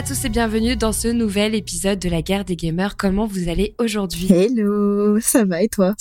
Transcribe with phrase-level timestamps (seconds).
[0.00, 2.96] à tous et bienvenue dans ce nouvel épisode de la guerre des gamers.
[2.96, 4.32] Comment vous allez aujourd'hui?
[4.32, 5.94] Hello, ça va et toi?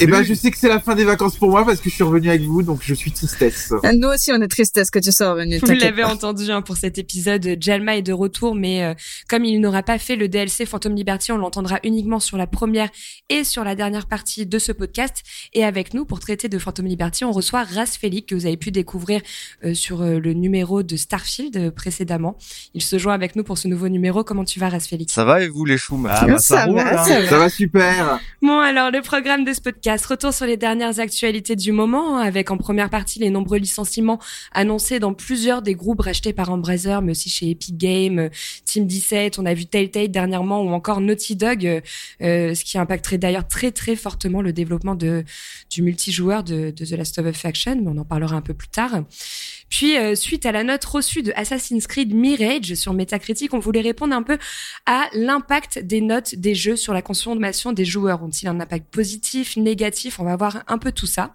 [0.00, 1.94] Eh ben, je sais que c'est la fin des vacances pour moi parce que je
[1.94, 3.72] suis revenu avec vous, donc je suis tristesse.
[3.82, 5.58] Ah, Nous aussi, on est tristesse que tu sois revenu.
[5.58, 8.94] Vous l'avez entendu hein, pour cet épisode, Jalma est de retour, mais euh,
[9.28, 12.88] comme il n'aura pas fait le DLC Phantom Liberty, on l'entendra uniquement sur la première
[13.28, 15.22] et sur la dernière partie de ce podcast.
[15.52, 18.56] Et avec nous, pour traiter de Phantom Liberty, on reçoit Ras Félix, que vous avez
[18.56, 19.20] pu découvrir
[19.64, 22.36] euh, sur euh, le numéro de Starfield euh, précédemment.
[22.74, 24.24] Il se joint avec nous pour ce nouveau numéro.
[24.24, 26.02] Comment tu vas, Ras Félix Ça va et vous les choux?
[26.08, 27.04] Ah bah ça, Ça roule, va, hein.
[27.04, 27.28] ça va.
[27.28, 28.20] Ça va super.
[28.42, 29.73] Bon, alors, le programme de ce podcast,
[30.08, 34.18] retour sur les dernières actualités du moment, avec en première partie les nombreux licenciements
[34.52, 38.30] annoncés dans plusieurs des groupes rachetés par Embracer, mais aussi chez Epic Games,
[38.64, 41.82] Team 17, on a vu Telltale dernièrement, ou encore Naughty Dog,
[42.22, 45.24] euh, ce qui impacterait d'ailleurs très très fortement le développement de,
[45.70, 48.54] du multijoueur de, de The Last of Us Faction, mais on en parlera un peu
[48.54, 49.04] plus tard.
[49.74, 53.80] Puis, euh, suite à la note reçue de Assassin's Creed Mirage sur Metacritic, on voulait
[53.80, 54.38] répondre un peu
[54.86, 58.22] à l'impact des notes des jeux sur la consommation des joueurs.
[58.22, 60.20] Ont-ils un impact positif, négatif?
[60.20, 61.34] On va voir un peu tout ça.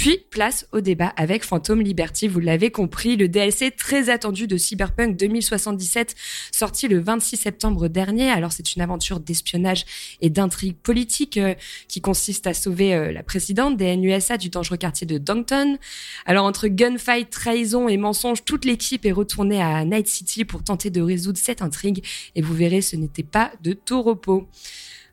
[0.00, 2.26] Puis, place au débat avec Phantom Liberty.
[2.26, 6.14] Vous l'avez compris, le DLC très attendu de Cyberpunk 2077,
[6.52, 8.30] sorti le 26 septembre dernier.
[8.30, 9.84] Alors, c'est une aventure d'espionnage
[10.22, 11.54] et d'intrigue politique euh,
[11.86, 15.76] qui consiste à sauver euh, la présidente des NUSA du dangereux quartier de Downton.
[16.24, 20.88] Alors, entre gunfight, trahison et mensonge, toute l'équipe est retournée à Night City pour tenter
[20.88, 22.02] de résoudre cette intrigue.
[22.36, 24.48] Et vous verrez, ce n'était pas de tout repos.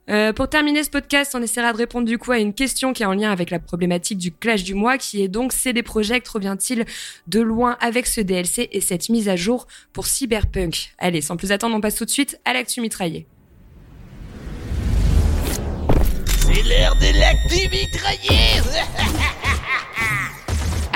[0.10, 3.04] Euh, pour terminer ce podcast, on essaiera de répondre du coup à une question qui
[3.04, 6.28] est en lien avec la problématique du clash du mois, qui est donc CD Projekt
[6.28, 6.86] revient-il
[7.28, 10.94] de loin avec ce DLC et cette mise à jour pour Cyberpunk?
[10.98, 13.28] Allez, sans plus attendre, on passe tout de suite à l'actu mitraillé.
[16.40, 18.62] C'est l'heure de l'actu mitraillée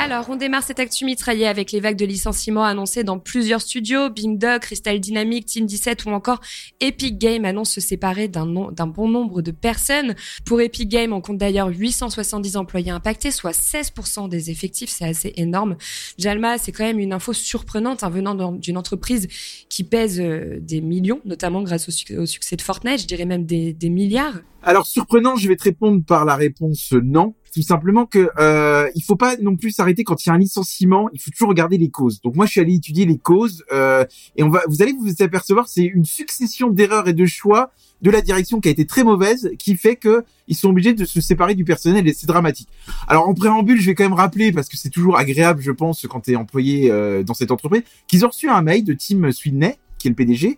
[0.04, 4.10] Alors, on démarre cette actu mitraillée avec les vagues de licenciements annoncées dans plusieurs studios.
[4.10, 6.42] Bingdog, Crystal Dynamics, Team 17 ou encore
[6.80, 10.16] Epic Games annoncent se séparer d'un bon nombre de personnes.
[10.44, 14.90] Pour Epic Games, on compte d'ailleurs 870 employés impactés, soit 16% des effectifs.
[14.90, 15.78] C'est assez énorme.
[16.18, 19.28] Jalma, c'est quand même une info surprenante hein, venant d'un- d'une entreprise
[19.70, 23.26] qui pèse euh, des millions, notamment grâce au, suc- au succès de Fortnite, je dirais
[23.26, 24.40] même des milliards.
[24.64, 27.34] Alors surprenant, je vais te répondre par la réponse non.
[27.54, 30.38] Tout simplement que euh, il faut pas non plus s'arrêter quand il y a un
[30.38, 31.10] licenciement.
[31.14, 32.22] Il faut toujours regarder les causes.
[32.22, 34.06] Donc moi, je suis allé étudier les causes euh,
[34.38, 38.10] et on va, vous allez vous apercevoir, c'est une succession d'erreurs et de choix de
[38.10, 41.22] la direction qui a été très mauvaise, qui fait que ils sont obligés de se
[41.22, 42.70] séparer du personnel et c'est dramatique.
[43.08, 46.08] Alors en préambule, je vais quand même rappeler parce que c'est toujours agréable, je pense,
[46.08, 49.32] quand tu es employé euh, dans cette entreprise, qu'ils ont reçu un mail de Tim
[49.32, 50.58] Sweeney, qui est le PDG,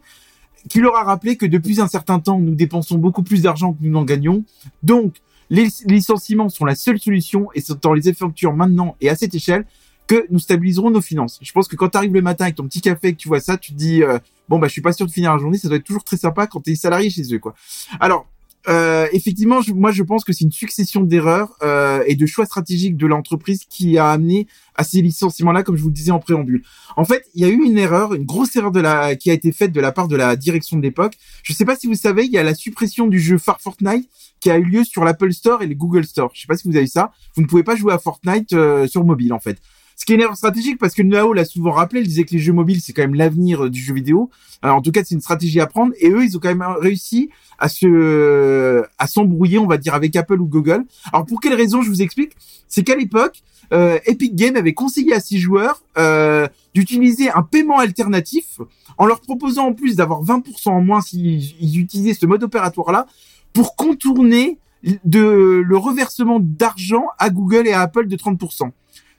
[0.70, 3.80] qui leur a rappelé que depuis un certain temps, nous dépensons beaucoup plus d'argent que
[3.82, 4.44] nous n'en gagnons.
[4.82, 5.16] Donc,
[5.54, 9.36] les licenciements sont la seule solution et c'est dans les effectueurs maintenant et à cette
[9.36, 9.66] échelle
[10.08, 11.40] que nous stabiliserons nos finances.
[11.42, 13.28] Je pense que quand tu arrives le matin avec ton petit café et que tu
[13.30, 14.18] vois ça, tu te dis euh,
[14.50, 16.18] bon bah je suis pas sûr de finir la journée, ça doit être toujours très
[16.18, 17.54] sympa quand tu es salarié chez eux quoi.
[18.00, 18.26] Alors
[18.70, 22.46] euh, effectivement, je- moi je pense que c'est une succession d'erreurs euh, et de choix
[22.46, 26.20] stratégiques de l'entreprise qui a amené à ces licenciements-là, comme je vous le disais en
[26.20, 26.64] préambule.
[26.96, 29.34] En fait, il y a eu une erreur, une grosse erreur de la qui a
[29.34, 31.14] été faite de la part de la direction de l'époque.
[31.44, 34.10] Je sais pas si vous savez, il y a la suppression du jeu Far Fortnite
[34.44, 36.30] qui a eu lieu sur l'Apple Store et le Google Store.
[36.34, 37.14] Je sais pas si vous avez ça.
[37.34, 39.58] Vous ne pouvez pas jouer à Fortnite euh, sur mobile en fait.
[39.96, 42.32] Ce qui est une erreur stratégique parce que Nao l'a souvent rappelé, il disait que
[42.32, 44.30] les jeux mobiles c'est quand même l'avenir euh, du jeu vidéo.
[44.62, 46.66] Alors, en tout cas, c'est une stratégie à prendre et eux ils ont quand même
[46.82, 50.84] réussi à se à s'embrouiller, on va dire avec Apple ou Google.
[51.14, 52.34] Alors pour quelle raison je vous explique
[52.68, 57.80] C'est qu'à l'époque, euh, Epic Games avait conseillé à ses joueurs euh, d'utiliser un paiement
[57.80, 58.60] alternatif
[58.98, 63.08] en leur proposant en plus d'avoir 20% en moins s'ils ils utilisaient ce mode opératoire-là
[63.54, 64.60] pour contourner
[65.06, 68.72] de le reversement d'argent à Google et à Apple de 30%.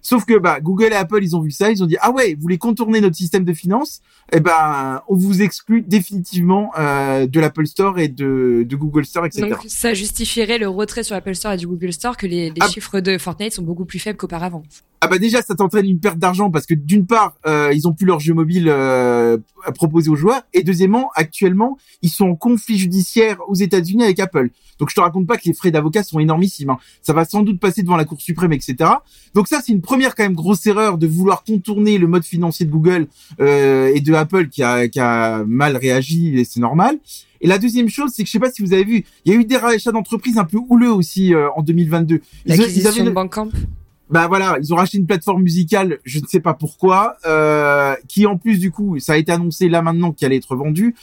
[0.06, 2.34] Sauf que bah Google et Apple ils ont vu ça, ils ont dit ah ouais
[2.34, 7.41] vous voulez contourner notre système de finances, eh ben on vous exclut définitivement euh, de
[7.41, 9.48] l'Apple Store et de, de Google Store etc.
[9.48, 12.54] Donc, ça justifierait le retrait sur l'Apple Store et du Google Store que les, les
[12.60, 12.68] Ah.
[12.68, 14.62] chiffres de Fortnite sont beaucoup plus faibles qu'auparavant.
[15.01, 17.92] Ah bah déjà ça t'entraîne une perte d'argent parce que d'une part euh, ils ont
[17.95, 22.36] plus leur jeu mobile euh, à proposer aux joueurs et deuxièmement actuellement ils sont en
[22.36, 24.51] conflit judiciaire aux États-Unis avec Apple.
[24.78, 26.71] Donc je te raconte pas que les frais d'avocat sont énormissimes.
[26.71, 26.78] hein.
[27.03, 28.77] Ça va sans doute passer devant la Cour suprême etc.
[29.34, 32.66] Donc ça c'est une première quand même grosse erreur de vouloir contourner le mode financier
[32.66, 33.06] de Google
[33.41, 36.98] euh, et de Apple qui a, qui a mal réagi et c'est normal.
[37.41, 39.36] Et la deuxième chose, c'est que je sais pas si vous avez vu, il y
[39.36, 42.20] a eu des rachats d'entreprises un peu houleux aussi euh, en 2022.
[42.46, 43.48] Ils, ont- ils avaient de Bandcamp.
[44.10, 48.26] bah voilà, ils ont racheté une plateforme musicale, je ne sais pas pourquoi, euh, qui
[48.26, 50.94] en plus du coup, ça a été annoncé là maintenant qu'elle allait être vendue.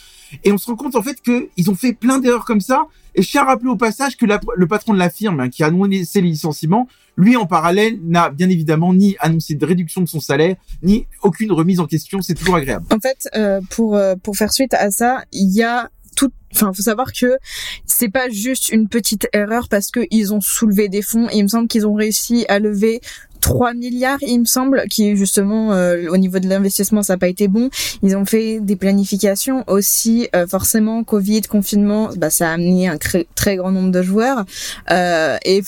[0.44, 2.86] Et on se rend compte en fait que ils ont fait plein d'erreurs comme ça.
[3.14, 5.62] Et je tiens à rappeler au passage que le patron de la firme hein, qui
[5.62, 10.08] a annoncé les licenciements, lui en parallèle n'a bien évidemment ni annoncé de réduction de
[10.08, 12.22] son salaire, ni aucune remise en question.
[12.22, 12.86] C'est toujours agréable.
[12.92, 16.32] En fait, euh, pour euh, pour faire suite à ça, il y a tout.
[16.54, 17.38] Enfin, faut savoir que
[17.86, 21.28] c'est pas juste une petite erreur parce que ils ont soulevé des fonds.
[21.32, 23.00] Il me semble qu'ils ont réussi à lever
[23.42, 27.28] 3 milliards, il me semble, qui justement euh, au niveau de l'investissement ça n'a pas
[27.28, 27.68] été bon.
[28.02, 32.96] Ils ont fait des planifications aussi, euh, forcément Covid, confinement, bah ça a amené un
[32.98, 34.44] très grand nombre de joueurs
[34.90, 35.60] euh, et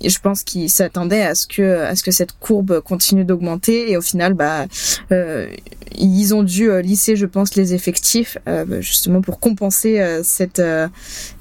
[0.00, 3.90] et je pense qu'ils s'attendaient à ce que à ce que cette courbe continue d'augmenter
[3.90, 4.64] et au final bah
[5.12, 5.46] euh,
[5.96, 10.88] ils ont dû euh, lisser, je pense, les effectifs euh, justement pour compenser cette euh,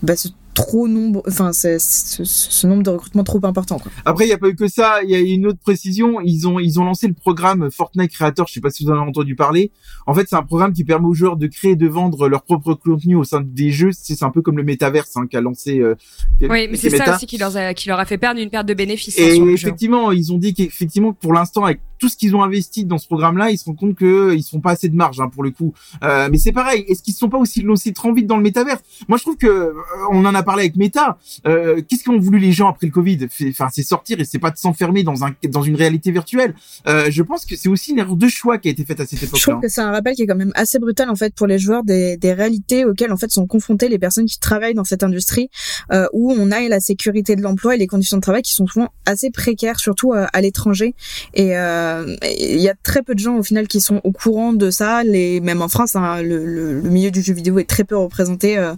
[0.03, 0.29] bah, ce
[0.59, 3.79] trop nombre, enfin ce, ce, ce nombre de recrutements trop important.
[3.79, 3.91] Quoi.
[4.03, 5.01] Après, il n'y a pas eu que ça.
[5.03, 6.19] Il y a une autre précision.
[6.21, 8.47] Ils ont ils ont lancé le programme Fortnite Creator.
[8.47, 9.71] Je sais pas si vous en avez entendu parler.
[10.05, 12.43] En fait, c'est un programme qui permet aux joueurs de créer et de vendre leur
[12.43, 13.91] propre contenu au sein des jeux.
[13.93, 15.79] C'est un peu comme le Metaverse hein, qu'a lancé.
[15.79, 15.95] Euh,
[16.41, 18.67] Oui, mais c'est ça aussi qui leur a, qui leur a fait perdre une perte
[18.67, 22.35] de bénéfices hein, Et effectivement, ils ont dit qu'effectivement, pour l'instant, avec tout ce qu'ils
[22.35, 24.89] ont investi dans ce programme-là, ils se rendent compte que ils se font pas assez
[24.89, 25.73] de marge hein, pour le coup.
[26.03, 26.85] Euh, mais c'est pareil.
[26.87, 28.77] Est-ce qu'ils se sont pas aussi lancés trop vite dans le métavers?
[29.07, 29.73] Moi, je trouve que euh,
[30.11, 31.17] on en a parlé avec Meta.
[31.45, 33.27] Euh, Qu'est-ce qu'ont voulu les gens après le Covid?
[33.49, 36.53] Enfin, c'est sortir et c'est pas de s'enfermer dans un dans une réalité virtuelle.
[36.87, 39.05] Euh, je pense que c'est aussi une erreur de choix qui a été faite à
[39.05, 39.41] cette Je époque-là.
[39.53, 41.59] trouve que c'est un rappel qui est quand même assez brutal en fait pour les
[41.59, 45.03] joueurs des, des réalités auxquelles en fait sont confrontées les personnes qui travaillent dans cette
[45.03, 45.49] industrie
[45.91, 48.67] euh, où on a la sécurité de l'emploi et les conditions de travail qui sont
[48.67, 50.93] souvent assez précaires surtout euh, à l'étranger
[51.33, 51.88] et euh,
[52.23, 54.69] et il y a très peu de gens au final qui sont au courant de
[54.69, 57.83] ça les même en France hein, le, le, le milieu du jeu vidéo est très
[57.83, 58.73] peu représenté euh.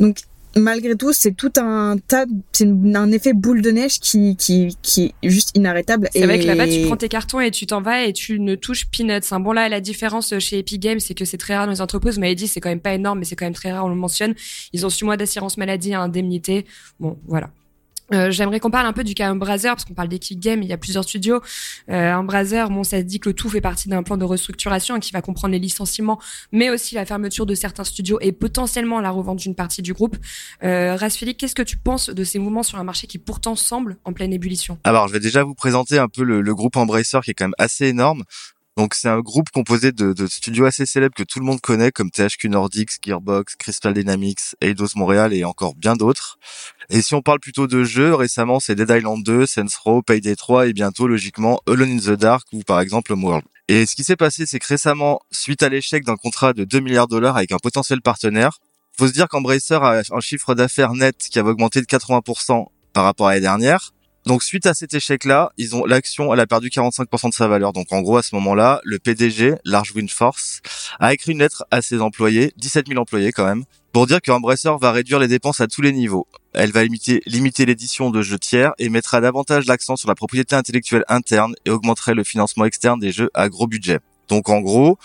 [0.00, 0.18] donc
[0.56, 5.14] malgré tout, c'est tout un tas, c'est un effet boule de neige qui, qui, qui
[5.22, 6.08] est juste inarrêtable.
[6.12, 6.26] C'est et...
[6.26, 8.86] vrai que là-bas, tu prends tes cartons et tu t'en vas et tu ne touches
[8.86, 9.20] peanuts.
[9.30, 9.40] Hein.
[9.40, 12.14] Bon, là, la différence chez Epic Games, c'est que c'est très rare dans les entreprises.
[12.14, 13.90] Vous m'avez dit, c'est quand même pas énorme, mais c'est quand même très rare, on
[13.90, 14.34] le mentionne.
[14.72, 16.66] Ils ont six mois d'assurance maladie à indemnité.
[16.98, 17.50] Bon, voilà.
[18.12, 20.68] Euh, J'aimerais qu'on parle un peu du cas Embracer parce qu'on parle d'Epic Games, il
[20.68, 21.40] y a plusieurs studios.
[21.90, 22.22] Euh,
[22.70, 25.58] bon, ça dit que tout fait partie d'un plan de restructuration qui va comprendre les
[25.58, 26.20] licenciements,
[26.52, 30.16] mais aussi la fermeture de certains studios et potentiellement la revente d'une partie du groupe.
[30.62, 34.12] Euh, qu'est-ce que tu penses de ces mouvements sur un marché qui pourtant semble en
[34.12, 34.78] pleine ébullition?
[34.84, 37.44] Alors, je vais déjà vous présenter un peu le, le groupe Embracer qui est quand
[37.46, 38.24] même assez énorme.
[38.76, 41.92] Donc, c'est un groupe composé de, de studios assez célèbres que tout le monde connaît,
[41.92, 46.38] comme THQ Nordics, Gearbox, Crystal Dynamics, Eidos Montréal et encore bien d'autres.
[46.90, 50.36] Et si on parle plutôt de jeux, récemment, c'est Dead Island 2, Saints Row, Payday
[50.36, 53.44] 3 et bientôt, logiquement, Alone in the Dark ou par exemple Homeworld.
[53.68, 56.80] Et ce qui s'est passé, c'est que récemment, suite à l'échec d'un contrat de 2
[56.80, 58.58] milliards de dollars avec un potentiel partenaire,
[58.98, 63.04] faut se dire qu'Embracer a un chiffre d'affaires net qui avait augmenté de 80% par
[63.04, 63.92] rapport à l'année dernière.
[64.26, 67.72] Donc suite à cet échec-là, ils ont l'action, elle a perdu 45% de sa valeur.
[67.72, 70.60] Donc en gros à ce moment-là, le PDG, Large Wind Force,
[70.98, 73.62] a écrit une lettre à ses employés, 17 000 employés quand même,
[73.92, 76.26] pour dire qu'Embracer va réduire les dépenses à tous les niveaux.
[76.54, 80.56] Elle va limiter, limiter l'édition de jeux tiers et mettra davantage l'accent sur la propriété
[80.56, 84.00] intellectuelle interne et augmenterait le financement externe des jeux à gros budget.
[84.28, 84.98] Donc en gros,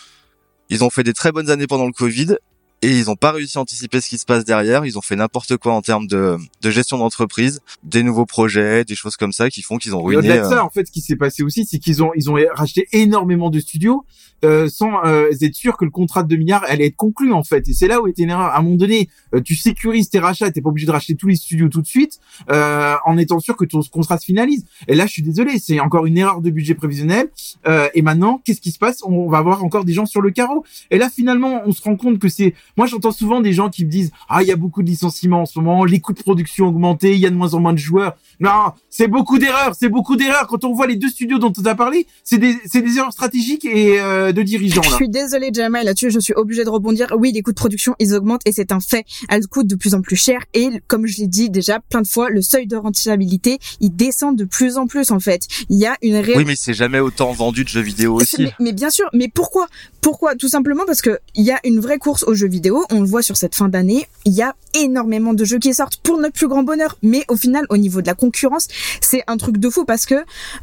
[0.70, 2.38] ils ont fait des très bonnes années pendant le Covid
[2.82, 4.86] et ils n'ont pas réussi à anticiper ce qui se passe derrière.
[4.86, 8.96] Ils ont fait n'importe quoi en termes de, de gestion d'entreprise, des nouveaux projets, des
[8.96, 10.20] choses comme ça qui font qu'ils ont ruiné.
[10.20, 12.30] Au-delà de euh, ça, en fait, ce qui s'est passé aussi, c'est qu'ils ont ils
[12.30, 14.06] ont racheté énormément de studios
[14.44, 17.44] euh, sans euh, être sûr que le contrat de 2 milliards allait être conclu en
[17.44, 17.68] fait.
[17.70, 18.48] Et c'est là où était une erreur.
[18.48, 21.28] À un moment donné, euh, tu sécurises tes rachats, t'es pas obligé de racheter tous
[21.28, 22.20] les studios tout de suite,
[22.50, 24.66] euh, en étant sûr que ton contrat se finalise.
[24.88, 27.30] Et là, je suis désolé, c'est encore une erreur de budget prévisionnel.
[27.68, 29.04] Euh, et maintenant, qu'est-ce qui se passe?
[29.04, 30.64] On va avoir encore des gens sur le carreau.
[30.90, 32.54] Et là, finalement, on se rend compte que c'est.
[32.78, 35.42] Moi, j'entends souvent des gens qui me disent ah il y a beaucoup de licenciements
[35.42, 37.60] en ce moment, les coûts de production ont augmenté, il y a de moins en
[37.60, 38.16] moins de joueurs.
[38.40, 40.48] Non, c'est beaucoup d'erreurs, c'est beaucoup d'erreurs.
[40.48, 43.12] Quand on voit les deux studios dont on a parlé, c'est des, c'est des erreurs
[43.14, 44.96] stratégiques et euh, de dirigeants Je là.
[44.96, 47.08] suis désolée, Jamal, là-dessus, je suis obligée de rebondir.
[47.18, 49.06] Oui, les coûts de production, ils augmentent et c'est un fait.
[49.30, 52.08] Elles coûtent de plus en plus cher et, comme je l'ai dit déjà plein de
[52.08, 55.48] fois, le seuil de rentabilité, il descend de plus en plus, en fait.
[55.70, 58.44] Il y a une réelle Oui, mais c'est jamais autant vendu de jeux vidéo aussi.
[58.44, 59.68] mais, mais bien sûr, mais pourquoi?
[60.02, 60.36] Pourquoi?
[60.36, 62.61] Tout simplement parce que il y a une vraie course aux jeux vidéo.
[62.92, 64.06] On le voit sur cette fin d'année.
[64.26, 66.98] Il y a énormément de jeux qui sortent pour notre plus grand bonheur.
[67.02, 68.68] Mais au final, au niveau de la concurrence,
[69.02, 70.16] c'est un truc de fou parce que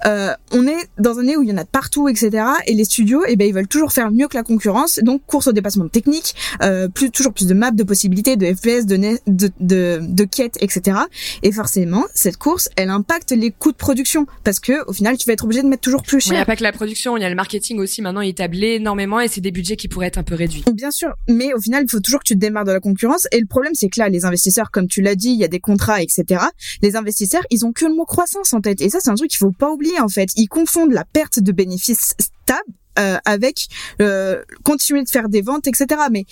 [0.06, 2.44] euh, on est dans une année où il y en a de partout, etc.
[2.66, 4.98] Et les studios, eh ben, ils veulent toujours faire mieux que la concurrence.
[5.02, 8.86] Donc course au dépassement technique, euh, plus toujours plus de maps, de possibilités, de FPS,
[8.86, 10.98] de ne- de, de, de quêtes, etc.
[11.42, 15.26] Et forcément, cette course, elle impacte les coûts de production parce que au final, tu
[15.26, 16.42] vas être obligé de mettre toujours plus Il n'y cher.
[16.42, 18.02] a pas que la production, il y a le marketing aussi.
[18.02, 20.64] Maintenant, il table énormément et c'est des budgets qui pourraient être un peu réduits.
[20.72, 23.26] Bien sûr, mais au final, il faut toujours que tu te démarres de la concurrence.
[23.32, 25.48] Et le problème, c'est que là, les investisseurs, comme tu l'as dit, il y a
[25.48, 26.42] des contrats, etc.
[26.82, 28.80] Les investisseurs, ils ont que le mot croissance en tête.
[28.80, 30.30] Et ça, c'est un truc qu'il faut pas oublier, en fait.
[30.36, 33.68] Ils confondent la perte de bénéfices stable euh, avec
[34.02, 35.86] euh, continuer de faire des ventes, etc.
[36.10, 36.24] Mais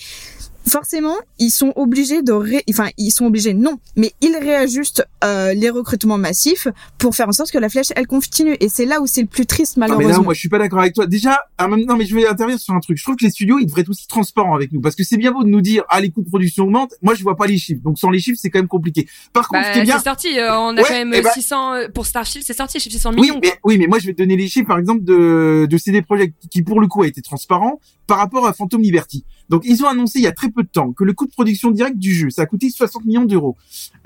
[0.69, 2.65] forcément, ils sont obligés de ré...
[2.71, 6.69] enfin ils sont obligés non, mais ils réajustent euh, les recrutements massifs
[6.99, 9.27] pour faire en sorte que la flèche elle continue et c'est là où c'est le
[9.27, 10.19] plus triste Ah, mais malheureusement.
[10.19, 11.07] là, moi, je suis pas d'accord avec toi.
[11.07, 12.97] Déjà, ah, même- non, mais je vais intervenir sur un truc.
[12.99, 15.17] Je trouve que les studios, ils devraient être aussi transparents avec nous, parce que c'est
[15.17, 16.95] bien beau de nous dire, ah, les coûts de production augmentent.
[17.03, 17.81] Moi, je vois pas les chiffres.
[17.83, 19.07] Donc, sans les chiffres, c'est quand même compliqué.
[19.33, 20.39] Par contre, Bah, ce qui est bien, c'est sorti.
[20.39, 23.11] euh, on a Ouais, quand même eh ben- 600 euh, pour Starfield, c'est sorti, 600
[23.15, 23.41] Oui, millions.
[23.43, 23.59] mais, quoi.
[23.65, 26.35] oui, mais moi je vais te donner les chiffres, par exemple, de, de CD Projekt,
[26.51, 29.25] qui pour le coup a été transparent par rapport à Phantom Liberty.
[29.49, 31.33] Donc ils ont annoncé il y a très peu de temps que le coût de
[31.33, 33.57] production directe du jeu, ça a coûté 60 millions d'euros.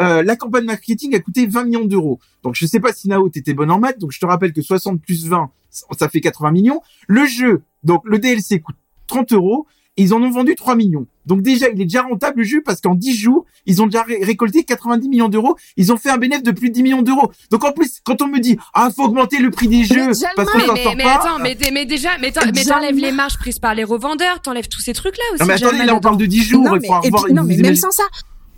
[0.00, 2.19] Euh, la campagne marketing a coûté 20 millions d'euros.
[2.42, 4.62] Donc je sais pas si Nao t'étais bonne en maths, donc je te rappelle que
[4.62, 6.80] 60 plus 20, ça fait 80 millions.
[7.07, 8.76] Le jeu, donc le DLC coûte
[9.07, 9.66] 30 euros,
[9.97, 11.06] et ils en ont vendu 3 millions.
[11.26, 14.02] Donc déjà, il est déjà rentable le jeu parce qu'en 10 jours, ils ont déjà
[14.02, 15.56] ré- récolté 90 millions d'euros.
[15.76, 17.30] Ils ont fait un bénéfice de plus de 10 millions d'euros.
[17.50, 20.06] Donc en plus, quand on me dit ah faut augmenter le prix des jeux
[20.37, 21.14] parce qu'on Mais, s'en mais, sort mais pas.
[21.14, 24.80] attends, mais, mais déjà, mais mais t'enlèves les marges prises par les revendeurs, t'enlèves tous
[24.80, 25.40] ces trucs-là aussi.
[25.42, 26.64] Non mais attendez, là on parle de 10 jours.
[26.64, 28.04] non, il mais, faut et avoir puis- non, mais même sans ça,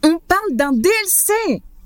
[0.04, 1.32] on parle d'un DLC.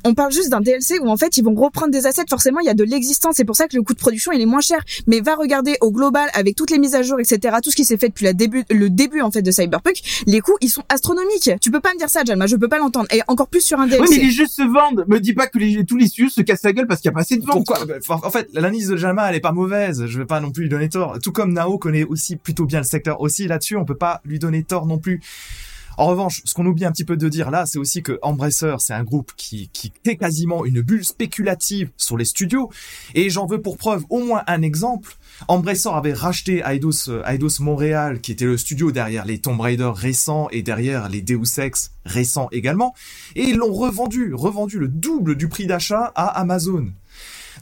[0.07, 2.23] On parle juste d'un DLC où en fait ils vont reprendre des assets.
[2.31, 3.35] Forcément, il y a de l'existence.
[3.37, 4.79] C'est pour ça que le coût de production il est moins cher.
[5.09, 7.57] Mais va regarder au global avec toutes les mises à jour, etc.
[7.61, 10.41] Tout ce qui s'est fait depuis la début, le début en fait de Cyberpunk, les
[10.41, 11.51] coûts ils sont astronomiques.
[11.61, 12.47] Tu peux pas me dire ça, Jalma.
[12.47, 13.09] Je peux pas l'entendre.
[13.13, 14.03] Et encore plus sur un DLC.
[14.09, 15.05] Oui mais les jeux se vendent.
[15.09, 17.13] Me dis pas que les, tous les studios se cassent la gueule parce qu'il y
[17.13, 17.67] a pas assez de ventes.
[17.67, 17.81] Pourquoi?
[18.09, 20.07] En fait, l'analyse de Jalma, elle est pas mauvaise.
[20.07, 21.19] Je vais pas non plus lui donner tort.
[21.21, 24.39] Tout comme Nao connaît aussi plutôt bien le secteur aussi là-dessus, on peut pas lui
[24.39, 25.21] donner tort non plus.
[25.97, 28.77] En revanche, ce qu'on oublie un petit peu de dire là, c'est aussi que Embracer,
[28.79, 32.71] c'est un groupe qui, qui est quasiment une bulle spéculative sur les studios.
[33.15, 35.17] Et j'en veux pour preuve au moins un exemple.
[35.49, 39.91] Embracer avait racheté Eidos, euh, Eidos Montréal, qui était le studio derrière les Tomb Raider
[39.95, 42.95] récents et derrière les Deus Ex récents également.
[43.35, 46.93] Et ils l'ont revendu, revendu le double du prix d'achat à Amazon.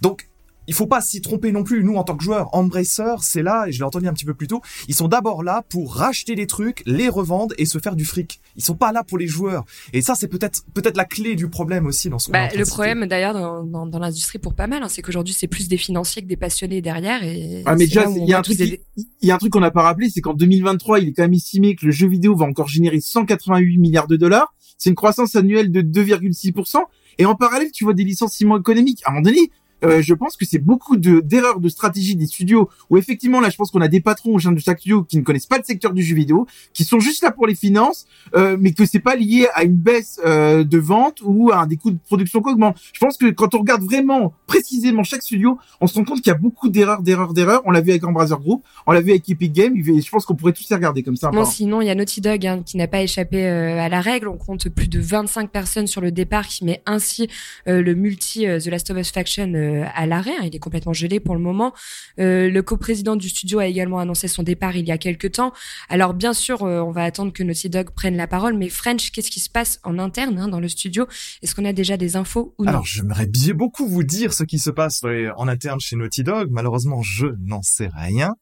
[0.02, 0.28] Donc,
[0.66, 1.84] il faut pas s'y tromper non plus.
[1.84, 4.34] Nous, en tant que joueurs, Embracer, c'est là, et je l'ai entendu un petit peu
[4.34, 7.96] plus tôt, ils sont d'abord là pour racheter les trucs, les revendre et se faire
[7.96, 8.40] du fric.
[8.56, 9.64] Ils sont pas là pour les joueurs.
[9.92, 13.06] Et ça, c'est peut-être peut-être la clé du problème aussi dans ce Bah, le problème
[13.06, 16.22] d'ailleurs dans, dans, dans l'industrie pour pas mal, hein, c'est qu'aujourd'hui c'est plus des financiers
[16.22, 17.22] que des passionnés derrière.
[17.22, 18.78] Et Ah mais déjà il on y a un truc il
[19.22, 21.34] y a un truc qu'on n'a pas rappelé c'est qu'en 2023 il est quand même
[21.34, 25.34] estimé que le jeu vidéo va encore générer 188 milliards de dollars c'est une croissance
[25.36, 26.78] annuelle de 2,6%
[27.18, 29.50] et en parallèle tu vois des licenciements économiques à un moment donné
[29.84, 33.50] euh, je pense que c'est beaucoup de d'erreurs de stratégie des studios où effectivement là
[33.50, 35.58] je pense qu'on a des patrons au sein de chaque studio qui ne connaissent pas
[35.58, 38.86] le secteur du jeu vidéo qui sont juste là pour les finances euh, mais que
[38.86, 42.40] c'est pas lié à une baisse euh, de vente ou à des coûts de production
[42.42, 46.04] qui augmentent je pense que quand on regarde vraiment précisément chaque studio on se rend
[46.04, 48.92] compte qu'il y a beaucoup d'erreurs d'erreurs d'erreurs on l'a vu avec Embracer Group on
[48.92, 51.50] l'a vu avec Epic Games je pense qu'on pourrait tous les regarder comme ça apparemment.
[51.50, 54.28] sinon, il y a Naughty Dog hein, qui n'a pas échappé à la règle.
[54.28, 57.28] On compte plus de 25 personnes sur le départ qui met ainsi
[57.66, 60.32] le multi The Last of Us Faction euh, à l'arrêt.
[60.38, 60.44] hein.
[60.44, 61.72] Il est complètement gelé pour le moment.
[62.18, 65.52] Euh, le coprésident du studio a également annoncé son départ il y a quelques temps.
[65.88, 68.56] Alors bien sûr, euh, on va attendre que Naughty Dog prenne la parole.
[68.56, 71.06] Mais French, qu'est-ce qui se passe en interne hein, dans le studio?
[71.42, 72.70] Est-ce qu'on a déjà des infos ou non?
[72.70, 76.22] Alors, j'aimerais bien beaucoup vous dire ce qui se passe euh, en interne chez Naughty
[76.22, 76.48] Dog.
[76.50, 78.34] Malheureusement, je n'en sais rien.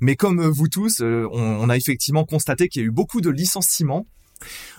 [0.00, 4.06] Mais comme vous tous, on a effectivement constaté qu'il y a eu beaucoup de licenciements.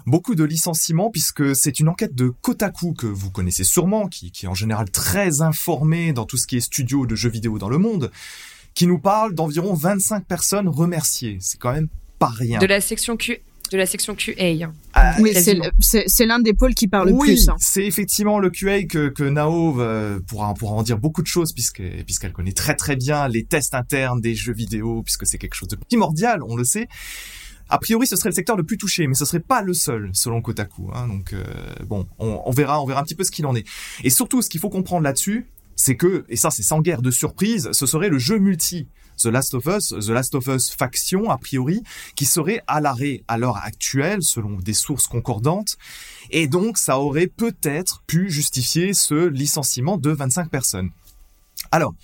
[0.08, 4.46] Beaucoup de licenciements puisque c'est une enquête de Kotaku que vous connaissez sûrement, qui, qui
[4.46, 7.68] est en général très informé dans tout ce qui est studio de jeux vidéo dans
[7.68, 8.10] le monde,
[8.74, 11.38] qui nous parle d'environ 25 personnes remerciées.
[11.42, 12.60] C'est quand même pas rien.
[12.60, 13.40] de la section Q,
[13.72, 14.34] de la section QA.
[14.64, 14.74] hein.
[14.94, 17.50] Ah, Oui, c'est l'un des pôles qui parle le oui, plus.
[17.50, 17.56] hein.
[17.60, 21.52] c'est effectivement le QA que, que Nao euh, pourra, pourra en dire beaucoup de choses
[21.52, 25.56] puisque puisqu'elle connaît très très bien les tests internes des jeux vidéo puisque c'est quelque
[25.56, 26.88] chose de primordial, on le sait.
[27.70, 30.10] A priori, ce serait le secteur le plus touché, mais ce serait pas le seul,
[30.14, 30.90] selon Kotaku.
[30.94, 31.44] Hein, donc euh,
[31.86, 33.66] bon, on, verra, on verra un petit peu ce qu'il en est.
[34.04, 37.12] Et surtout, ce qu'il faut comprendre là-dessus, c'est que, et ça c'est sans guère de
[37.12, 38.88] surprise, ce serait le jeu multi.
[39.18, 41.82] The Last of Us, The Last of Us Faction, a priori,
[42.16, 45.78] qui serait à l'arrêt à l'heure actuelle, selon des sources concordantes.
[46.30, 50.92] Et donc, ça aurait peut-être pu justifier ce licenciement de 25 personnes.
[51.72, 51.96] Alors,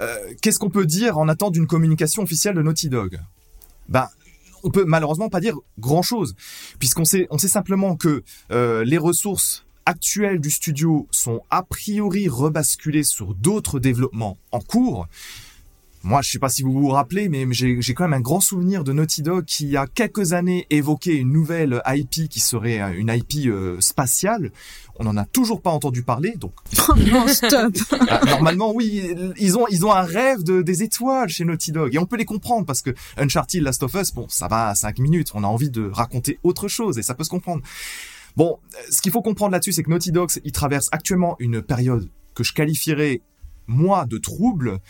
[0.00, 3.18] euh, qu'est-ce qu'on peut dire en attente d'une communication officielle de Naughty Dog?
[3.88, 4.08] Ben,
[4.62, 6.34] on peut malheureusement pas dire grand-chose,
[6.78, 12.28] puisqu'on sait, on sait simplement que euh, les ressources actuelles du studio sont a priori
[12.28, 15.06] rebasculées sur d'autres développements en cours.
[16.02, 18.84] Moi, je sais pas si vous vous rappelez, mais j'ai quand même un grand souvenir
[18.84, 22.80] de Naughty Dog qui, il y a quelques années, évoquait une nouvelle IP qui serait
[22.80, 24.50] euh, une IP euh, spatiale.
[24.98, 26.52] On n'en a toujours pas entendu parler, donc
[27.12, 27.74] non, stop.
[28.08, 31.94] ah, normalement, oui, ils ont ils ont un rêve de des étoiles chez Naughty Dog
[31.94, 34.74] et on peut les comprendre parce que Uncharted, Last of Us, bon, ça va à
[34.74, 37.62] 5 minutes, on a envie de raconter autre chose et ça peut se comprendre.
[38.36, 38.58] Bon,
[38.90, 42.44] ce qu'il faut comprendre là-dessus, c'est que Naughty Dog, il traverse actuellement une période que
[42.44, 43.20] je qualifierais
[43.66, 44.80] moi de trouble.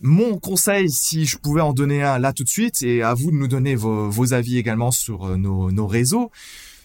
[0.00, 3.30] Mon conseil, si je pouvais en donner un là tout de suite, et à vous
[3.30, 6.30] de nous donner vos, avis également sur euh, nos, réseaux,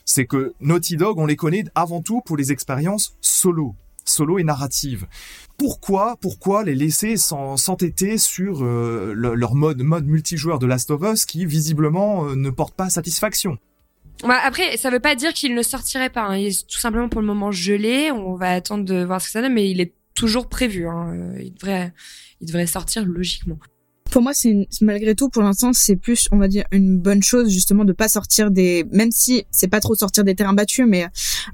[0.05, 3.75] c'est que Naughty Dog, on les connaît avant tout pour les expériences solo,
[4.05, 5.05] solo et narratives.
[5.57, 10.89] Pourquoi, pourquoi les laisser s'en- s'entêter sur euh, le- leur mode, mode multijoueur de Last
[10.91, 13.57] of Us qui visiblement euh, ne porte pas satisfaction?
[14.23, 16.23] Ouais, après, ça veut pas dire qu'il ne sortirait pas.
[16.23, 16.37] hein.
[16.37, 18.11] Il est tout simplement pour le moment gelé.
[18.11, 20.87] On va attendre de voir ce que ça donne, mais il est toujours prévu.
[20.87, 21.13] Hein.
[21.15, 21.93] Euh, Il devrait,
[22.41, 23.57] il devrait sortir logiquement.
[24.11, 27.49] Pour moi, c'est malgré tout, pour l'instant, c'est plus, on va dire, une bonne chose
[27.49, 31.07] justement de pas sortir des, même si c'est pas trop sortir des terrains battus, mais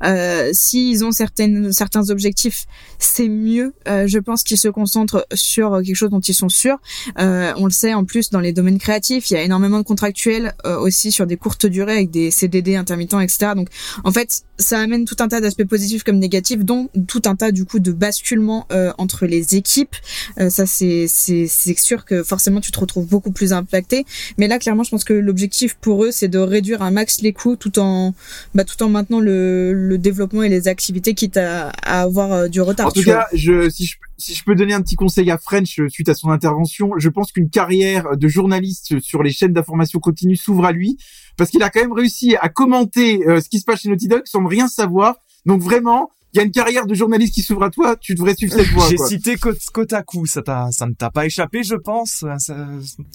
[0.03, 2.65] euh, s'ils ont certaines certains objectifs,
[3.00, 3.74] c'est mieux.
[3.88, 6.77] Euh, je pense qu'ils se concentrent sur quelque chose dont ils sont sûrs.
[7.19, 9.83] Euh, on le sait en plus dans les domaines créatifs, il y a énormément de
[9.83, 13.51] contractuels euh, aussi sur des courtes durées avec des CDD intermittents, etc.
[13.55, 13.69] Donc
[14.03, 17.51] en fait, ça amène tout un tas d'aspects positifs comme négatifs, dont tout un tas
[17.51, 19.95] du coup de basculement euh, entre les équipes.
[20.39, 21.47] Euh, ça c'est c'est
[21.77, 24.05] sûr que forcément tu te retrouves beaucoup plus impacté.
[24.37, 27.33] Mais là clairement, je pense que l'objectif pour eux c'est de réduire un max les
[27.33, 28.13] coûts tout en
[28.53, 32.47] bah, tout en maintenant le, le développement et les activités quitte à, à avoir euh,
[32.47, 32.87] du retard.
[32.87, 35.79] En tout cas, je, si, je, si je peux donner un petit conseil à French
[35.79, 39.99] euh, suite à son intervention, je pense qu'une carrière de journaliste sur les chaînes d'information
[39.99, 40.97] continue s'ouvre à lui,
[41.37, 44.07] parce qu'il a quand même réussi à commenter euh, ce qui se passe chez Naughty
[44.07, 45.17] Dog sans rien savoir.
[45.45, 48.35] Donc vraiment, il y a une carrière de journaliste qui s'ouvre à toi, tu devrais
[48.35, 48.87] suivre cette voie.
[48.89, 52.65] J'ai cité Ko- Kotaku, ça, t'a- ça ne t'a pas échappé, je pense ça- non,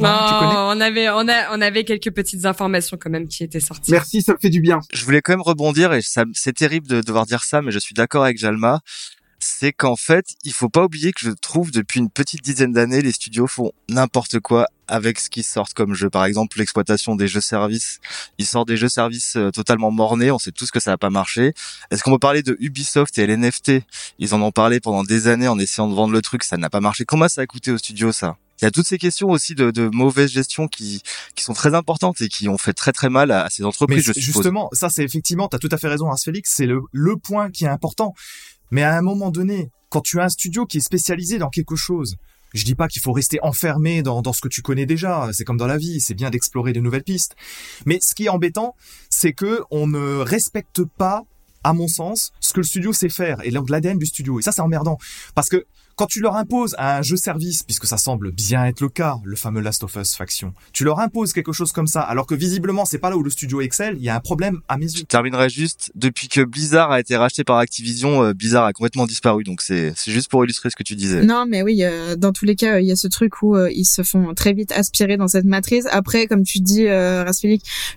[0.00, 3.44] Non, tu connais on avait, on a, on avait quelques petites informations quand même qui
[3.44, 3.90] étaient sorties.
[3.92, 4.80] Merci, ça me fait du bien.
[4.94, 7.78] Je voulais quand même rebondir et ça, c'est terrible de devoir dire ça, mais je
[7.78, 8.80] suis d'accord avec Jalma.
[9.42, 13.00] C'est qu'en fait, il faut pas oublier que je trouve depuis une petite dizaine d'années,
[13.00, 16.10] les studios font n'importe quoi avec ce qu'ils sortent comme jeu.
[16.10, 18.00] Par exemple, l'exploitation des jeux services.
[18.38, 20.30] Ils sortent des jeux services euh, totalement mornés.
[20.30, 21.54] On sait tous que ça n'a pas marché.
[21.90, 23.82] Est-ce qu'on peut parler de Ubisoft et l'NFT
[24.18, 26.42] Ils en ont parlé pendant des années en essayant de vendre le truc.
[26.42, 27.04] Ça n'a pas marché.
[27.04, 28.36] Comment ça a coûté au studio ça?
[28.60, 31.02] Il y a toutes ces questions aussi de, de mauvaise gestion qui,
[31.34, 33.68] qui sont très importantes et qui ont fait très très mal à, à ces Mais
[33.68, 34.42] entreprises, je suppose.
[34.42, 37.50] justement, ça c'est effectivement, t'as tout à fait raison, Ars Félix, c'est le, le point
[37.50, 38.14] qui est important.
[38.70, 41.76] Mais à un moment donné, quand tu as un studio qui est spécialisé dans quelque
[41.76, 42.16] chose,
[42.54, 45.56] je dis pas qu'il faut rester enfermé dans, ce que tu connais déjà, c'est comme
[45.56, 47.36] dans la vie, c'est bien d'explorer de nouvelles pistes.
[47.86, 48.74] Mais ce qui est embêtant,
[49.08, 51.22] c'est que on ne respecte pas,
[51.62, 54.40] à mon sens, ce que le studio sait faire et l'ADN du studio.
[54.40, 54.98] Et ça, c'est emmerdant.
[55.34, 55.66] Parce que
[56.00, 59.36] quand tu leur imposes un jeu service, puisque ça semble bien être le cas, le
[59.36, 62.86] fameux Last of Us faction, tu leur imposes quelque chose comme ça, alors que visiblement
[62.86, 65.00] c'est pas là où le studio excelle, il y a un problème à mes yeux.
[65.00, 69.04] Je terminerai juste, depuis que Blizzard a été racheté par Activision, euh, Blizzard a complètement
[69.04, 71.22] disparu, donc c'est c'est juste pour illustrer ce que tu disais.
[71.22, 73.70] Non, mais oui, euh, dans tous les cas, il y a ce truc où euh,
[73.70, 75.84] ils se font très vite aspirer dans cette matrice.
[75.90, 77.30] Après, comme tu dis, euh,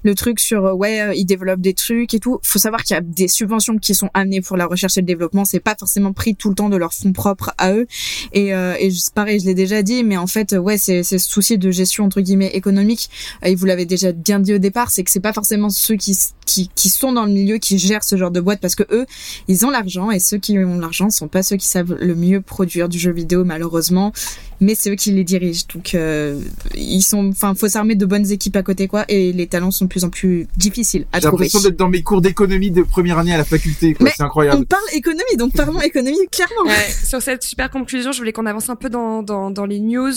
[0.03, 2.39] le truc sur euh, ouais, euh, ils développent des trucs et tout.
[2.43, 5.05] Faut savoir qu'il y a des subventions qui sont amenées pour la recherche et le
[5.05, 5.45] développement.
[5.45, 7.87] C'est pas forcément pris tout le temps de leur fonds propres à eux.
[8.33, 11.57] Et, euh, et pareil, je l'ai déjà dit, mais en fait, ouais, c'est ce souci
[11.57, 13.09] de gestion entre guillemets économique.
[13.43, 16.17] Et vous l'avez déjà bien dit au départ, c'est que c'est pas forcément ceux qui
[16.45, 19.05] qui qui sont dans le milieu qui gèrent ce genre de boîte parce que eux,
[19.47, 22.41] ils ont l'argent et ceux qui ont l'argent sont pas ceux qui savent le mieux
[22.41, 24.11] produire du jeu vidéo malheureusement
[24.59, 26.39] mais c'est eux qui les dirigent donc euh,
[26.75, 29.85] ils sont enfin faut s'armer de bonnes équipes à côté quoi et les talents sont
[29.85, 32.83] de plus en plus difficiles à J'ai trouver l'impression d'être dans mes cours d'économie de
[32.83, 34.09] première année à la faculté, quoi.
[34.09, 34.65] C'est on incroyable.
[34.65, 38.69] parle économie donc parlons économie clairement Ouais, sur cette super conclusion, je voulais qu'on avance
[38.69, 40.11] un peu dans, dans, dans les news.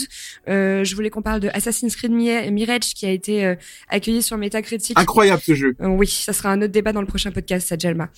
[0.49, 3.55] Euh, je voulais qu'on parle de Assassin's Creed Mi- Mirage qui a été euh,
[3.89, 4.99] accueilli sur Metacritic.
[4.99, 5.75] Incroyable ce jeu.
[5.81, 8.09] Euh, oui, ça sera un autre débat dans le prochain podcast, ça, Jelma.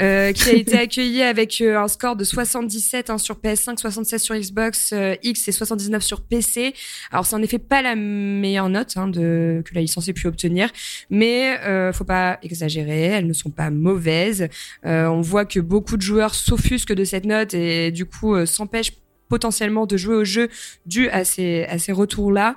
[0.00, 4.22] Euh, qui a été accueilli avec euh, un score de 77 hein, sur PS5, 76
[4.22, 6.74] sur Xbox euh, X et 79 sur PC.
[7.10, 10.26] Alors, c'est en effet pas la meilleure note hein, de, que la licence ait pu
[10.26, 10.70] obtenir,
[11.10, 14.48] mais euh, faut pas exagérer, elles ne sont pas mauvaises.
[14.84, 18.92] Euh, on voit que beaucoup de joueurs s'offusquent de cette note et du coup s'empêchent
[19.28, 20.48] potentiellement de jouer au jeu
[20.86, 22.56] dû à ces, à ces retours-là.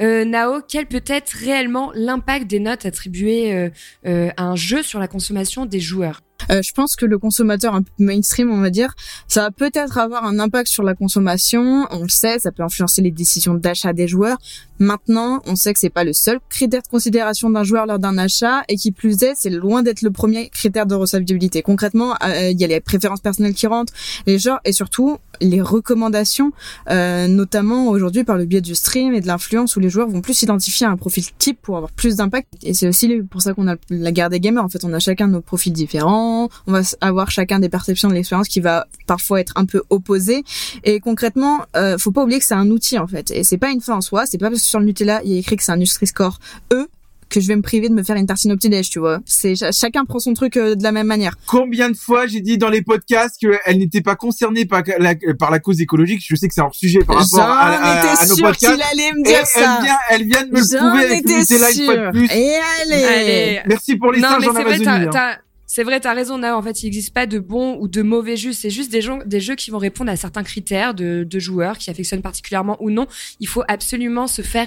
[0.00, 3.70] Euh, Nao, quel peut être réellement l'impact des notes attribuées euh,
[4.06, 6.20] euh, à un jeu sur la consommation des joueurs?
[6.50, 8.94] Euh, je pense que le consommateur un peu mainstream, on va dire,
[9.26, 11.86] ça va peut-être avoir un impact sur la consommation.
[11.90, 14.38] On le sait, ça peut influencer les décisions d'achat des joueurs.
[14.78, 18.16] Maintenant, on sait que c'est pas le seul critère de considération d'un joueur lors d'un
[18.16, 21.62] achat, et qui plus est, c'est loin d'être le premier critère de recevabilité.
[21.62, 23.92] Concrètement, euh, il y a les préférences personnelles qui rentrent,
[24.26, 26.52] les genres, et surtout les recommandations,
[26.90, 30.34] euh, notamment aujourd'hui par le biais du stream et de l'influence, les joueurs vont plus
[30.34, 32.48] s'identifier un profil type pour avoir plus d'impact.
[32.62, 34.64] Et c'est aussi pour ça qu'on a la guerre des gamers.
[34.64, 38.14] En fait, on a chacun nos profils différents, on va avoir chacun des perceptions de
[38.14, 40.44] l'expérience qui va parfois être un peu opposées.
[40.84, 43.70] Et concrètement, euh, faut pas oublier que c'est un outil en fait, et c'est pas
[43.70, 44.26] une fin en soi.
[44.26, 46.38] C'est pas parce que sur le Nutella il y écrit que c'est un Nutri-Score
[46.72, 46.88] E
[47.28, 49.20] que je vais me priver de me faire une tartine au petit-déj, tu vois.
[49.26, 51.34] C'est ch- chacun prend son truc euh, de la même manière.
[51.46, 55.50] Combien de fois j'ai dit dans les podcasts qu'elle n'était pas concernée par la, par
[55.50, 56.22] la cause écologique?
[56.26, 58.58] Je sais que c'est hors sujet par rapport à, à- à nos podcasts.
[58.74, 59.78] qu'il allait me Et dire ça.
[59.78, 62.24] elle vient, elle vient de me le prouver avec Live, pas de plus.
[62.34, 63.04] Et allez.
[63.04, 63.60] Allez.
[63.66, 64.84] Merci pour les non, singes mais en c'est vrai, Amazonie.
[64.84, 65.34] t'as, hein.
[65.34, 65.38] t'as-
[65.70, 66.56] c'est vrai, t'as raison, Nao.
[66.56, 68.54] En fait, il n'existe pas de bons ou de mauvais jeux.
[68.54, 71.76] C'est juste des jeux, des jeux qui vont répondre à certains critères de, de joueurs
[71.76, 73.06] qui affectionnent particulièrement ou non.
[73.38, 74.66] Il faut absolument se faire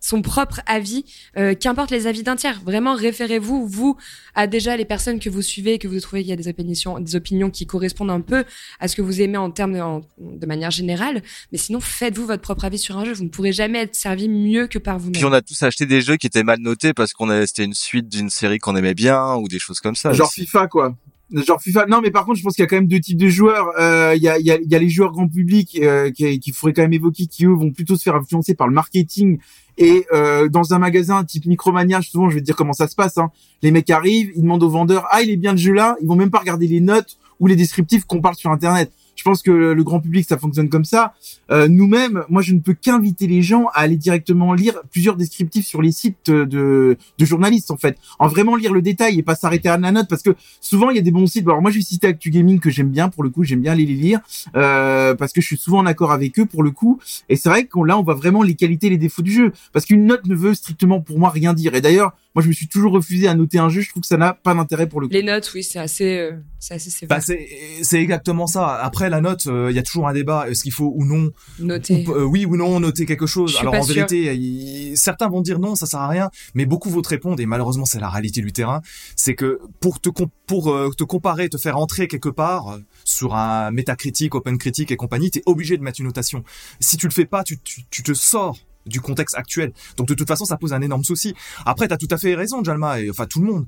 [0.00, 1.04] son propre avis,
[1.36, 2.60] euh, qu'importe les avis d'un tiers.
[2.64, 3.96] Vraiment, référez-vous, vous,
[4.34, 6.98] à déjà les personnes que vous suivez, que vous trouvez qu'il y a des opinions,
[6.98, 8.44] des opinions qui correspondent un peu
[8.80, 11.22] à ce que vous aimez en termes de, en- de manière générale.
[11.52, 13.12] Mais sinon, faites-vous votre propre avis sur un jeu.
[13.12, 15.12] Vous ne pourrez jamais être servi mieux que par vous-même.
[15.12, 17.64] Puis on a tous acheté des jeux qui étaient mal notés parce qu'on a c'était
[17.64, 20.12] une suite d'une série qu'on aimait bien ou des choses comme ça.
[20.12, 20.42] Genre aussi.
[20.46, 20.94] FIFA quoi.
[21.32, 21.86] Genre FIFA.
[21.86, 23.68] Non, mais par contre, je pense qu'il y a quand même deux types de joueurs.
[23.78, 26.10] Euh, Il y, a, il y, a, il y a les joueurs grand public euh,
[26.10, 28.74] qui, qui faudrait quand même évoquer, qui eux vont plutôt se faire influencer par le
[28.74, 29.38] marketing.
[29.80, 32.94] Et euh, dans un magasin type Micromania, souvent, je vais te dire comment ça se
[32.94, 33.16] passe.
[33.16, 33.30] Hein.
[33.62, 35.96] Les mecs arrivent, ils demandent au vendeur, ah, il est bien le jeu là.
[36.02, 38.92] Ils vont même pas regarder les notes ou les descriptifs qu'on parle sur Internet.
[39.20, 41.12] Je pense que le grand public, ça fonctionne comme ça.
[41.50, 45.66] Euh, Nous-mêmes, moi, je ne peux qu'inviter les gens à aller directement lire plusieurs descriptifs
[45.66, 47.98] sur les sites de, de journalistes, en fait.
[48.18, 50.30] En vraiment lire le détail et pas s'arrêter à la note, parce que
[50.62, 51.46] souvent, il y a des bons sites.
[51.46, 53.74] Alors, moi, je vais citer Actu Gaming que j'aime bien, pour le coup, j'aime bien
[53.74, 54.20] les lire,
[54.56, 56.98] euh, parce que je suis souvent en accord avec eux, pour le coup.
[57.28, 59.52] Et c'est vrai qu'on là, on voit vraiment les qualités les défauts du jeu.
[59.74, 61.74] Parce qu'une note ne veut strictement, pour moi, rien dire.
[61.74, 63.80] Et d'ailleurs, moi, je me suis toujours refusé à noter un jeu.
[63.80, 65.12] Je trouve que ça n'a pas d'intérêt pour le coup.
[65.12, 67.16] Les notes, oui, c'est assez, euh, c'est assez sévère.
[67.18, 67.48] Bah, c'est
[67.82, 68.76] c'est exactement ça.
[68.76, 70.48] Après la note, euh, il y a toujours un débat.
[70.48, 72.04] Est-ce qu'il faut ou non, Noter.
[72.06, 75.74] ou- euh, oui ou non, noter quelque chose Alors en vérité, certains vont dire non,
[75.74, 77.40] ça sert à rien, mais beaucoup vont te répondre.
[77.40, 78.80] Et malheureusement, c'est la réalité du terrain.
[79.16, 80.08] C'est que pour te
[80.46, 84.96] pour euh, te comparer, te faire entrer quelque part sur un métacritique, open critique et
[84.96, 86.44] compagnie, t'es obligé de mettre une notation.
[86.78, 88.56] Si tu le fais pas, tu, tu, tu te sors
[88.90, 89.72] du contexte actuel.
[89.96, 91.34] Donc de toute façon, ça pose un énorme souci.
[91.64, 93.66] Après, t'as tout à fait raison, Jalma, et enfin tout le monde.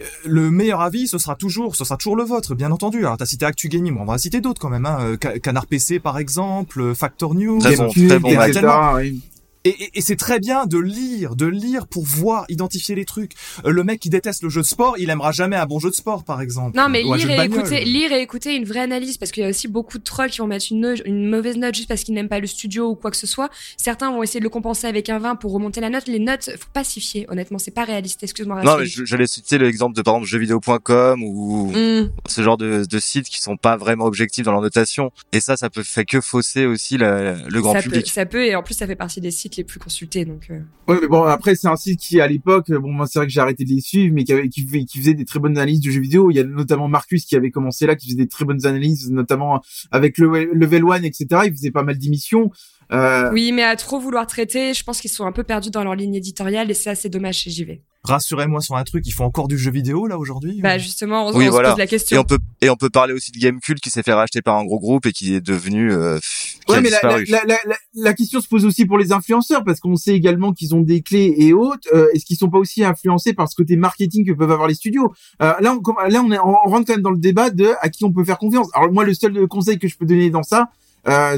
[0.00, 2.98] Euh, Le meilleur avis, ce sera toujours, ce sera toujours le vôtre, bien entendu.
[2.98, 4.86] Alors t'as cité Actu Gaming, bon, on va citer d'autres quand même.
[4.86, 4.98] Hein.
[5.00, 7.58] Euh, Ca- Canard PC par exemple, euh, Factor News.
[7.60, 8.50] Très bon, très bon match.
[8.50, 9.20] etc., oui.
[9.68, 13.32] Et, et- et c'est très bien de lire, de lire pour voir, identifier les trucs.
[13.64, 15.90] Euh, le mec qui déteste le jeu de sport, il aimera jamais un bon jeu
[15.90, 16.76] de sport, par exemple.
[16.76, 19.48] Non, mais lire et écouter, lire et écouter une vraie analyse, parce qu'il y a
[19.50, 22.40] aussi beaucoup de trolls qui vont mettre une, mauvaise note juste parce qu'ils n'aiment pas
[22.40, 23.50] le studio ou quoi que ce soit.
[23.76, 26.06] Certains vont essayer de le compenser avec un 20 pour remonter la note.
[26.08, 27.26] Les notes, faut pas s'y fier.
[27.28, 28.22] Honnêtement, c'est pas réaliste.
[28.22, 28.62] Excuse-moi.
[28.62, 32.10] Non, mais je- j'allais citer l'exemple de par exemple jeuxvideo.com ou Hmm.
[32.26, 35.10] ce genre de, de sites qui sont pas vraiment objectifs dans leur notation.
[35.32, 38.04] Et ça, ça peut fait que fausser aussi la- le grand ça public.
[38.04, 40.48] peut, ça peut, et en plus, ça fait partie des sites plus consultés, donc.
[40.50, 40.60] euh.
[40.86, 43.32] Ouais, mais bon, après, c'est un site qui, à l'époque, bon, moi, c'est vrai que
[43.32, 44.66] j'ai arrêté de les suivre, mais qui, avait, qui
[44.98, 46.30] faisait des très bonnes analyses de jeux vidéo.
[46.30, 49.10] Il y a notamment Marcus qui avait commencé là, qui faisait des très bonnes analyses,
[49.10, 51.42] notamment avec le Level One, etc.
[51.46, 52.50] Il faisait pas mal d'émissions.
[52.92, 55.84] Euh, Oui, mais à trop vouloir traiter, je pense qu'ils sont un peu perdus dans
[55.84, 57.82] leur ligne éditoriale, et c'est assez dommage chez JV.
[58.04, 61.34] Rassurez-moi sur un truc, ils font encore du jeu vidéo là aujourd'hui Bah, justement, on,
[61.36, 61.70] Oui, on voilà.
[61.70, 62.20] se pose la Et question.
[62.20, 64.64] on peut et on peut parler aussi de Gamecult qui s'est fait racheter par un
[64.64, 67.76] gros groupe et qui est devenu euh, qui Ouais, a mais la, la, la, la,
[67.94, 71.02] la question se pose aussi pour les influenceurs parce qu'on sait également qu'ils ont des
[71.02, 71.88] clés et autres.
[71.92, 74.74] Euh, Est-ce qu'ils sont pas aussi influencés par ce côté marketing que peuvent avoir les
[74.74, 75.12] studios?
[75.42, 77.68] Euh, Là, on, comme- là, on, est, on rentre quand même dans le débat de
[77.82, 78.68] à qui on peut faire confiance.
[78.74, 80.68] Alors moi, le seul conseil que je peux donner dans ça,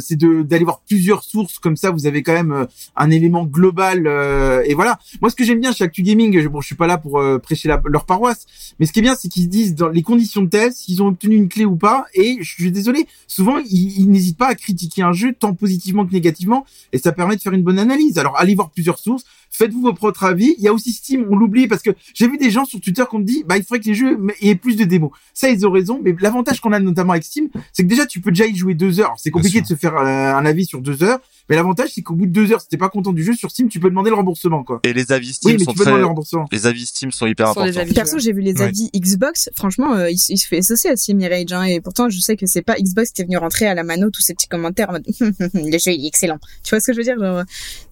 [0.01, 1.91] c'est de d'aller voir plusieurs sources comme ça.
[1.91, 4.99] Vous avez quand même euh, un élément global euh, et voilà.
[5.21, 7.19] Moi, ce que j'aime bien chez Actu Gaming, je, bon, je suis pas là pour
[7.19, 8.47] euh, prêcher leur paroisse,
[8.79, 11.09] mais ce qui est bien, c'est qu'ils disent dans les conditions de test s'ils ont
[11.09, 12.07] obtenu une clé ou pas.
[12.15, 16.07] Et je suis désolé, souvent ils, ils n'hésitent pas à critiquer un jeu tant positivement
[16.07, 18.19] que négativement, et ça permet de faire une bonne analyse.
[18.19, 20.55] Alors allez voir plusieurs sources, faites-vous vos propres avis.
[20.59, 23.05] Il y a aussi Steam, on l'oublie parce que j'ai vu des gens sur Twitter
[23.09, 25.11] qui ont dit, bah il faudrait que les jeux aient plus de démos.
[25.35, 28.21] Ça ils ont raison, mais l'avantage qu'on a notamment avec Steam, c'est que déjà tu
[28.21, 29.15] peux déjà y jouer deux heures.
[29.19, 31.21] C'est De se faire euh, un avis sur deux heures,
[31.51, 33.51] mais l'avantage c'est qu'au bout de deux heures, si t'es pas content du jeu sur
[33.51, 34.81] Steam, tu peux demander le remboursement quoi.
[34.85, 36.47] Et les avis Steam Oui, mais sont tu peux très demander le remboursement.
[36.51, 37.77] les avis Steam sont hyper importants.
[37.81, 37.93] avis.
[37.93, 38.63] Perso, j'ai vu les Ouais.
[38.63, 39.51] avis Xbox.
[39.57, 42.19] Franchement, euh, il, se- il se fait associer à Steam Mirage, hein, et pourtant, je
[42.21, 44.49] sais que c'est pas Xbox qui est venu rentrer à la mano tous ces petits
[44.49, 45.07] commentaires en mode
[45.55, 46.39] le jeu il est excellent.
[46.63, 47.43] Tu vois ce que je veux dire Genre,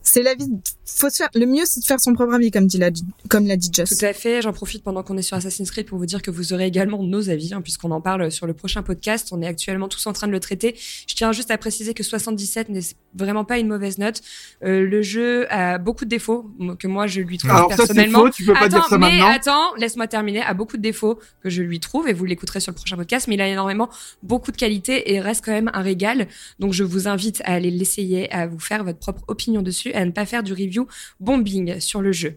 [0.02, 0.46] C'est l'avis.
[0.86, 1.28] Faut se faire.
[1.34, 2.90] Le mieux, c'est de faire son propre avis, comme dit la,
[3.28, 3.98] comme l'a dit Just.
[3.98, 4.40] Tout à fait.
[4.40, 7.02] J'en profite pendant qu'on est sur Assassin's Creed pour vous dire que vous aurez également
[7.02, 9.28] nos avis, hein, puisqu'on en parle sur le prochain podcast.
[9.32, 10.74] On est actuellement tous en train de le traiter.
[11.06, 12.80] Je tiens juste à préciser que 77 n'est
[13.14, 14.20] vraiment pas une mauvaise note.
[14.64, 18.20] Euh, le jeu a beaucoup de défauts que moi je lui trouve Alors ça personnellement.
[18.20, 19.26] faux, tu peux pas attends, dire ça mais maintenant.
[19.28, 20.42] attends, laisse-moi terminer.
[20.42, 23.26] A beaucoup de défauts que je lui trouve et vous l'écouterez sur le prochain podcast.
[23.26, 23.88] Mais il a énormément
[24.22, 26.28] beaucoup de qualités et reste quand même un régal.
[26.60, 29.94] Donc je vous invite à aller l'essayer, à vous faire votre propre opinion dessus, et
[29.94, 30.86] à ne pas faire du review
[31.18, 32.36] bombing sur le jeu.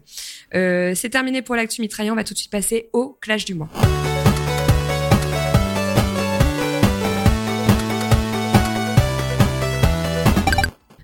[0.54, 2.14] Euh, c'est terminé pour l'actu mitraillant.
[2.14, 3.68] On va tout de suite passer au clash du mois.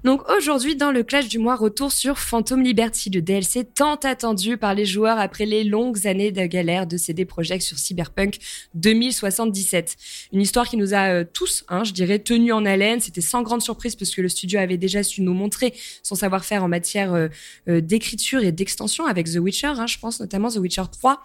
[0.09, 4.57] Donc Aujourd'hui, dans le clash du mois, retour sur Phantom Liberty, le DLC tant attendu
[4.57, 8.39] par les joueurs après les longues années de galère de CD Projekt sur Cyberpunk
[8.75, 9.97] 2077.
[10.33, 13.01] Une histoire qui nous a euh, tous, hein, je dirais, tenus en haleine.
[13.01, 16.63] C'était sans grande surprise parce que le studio avait déjà su nous montrer son savoir-faire
[16.63, 17.29] en matière euh,
[17.69, 21.21] euh, d'écriture et d'extension avec The Witcher, hein, je pense notamment The Witcher 3.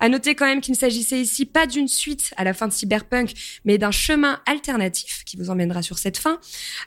[0.00, 2.72] À noter quand même qu'il ne s'agissait ici pas d'une suite à la fin de
[2.72, 3.32] Cyberpunk,
[3.64, 6.38] mais d'un chemin alternatif qui vous emmènera sur cette fin.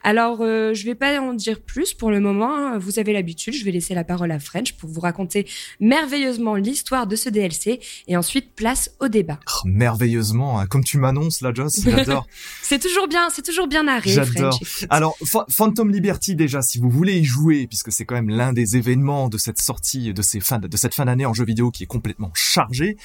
[0.04, 2.56] Alors, je vais pas dire plus pour le moment.
[2.56, 2.78] hein.
[2.78, 3.54] Vous avez l'habitude.
[3.54, 5.48] Je vais laisser la parole à French pour vous raconter
[5.80, 9.40] merveilleusement l'histoire de ce DLC et ensuite place au débat.
[9.48, 10.66] Oh, merveilleusement, hein.
[10.68, 12.28] comme tu m'annonces là, Joss, j'adore.
[12.62, 14.60] C'est toujours bien, c'est toujours bien narré, J'adore.
[14.90, 18.54] Alors, Ph- Phantom Liberty déjà, si vous voulez y jouer, puisque c'est quand même l'un
[18.54, 21.70] des événements de cette sortie, de ces fins, de cette fin d'année en jeu vidéo
[21.72, 22.98] qui est complètement chargé.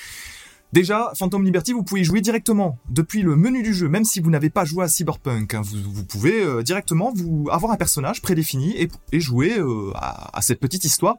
[0.72, 4.30] Déjà, Phantom Liberty, vous pouvez jouer directement depuis le menu du jeu, même si vous
[4.30, 5.54] n'avez pas joué à Cyberpunk.
[5.54, 5.62] hein.
[5.64, 10.42] vous, pouvez euh, directement vous avoir un personnage prédéfini et, et jouer euh, à, à
[10.42, 11.16] cette petite histoire.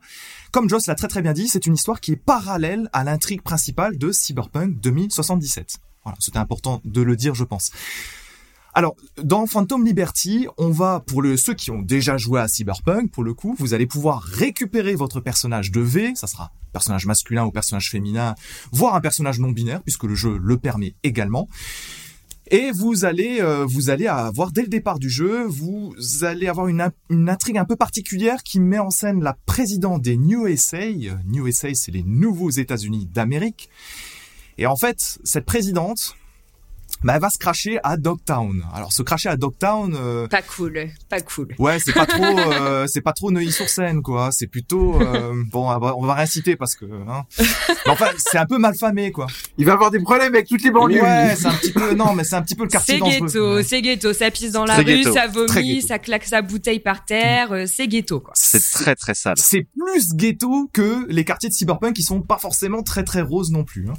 [0.52, 3.42] Comme Joss l'a très très bien dit, c'est une histoire qui est parallèle à l'intrigue
[3.42, 5.78] principale de Cyberpunk 2077.
[6.04, 7.72] Voilà, c'était important de le dire, je pense.
[8.80, 13.12] Alors, dans Phantom Liberty, on va, pour le, ceux qui ont déjà joué à Cyberpunk,
[13.12, 17.44] pour le coup, vous allez pouvoir récupérer votre personnage de V, ça sera personnage masculin
[17.44, 18.36] ou personnage féminin,
[18.72, 21.50] voire un personnage non binaire, puisque le jeu le permet également.
[22.52, 26.70] Et vous allez, euh, vous allez avoir dès le départ du jeu, vous allez avoir
[26.70, 30.48] une, in- une intrigue un peu particulière qui met en scène la présidente des New
[30.48, 30.86] USA.
[31.26, 33.70] New USA, c'est les nouveaux États-Unis d'Amérique.
[34.58, 36.16] Et en fait, cette présidente,
[37.04, 38.64] bah, elle va se cracher à Dogtown.
[38.74, 41.48] Alors, se cracher à Dogtown, euh, Pas cool, pas cool.
[41.60, 44.30] ouais, c'est pas trop, euh, c'est pas trop Neuilly-sur-Seine, quoi.
[44.32, 47.24] C'est plutôt, euh, bon, on va, on va rien citer parce que, hein.
[47.38, 49.28] Mais enfin, c'est un peu mal famé, quoi.
[49.58, 51.02] Il va avoir des problèmes avec toutes les banlieues.
[51.02, 53.56] Ouais, c'est un petit peu, non, mais c'est un petit peu le quartier C'est ghetto,
[53.56, 53.64] Ouais.
[53.64, 54.14] c'est ghetto.
[54.14, 55.14] Ça pisse dans la rue, ghetto.
[55.14, 57.52] ça vomit, ça claque sa bouteille par terre.
[57.52, 58.34] euh, C'est ghetto, quoi.
[58.36, 59.36] C'est très très sale.
[59.38, 63.52] C'est plus ghetto que les quartiers de cyberpunk qui sont pas forcément très très roses
[63.52, 63.88] non plus.
[63.90, 63.94] hein.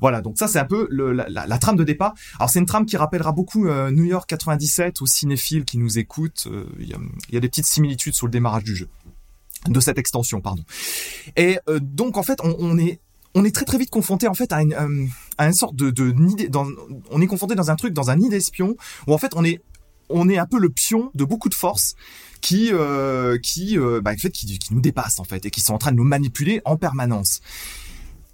[0.00, 2.14] Voilà, donc ça c'est un peu le- la, la- la trame de départ.
[2.38, 5.98] Alors c'est une trame qui rappellera beaucoup euh, New York 97 aux cinéphiles qui nous
[5.98, 6.46] écoutent.
[6.50, 8.88] Euh, Il y, a, des petites similitudes sur le démarrage du jeu,
[9.66, 10.62] de cette extension, pardon.
[11.36, 13.00] Et euh, donc en fait on, est
[13.34, 14.74] on est très très vite confronté en fait à une,
[15.38, 16.14] à une sorte de, de
[16.48, 16.66] dans,
[17.10, 19.62] on est confronté dans un truc dans un nid d'espions où en fait on est
[20.08, 21.94] on est un peu le pion de beaucoup de forces
[22.40, 22.70] qui
[23.42, 25.90] qui bah, en fait qui, qui nous dépassent en fait et qui sont en train
[25.90, 27.40] de nous manipuler en permanence.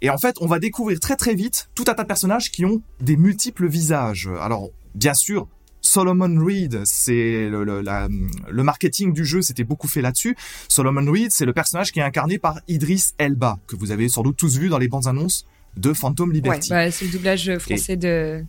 [0.03, 2.65] Et en fait, on va découvrir très très vite tout un tas de personnages qui
[2.67, 4.29] ont des multiples visages.
[4.41, 5.49] Alors, bien sûr,
[5.81, 8.09] Solomon Reed, c'est le, le, la-
[8.51, 10.37] le marketing du jeu, c'était beaucoup fait là-dessus.
[10.69, 14.23] Solomon Reed, c'est le personnage qui est incarné par Idris Elba, que vous avez sans
[14.23, 16.71] doute tous vu dans les bandes annonces de Phantom Ouais, Liberty.
[16.71, 18.45] bah, c'est le doublage français de,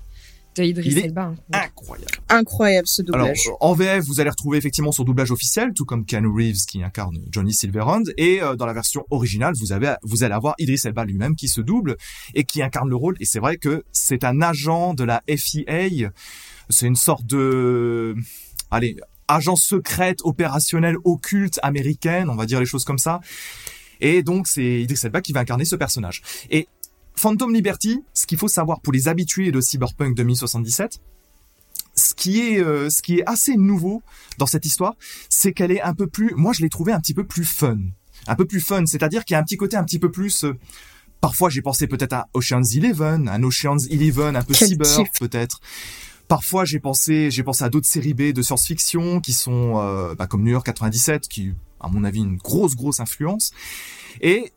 [0.55, 1.33] de Il est Elba.
[1.33, 1.35] hein.
[1.51, 2.11] Incroyable.
[2.29, 3.49] Incroyable ce doublage.
[3.59, 7.17] en VF, vous allez retrouver effectivement son doublage officiel, tout comme Keanu Reeves qui incarne
[7.31, 11.05] Johnny Silverhand, et euh, dans la version originale, vous avez, vous allez avoir Idris Elba
[11.05, 11.97] lui-même qui se double
[12.33, 13.15] et qui incarne le rôle.
[13.19, 16.09] Et c'est vrai que c'est un agent de la FIA.
[16.69, 18.15] C'est une sorte de,
[18.71, 18.95] allez,
[19.27, 23.19] agence secrète, opérationnelle, occulte américaine, on va dire les choses comme ça.
[24.01, 26.21] Et donc, c'est Idris Elba qui va incarner ce personnage.
[26.49, 26.67] Et
[27.15, 30.99] Phantom Liberty, ce qu'il faut savoir pour les habitués de Cyberpunk 2077,
[31.95, 34.01] ce qui est euh, ce qui est assez nouveau
[34.37, 34.95] dans cette histoire,
[35.29, 37.77] c'est qu'elle est un peu plus moi je l'ai trouvé un petit peu plus fun.
[38.25, 40.45] Un peu plus fun, c'est-à-dire qu'il y a un petit côté un petit peu plus
[40.45, 40.57] euh,
[41.23, 45.61] Parfois, j'ai pensé peut-être à Ocean's Eleven, un Ocean's Eleven un peu Quel cyber peut-être.
[46.27, 50.27] Parfois, j'ai pensé, j'ai pensé à d'autres séries B de science-fiction qui sont euh, bah,
[50.27, 53.51] comme New York 97, qui, à mon avis, une grosse grosse influence.
[54.19, 54.51] Et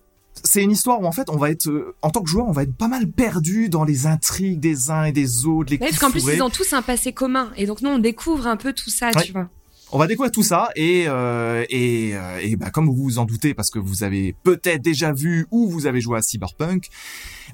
[0.46, 2.52] c'est une histoire où en fait, on va être, euh, en tant que joueur, on
[2.52, 5.88] va être pas mal perdu dans les intrigues des uns et des autres, les Ouais,
[5.90, 7.50] parce qu'en plus, ils ont tous un passé commun.
[7.56, 9.22] Et donc, nous, on découvre un peu tout ça, Ouais.
[9.24, 9.48] tu vois.
[9.92, 13.24] On va découvrir tout ça et euh, et, euh, et bah, comme vous vous en
[13.24, 16.88] doutez parce que vous avez peut-être déjà vu ou vous avez joué à Cyberpunk,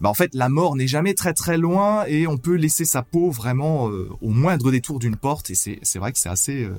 [0.01, 3.03] bah en fait la mort n'est jamais très très loin et on peut laisser sa
[3.03, 6.65] peau vraiment euh, au moindre détour d'une porte et c'est c'est vrai que c'est assez
[6.65, 6.75] euh,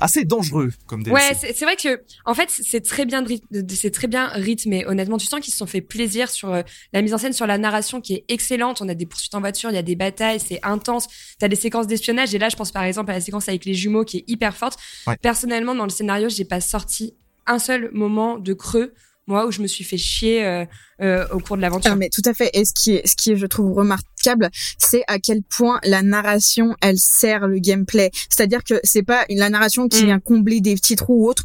[0.00, 1.14] assez dangereux comme DLC.
[1.14, 3.24] Ouais, c'est c'est vrai que en fait c'est très bien
[3.68, 4.86] c'est très bien rythmé.
[4.86, 7.46] Honnêtement, tu sens qu'ils se sont fait plaisir sur euh, la mise en scène, sur
[7.46, 8.80] la narration qui est excellente.
[8.80, 11.08] On a des poursuites en voiture, il y a des batailles, c'est intense.
[11.38, 13.74] T'as des séquences d'espionnage et là, je pense par exemple à la séquence avec les
[13.74, 14.78] jumeaux qui est hyper forte.
[15.06, 15.16] Ouais.
[15.20, 17.14] Personnellement, dans le scénario, j'ai pas sorti
[17.46, 18.94] un seul moment de creux.
[19.26, 20.64] Moi, où je me suis fait chier euh,
[21.00, 21.90] euh, au cours de l'aventure.
[21.92, 22.50] Ah, mais tout à fait.
[22.52, 26.02] Et ce qui est, ce qui est, je trouve, remarquable, c'est à quel point la
[26.02, 28.10] narration, elle sert le gameplay.
[28.28, 30.06] C'est-à-dire que c'est pas la narration qui Mm.
[30.06, 31.44] vient combler des petits trous ou autres.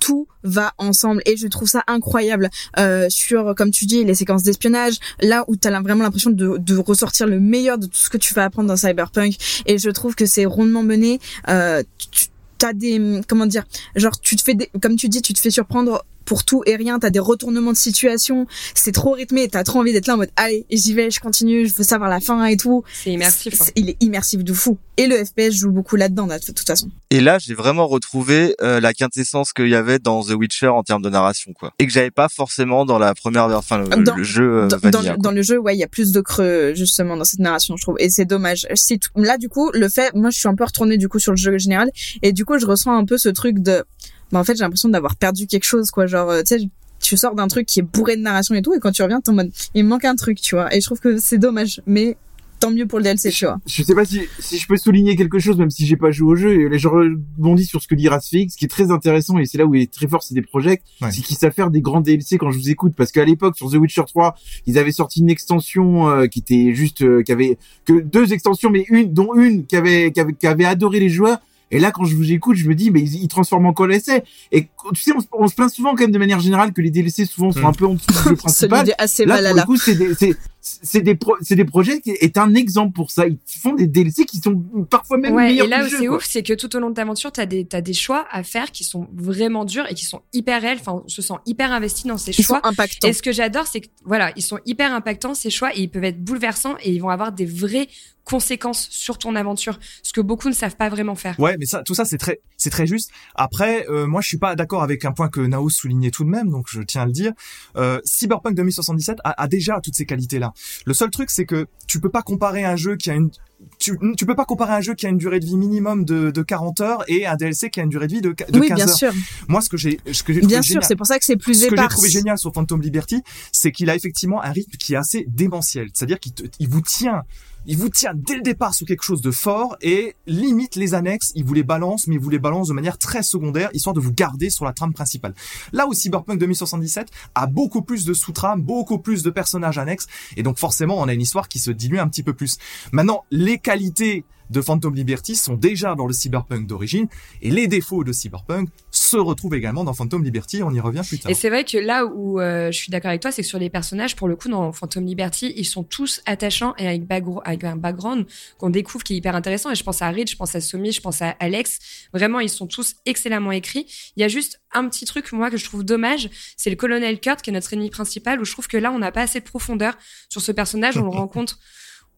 [0.00, 4.44] Tout va ensemble et je trouve ça incroyable euh, sur, comme tu dis, les séquences
[4.44, 8.08] d'espionnage, là où tu as vraiment l'impression de, de ressortir le meilleur de tout ce
[8.08, 9.36] que tu vas apprendre dans Cyberpunk.
[9.66, 11.18] Et je trouve que c'est rondement mené.
[11.48, 13.64] Euh, tu- t'as des comment dire
[13.94, 16.76] genre tu te fais des, comme tu dis tu te fais surprendre pour tout et
[16.76, 20.18] rien t'as des retournements de situation c'est trop rythmé t'as trop envie d'être là en
[20.18, 23.60] mode allez j'y vais je continue je veux savoir la fin et tout C'est immersif.
[23.62, 23.64] hein.
[23.76, 26.88] Il est immersif de fou et le FPS joue beaucoup là-dedans là, de toute façon
[27.10, 30.82] Et là, j'ai vraiment retrouvé euh, la quintessence qu'il y avait dans The Witcher en
[30.82, 31.72] termes de narration, quoi.
[31.78, 34.76] Et que j'avais pas forcément dans la première, enfin le, Dans- le jeu euh, dans,
[34.78, 35.12] dans vanilla.
[35.12, 37.76] le, dans le jeu ouais il y a plus de creux justement dans cette narration
[37.76, 40.48] je trouve et c'est dommage si t- là du coup le fait moi je suis
[40.48, 41.90] un peu retournée du coup sur le jeu général
[42.22, 43.84] et du coup je ressens un peu ce truc de
[44.32, 46.68] bah en fait j'ai l'impression d'avoir perdu quelque chose quoi genre euh, tu sais
[47.00, 49.20] tu sors d'un truc qui est bourré de narration et tout et quand tu reviens
[49.20, 51.38] t'es en mode il me manque un truc tu vois et je trouve que c'est
[51.38, 52.16] dommage mais
[52.60, 55.14] tant mieux pour le DLC tu vois Je sais pas si, si je peux souligner
[55.14, 56.72] quelque chose, même si j'ai pas joué au jeu.
[56.74, 59.58] Et je rebondis sur ce que dit Rasfix, ce qui est très intéressant, et c'est
[59.58, 61.12] là où il est très fort, c'est des projets, Ouais.
[61.12, 62.94] c'est qu'ils savent faire des grands DLC quand je vous écoute.
[62.96, 64.34] Parce qu'à l'époque, sur The Witcher 3,
[64.66, 68.70] ils avaient sorti une extension euh, qui était juste, euh, qui avait que deux extensions,
[68.70, 71.38] mais une, dont une qui avait, qui avait, qui avait adoré les joueurs.
[71.70, 74.24] Et là, quand je vous écoute, je me dis, mais ils, ils transforment encore l'essai.
[74.52, 76.80] Et tu sais, on, se- on se plaint souvent quand même de manière générale que
[76.80, 77.66] les DLC souvent sont Mm.
[77.66, 78.86] un peu en dessous du jeu celui principal.
[78.86, 82.00] de assez Là, pour le coup, c'est des, c'est, c'est des, pro- c'est des projets
[82.00, 83.26] qui est un exemple pour ça.
[83.26, 84.54] Ils font des DLC qui sont
[84.90, 86.74] parfois même Ouais, meilleurs et là que où le jeu, c'est ouf, c'est que tout
[86.76, 89.64] au long de ta aventure, t'as des, t'as des choix à faire qui sont vraiment
[89.64, 90.78] durs et qui sont hyper réels.
[90.80, 92.60] Enfin, on se sent hyper investi dans ces ils sont choix.
[92.64, 95.80] impactants Et ce que j'adore, c'est que voilà, ils sont hyper impactants ces choix et
[95.82, 97.88] ils peuvent être bouleversants et ils vont avoir des vraies
[98.24, 101.34] conséquences sur ton aventure, ce que beaucoup ne savent pas vraiment faire.
[101.40, 103.10] Ouais, mais ça, tout ça, c'est très, c'est très juste.
[103.34, 106.30] Après, euh, moi, je suis pas d'accord avec un point que Nao soulignait tout de
[106.30, 107.32] même, donc je tiens à le dire.
[107.76, 110.52] Euh, Cyberpunk 2077 a, a déjà toutes ces qualités-là.
[110.86, 113.30] Le seul truc, c'est que tu peux pas comparer un jeu qui a une,
[113.78, 116.30] tu, tu peux pas comparer un jeu qui a une durée de vie minimum de,
[116.30, 118.68] de 40 heures et un DLC qui a une durée de vie de, de oui
[118.68, 118.94] 15 bien heures.
[118.96, 119.12] sûr
[119.48, 121.24] Moi, ce que j'ai, ce que j'ai trouvé bien sûr génial, c'est pour ça que
[121.24, 124.50] c'est plus ce que j'ai trouvé génial sur Phantom Liberty, c'est qu'il a effectivement un
[124.52, 125.88] rythme qui est assez démentiel.
[125.92, 127.22] C'est-à-dire qu'il te- il vous tient,
[127.68, 131.32] il vous tient dès le départ sur quelque chose de fort et limite les annexes,
[131.34, 134.00] il vous les balance, mais il vous les balance de manière très secondaire, histoire de
[134.00, 135.34] vous garder sur la trame principale.
[135.74, 140.06] Là où Cyberpunk 2077 a beaucoup plus de sous-trames, beaucoup plus de personnages annexes,
[140.38, 142.56] et donc forcément on a une histoire qui se dilue un petit peu plus.
[142.92, 147.08] Maintenant, les qualités de Phantom Liberty sont déjà dans le Cyberpunk d'origine,
[147.42, 151.18] et les défauts de Cyberpunk se retrouvent également dans Phantom Liberty, on y revient plus
[151.18, 151.30] tard.
[151.30, 153.58] Et c'est vrai que là où euh, je suis d'accord avec toi, c'est que sur
[153.58, 157.02] les personnages, pour le coup, dans Phantom Liberty, ils sont tous attachants et avec,
[157.44, 158.26] avec un background
[158.58, 159.70] qu'on découvre qui est hyper intéressant.
[159.70, 161.78] Et je pense à Reed, je pense à Somi, je pense à Alex.
[162.12, 163.86] Vraiment, ils sont tous excellemment écrits.
[164.16, 167.20] Il y a juste un petit truc, moi, que je trouve dommage, c'est le colonel
[167.20, 169.40] Kurt, qui est notre ennemi principal, où je trouve que là, on n'a pas assez
[169.40, 169.96] de profondeur
[170.28, 170.96] sur ce personnage.
[170.96, 171.58] On le rencontre.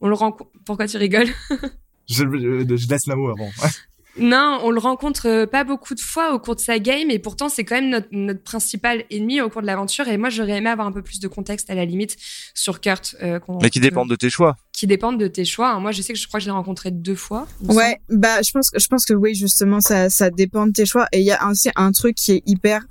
[0.00, 0.50] On le rencontre.
[0.64, 1.28] Pourquoi tu rigoles?
[2.08, 3.50] Je, je, je laisse l'amour avant.
[4.18, 7.20] Non, on le rencontre euh, pas beaucoup de fois au cours de sa game et
[7.20, 10.56] pourtant c'est quand même notre, notre principal ennemi au cours de l'aventure et moi j'aurais
[10.58, 12.16] aimé avoir un peu plus de contexte à la limite
[12.52, 13.14] sur Kurt.
[13.22, 14.56] euh, Mais qui dépendent de tes choix.
[14.72, 15.78] Qui dépendent de tes choix.
[15.78, 17.46] Moi je sais que je crois que je l'ai rencontré deux fois.
[17.62, 20.86] Ouais, bah je pense que je pense que oui justement ça ça dépend de tes
[20.86, 22.82] choix et il y a aussi un truc qui est hyper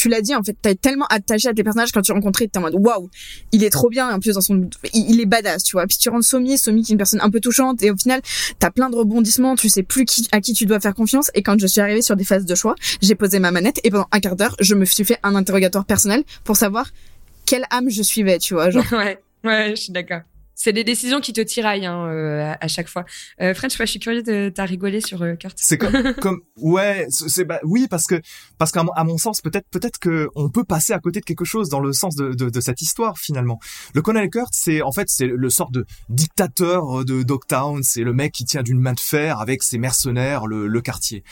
[0.00, 2.56] tu l'as dit en fait t'es tellement attaché à tes personnages quand tu rencontres t'es
[2.56, 3.10] en mode waouh
[3.52, 5.98] il est trop bien en plus dans son il, il est badass tu vois puis
[5.98, 8.22] tu rentres Somi Somi qui est une personne un peu touchante et au final
[8.58, 11.42] t'as plein de rebondissements tu sais plus qui à qui tu dois faire confiance et
[11.42, 14.08] quand je suis arrivée sur des phases de choix j'ai posé ma manette et pendant
[14.10, 16.86] un quart d'heure je me suis fait un interrogatoire personnel pour savoir
[17.44, 20.20] quelle âme je suivais tu vois genre ouais, ouais, je suis d'accord.
[20.62, 23.06] C'est des décisions qui te tiraillent hein, euh, à, à chaque fois.
[23.40, 25.56] Euh, French, je suis curieux de t'as rigolé sur euh, Kurt.
[25.58, 28.20] C'est comme, comme, ouais, c'est c'est- bah, oui, parce que,
[28.58, 31.24] parce qu'à mon, à mon sens, peut-être, peut-être que on peut passer à côté de
[31.24, 33.58] quelque chose dans le sens de, de, de cette histoire finalement.
[33.94, 38.12] Le colonel Kurt, c'est en fait, c'est le sort de dictateur de Dogtown, c'est le
[38.12, 41.24] mec qui tient d'une main de fer avec ses mercenaires, le, le quartier.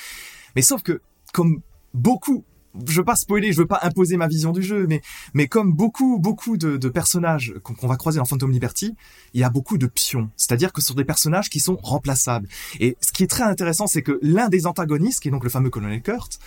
[0.57, 1.03] Mais sauf que,
[1.35, 1.61] comme
[1.93, 2.45] beaucoup,
[2.87, 5.03] je veux pas spoiler, je veux pas imposer ma vision du jeu, mais,
[5.35, 8.95] mais comme beaucoup, beaucoup de, personnages qu'on qu'on va croiser dans Phantom Liberty,
[9.35, 10.31] il y a beaucoup de pions.
[10.37, 12.49] C'est-à-dire que ce sont des personnages qui sont remplaçables.
[12.81, 15.51] Et ce qui est très intéressant, c'est que l'un des antagonistes, qui est donc le
[15.51, 16.39] fameux colonel Kurt,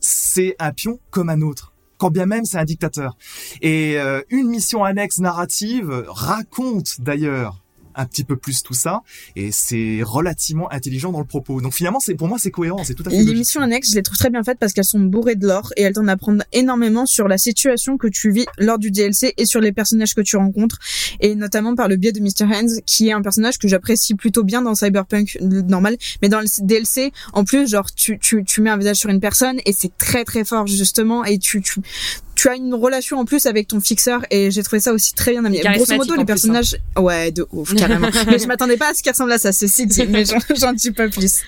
[0.00, 1.74] c'est un pion comme un autre.
[1.98, 3.16] Quand bien même c'est un dictateur.
[3.60, 7.62] Et euh, une mission annexe narrative raconte d'ailleurs
[7.94, 9.02] un petit peu plus tout ça,
[9.36, 11.60] et c'est relativement intelligent dans le propos.
[11.60, 13.96] Donc finalement, c'est pour moi c'est cohérent, c'est tout à fait Les missions annexes, je
[13.96, 16.44] les trouve très bien faites parce qu'elles sont bourrées de lore et elles t'en apprennent
[16.52, 20.20] énormément sur la situation que tu vis lors du DLC et sur les personnages que
[20.20, 20.78] tu rencontres
[21.20, 22.44] et notamment par le biais de Mr.
[22.44, 26.46] Hands qui est un personnage que j'apprécie plutôt bien dans Cyberpunk normal mais dans le
[26.64, 29.96] DLC en plus genre tu tu tu mets un visage sur une personne et c'est
[29.98, 31.80] très très fort justement et tu tu
[32.40, 35.32] tu as une relation en plus avec ton fixeur et j'ai trouvé ça aussi très
[35.32, 35.60] bien amené.
[35.60, 36.24] Grosso modo, les plus, hein.
[36.24, 38.08] personnages, ouais, de ouf, carrément.
[38.28, 40.72] mais je m'attendais pas à ce qui ressemble à ça, ceci dit, mais j'en j'en
[40.72, 41.42] dis pas plus.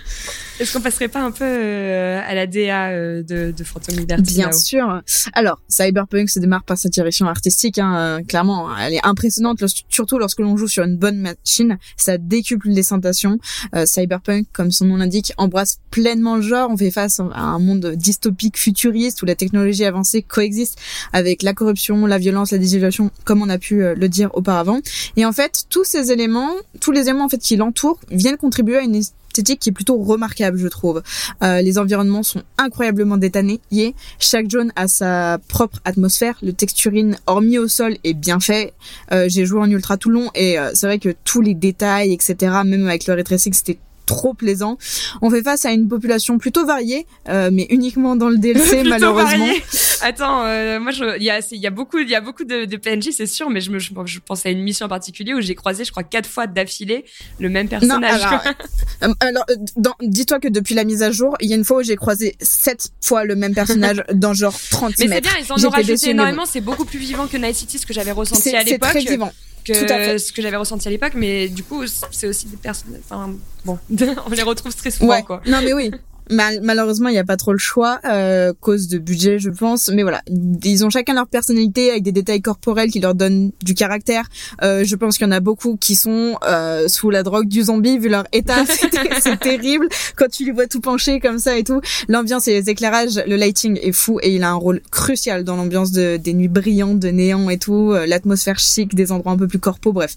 [0.63, 4.35] Est-ce qu'on passerait pas un peu euh, à la DA euh, de, de Phantom Liberty
[4.35, 5.03] Bien sûr.
[5.33, 8.71] Alors, Cyberpunk se démarre par sa direction artistique, hein, euh, clairement.
[8.71, 8.77] hein.
[8.81, 11.79] Elle est impressionnante, surtout lorsque l'on joue sur une bonne machine.
[11.97, 13.39] Ça décuple les sensations.
[13.75, 16.71] Euh, Cyberpunk, comme son nom l'indique, embrasse pleinement le genre.
[16.71, 20.79] On fait face à un monde dystopique, futuriste, où la technologie avancée coexiste
[21.13, 24.79] avec la corruption, la violence, la désillusion, comme on a pu euh, le dire auparavant.
[25.17, 28.77] Et en fait, tous ces éléments, tous les éléments en fait qui l'entourent, viennent contribuer
[28.77, 29.03] à une
[29.33, 31.03] qui est plutôt remarquable, je trouve.
[31.43, 33.95] Euh, les environnements sont incroyablement détaillés.
[34.19, 36.39] Chaque zone a sa propre atmosphère.
[36.43, 38.75] Le texturine, hormis au sol, est bien fait.
[39.13, 42.13] Euh, J'ai joué en ultra tout long et euh, c'est vrai que tous les détails,
[42.13, 43.79] etc., même avec le ray c'était
[44.13, 44.77] trop plaisant.
[45.23, 49.49] On fait face à une population plutôt variée, euh, mais uniquement dans le DLC malheureusement.
[50.03, 52.45] Attends, euh, moi, il y a, c'est- il y a beaucoup, il y a beaucoup
[52.45, 54.89] de, de PNJ, c'est sûr, mais je me, je, je pense à une mission en
[54.89, 57.05] particulier où j'ai croisé, je crois, quatre fois d'affilée
[57.39, 58.23] le même Non, personnage.
[58.23, 58.41] alors,
[59.05, 59.47] euh, alors
[60.03, 62.37] dis-toi que depuis la mise à jour, il y a une fois où j'ai croisé
[62.41, 65.29] sept fois le même personnage dans genre 30 mais c'est mètres.
[65.29, 66.45] bien, ils en ont rajouté mais énormément.
[66.47, 68.91] C'est beaucoup plus vivant que Night City, ce que j'avais ressenti C'est à c'est l'époque.
[68.91, 69.33] très vivant.
[69.63, 70.19] Que Tout à fait.
[70.19, 72.99] ce que j'avais ressenti à l'époque, mais du coup, c'est aussi des personnes.
[73.05, 73.35] Enfin,
[73.65, 73.79] bon,
[74.27, 75.23] on les retrouve très souvent, Ouais.
[75.23, 75.41] quoi.
[75.47, 75.91] Non mais oui.
[76.31, 79.91] Mal- malheureusement, il n'y a pas trop le choix, euh, cause de budget, je pense.
[79.93, 83.75] Mais voilà, ils ont chacun leur personnalité avec des détails corporels qui leur donnent du
[83.75, 84.29] caractère.
[84.63, 87.63] Euh, je pense qu'il y en a beaucoup qui sont euh, sous la drogue du
[87.65, 88.65] zombie vu leur état.
[89.21, 91.81] C'est terrible quand tu les vois tout penchés comme ça et tout.
[92.09, 95.57] L'ambiance et les éclairages, le lighting est fou et il a un rôle crucial dans
[95.57, 99.37] l'ambiance de, des nuits brillantes, de néant et tout, euh, l'atmosphère chic, des endroits un
[99.37, 100.15] peu plus corpaux, bref.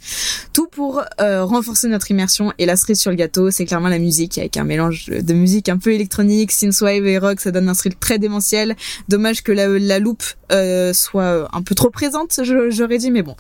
[0.54, 4.00] Tout pour euh, renforcer notre immersion et la cerise sur le gâteau, c'est clairement la
[4.00, 7.74] musique avec un mélange de musique un peu électronique, synthwave et rock, ça donne un
[7.74, 8.76] style très démentiel.
[9.10, 13.36] Dommage que la, loupe euh, soit un peu trop présente, j'aurais dit, mais bon,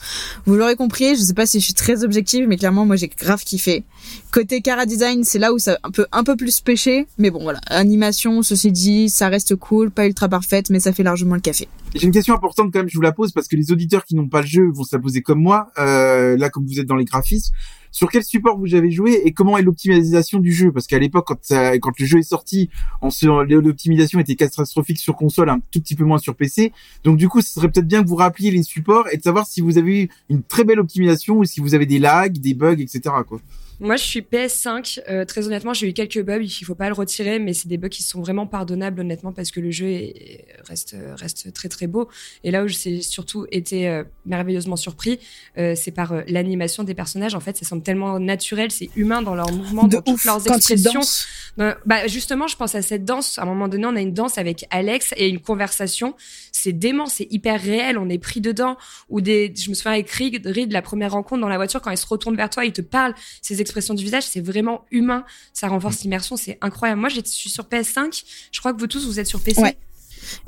[0.46, 1.16] vous l'aurez compris.
[1.16, 3.84] Je sais pas si je suis très objective, mais clairement moi j'ai grave kiffé.
[4.32, 7.60] Côté cara design, c'est là où ça un un peu plus pêché, mais bon voilà,
[7.68, 11.68] animation, ceci dit, ça reste cool, pas ultra parfaite, mais ça fait largement le café.
[11.94, 14.16] J'ai une question importante quand même, je vous la pose parce que les auditeurs qui
[14.16, 15.72] n'ont pas le jeu vont se la poser comme moi.
[15.78, 17.54] Euh, là, comme vous êtes dans les graphismes,
[17.96, 20.70] sur quel support vous avez joué et comment est l'optimisation du jeu?
[20.70, 22.70] Parce qu'à l'époque, quand, le jeu est sorti,
[23.02, 26.74] l'optimisation était catastrophique sur console, un tout petit peu moins sur PC.
[27.06, 29.48] Donc du coup, ce serait peut-être bien que vous rappeliez les supports et de savoir
[29.48, 32.54] si vous avez eu une très belle optimisation ou si vous avez des lags, des
[32.54, 33.00] bugs, etc.
[33.26, 33.40] Quoi.
[33.80, 35.02] Moi, je suis PS5.
[35.10, 36.42] Euh, très honnêtement, j'ai eu quelques bugs.
[36.42, 39.52] Il faut pas le retirer, mais c'est des bugs qui sont vraiment pardonnables, honnêtement, parce
[39.52, 42.08] que le jeu est- reste reste très très beau.
[42.44, 45.20] Et là où j'ai surtout été euh, merveilleusement surpris,
[45.58, 47.36] euh, c'est par l'animation des personnages.
[47.36, 50.42] En fait, ça semble tellement naturel, c'est humain dans leurs mouvements, De dans toutes leurs
[50.56, 51.02] expressions.
[51.86, 53.38] bah justement, je pense à cette danse.
[53.40, 56.16] À un moment donné, on a une danse avec Alex et une conversation.
[56.52, 57.98] C'est dément, c'est hyper réel.
[57.98, 58.78] On est pris dedans.
[59.10, 61.92] Ou des, je me souviens avec Reed, Reed, la première rencontre dans la voiture, quand
[61.92, 63.14] il se retourne vers toi, il te parle.
[63.42, 65.26] Ses expressions du visage, c'est vraiment humain.
[65.54, 67.02] Ça renforce l'immersion, c'est incroyable.
[67.02, 68.24] Moi, je suis sur PS5.
[68.52, 69.62] Je crois que vous tous, vous êtes sur PC.
[69.62, 69.78] Ouais.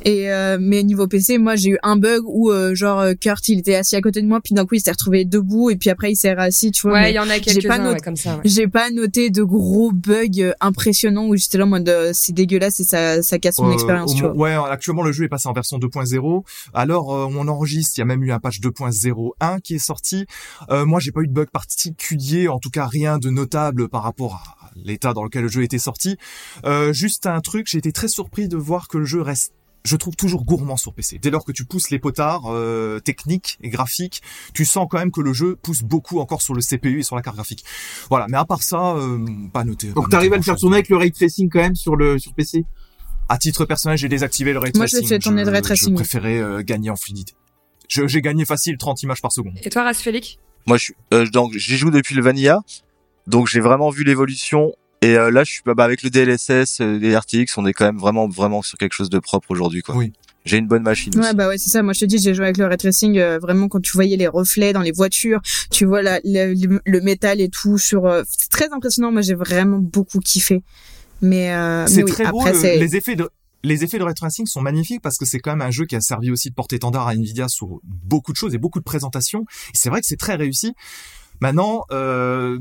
[0.04, 3.48] Et euh, mais niveau PC, moi j'ai eu un bug où euh, genre euh, Kurt
[3.50, 5.76] il était assis à côté de moi, puis d'un coup il s'est retrouvé debout et
[5.76, 6.94] puis après il s'est rassis, tu vois.
[6.94, 8.36] Ouais, il y en a quelques-uns ouais, comme ça.
[8.36, 8.42] ouais.
[8.46, 12.34] J'ai pas noté de gros bugs euh, impressionnants où j'étais là en mode euh, c'est
[12.34, 14.36] dégueulasse et ça ça casse mon Euh, expérience, tu vois.
[14.36, 16.44] Ouais, actuellement le jeu est passé en version 2.0.
[16.74, 20.26] Alors euh, on enregistre, il y a même eu un patch 2.01 qui est sorti.
[20.70, 24.04] Euh, moi, j'ai pas eu de bug particulier, en tout cas rien de notable par
[24.04, 26.18] rapport à l'état dans lequel le jeu était sorti.
[26.66, 29.54] Euh, juste un truc, j'ai été très surpris de voir que le jeu reste
[29.88, 31.18] je trouve toujours gourmand sur PC.
[31.20, 34.22] Dès lors que tu pousses les potards euh, techniques et graphiques,
[34.54, 37.16] tu sens quand même que le jeu pousse beaucoup encore sur le CPU et sur
[37.16, 37.64] la carte graphique.
[38.10, 39.88] Voilà, mais à part ça, euh, pas noté.
[39.94, 42.34] Donc t'arrives à le faire tourner avec le ray tracing quand même sur le sur
[42.34, 42.66] PC.
[43.30, 45.08] À titre personnel, j'ai désactivé le ray Moi, je tracing.
[45.10, 45.94] fait tourner le ray Je tracing.
[45.96, 47.34] préférais euh, gagner en fluidité.
[47.90, 49.58] Je- J'ai gagné facile 30 images par seconde.
[49.64, 50.36] Et toi, Rasfélix
[50.66, 52.60] Moi, je suis, euh, donc, j'y joue depuis le Vanilla,
[53.28, 54.74] donc j'ai vraiment vu l'évolution.
[55.02, 57.74] Et euh, là, je suis bah, bah, avec le DLSS, euh, les RTX, on est
[57.74, 59.96] quand même vraiment, vraiment sur quelque chose de propre aujourd'hui, quoi.
[59.96, 60.12] Oui.
[60.46, 61.14] J'ai une bonne machine.
[61.16, 61.36] Ouais, aussi.
[61.36, 61.84] bah ouais, c'est ça.
[61.84, 63.18] Moi, je te dis, j'ai joué avec le ray tracing.
[63.18, 65.42] euh, vraiment, quand tu voyais les reflets dans les voitures,
[65.72, 68.06] tu vois la, la- le, le métal et tout sur.
[68.06, 69.12] euh, c'est très impressionnant.
[69.12, 70.64] Moi, j'ai vraiment beaucoup kiffé.
[71.22, 72.40] Mais, euh, mais C'est oui, très beau.
[72.40, 72.78] après, le- c'est.
[72.78, 73.30] les effets de
[73.64, 75.96] les effets de ray tracing sont magnifiques parce que c'est quand même un jeu qui
[75.98, 79.42] a servi aussi de porte-étendard à Nvidia sur beaucoup de choses et beaucoup de présentations.
[79.74, 80.74] Et c'est vrai que c'est très réussi.
[81.42, 82.58] Maintenant, euh,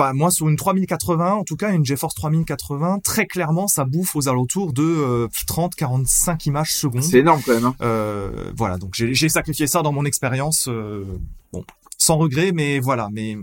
[0.00, 4.16] pas moi sur une 3080, en tout cas une GeForce 3080, très clairement ça bouffe
[4.16, 7.02] aux alentours de 30-45 images secondes.
[7.02, 7.64] C'est énorme quand même.
[7.66, 7.74] Hein.
[7.82, 10.68] Euh, voilà, donc j'ai sacrifié ça dans mon expérience.
[10.68, 11.04] euh,
[11.52, 11.64] bon,
[11.98, 13.36] sans regret, mais voilà, mais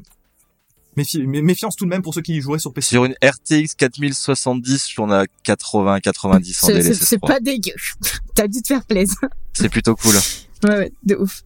[0.98, 2.90] méfi- mé- méfiance tout de même pour ceux qui y joueraient sur PC.
[2.90, 7.30] Sur une RTX 4070, j'en ai à 80, 90 en C'est, c'est, DLSS c'est 3.
[7.30, 7.74] pas dégueu.
[8.36, 9.18] T'as dû te faire plaisir.
[9.54, 10.16] C'est plutôt cool.
[10.64, 11.44] Ouais, ouais, de ouf.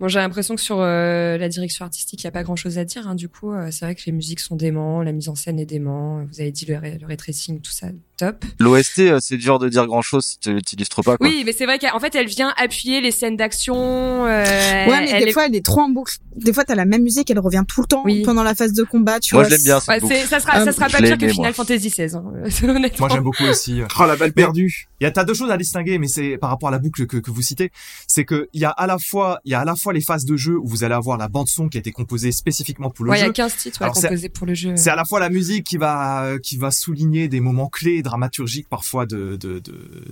[0.00, 2.84] Bon, j'ai l'impression que sur euh, la direction artistique, il n'y a pas grand-chose à
[2.84, 3.06] dire.
[3.06, 3.14] Hein.
[3.14, 5.66] Du coup, euh, c'est vrai que les musiques sont déments, la mise en scène est
[5.66, 6.24] dément.
[6.24, 8.44] Vous avez dit le, le ray tracing, tout ça, top.
[8.58, 11.16] L'OST, euh, c'est dur de dire grand-chose si tu l'illustres pas.
[11.16, 11.26] Quoi.
[11.26, 14.24] Oui, mais c'est vrai qu'en fait, elle vient appuyer les scènes d'action.
[14.24, 16.14] ouais, mais des fois, elle est trop en boucle.
[16.36, 18.82] Des fois, t'as la même musique, elle revient tout le temps pendant la phase de
[18.82, 19.20] combat.
[19.20, 19.76] Tu moi, vois, je l'aime bien.
[19.88, 22.16] Ouais, ça sera, ça sera pas pire que Final Fantasy XVI.
[22.16, 22.24] Hein,
[22.98, 23.80] moi, j'aime beaucoup aussi.
[23.98, 24.88] Oh, la balle perdue.
[25.00, 27.06] Il y a t'as deux choses à distinguer, mais c'est par rapport à la boucle
[27.06, 27.70] que, que vous citez,
[28.06, 30.00] c'est que il y a à la fois, il y a à la fois les
[30.00, 32.90] phases de jeu où vous allez avoir la bande son qui a été composée spécifiquement
[32.90, 33.24] pour le ouais, jeu.
[33.24, 34.72] Il y a 15 titres ouais, composés pour le jeu.
[34.76, 38.68] C'est à la fois la musique qui va qui va souligner des moments clés dramaturgiques
[38.68, 39.36] parfois de,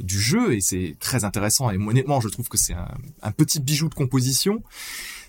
[0.00, 3.88] du jeu et c'est très intéressant et honnêtement je trouve que c'est un petit bijou
[3.88, 4.62] de composition.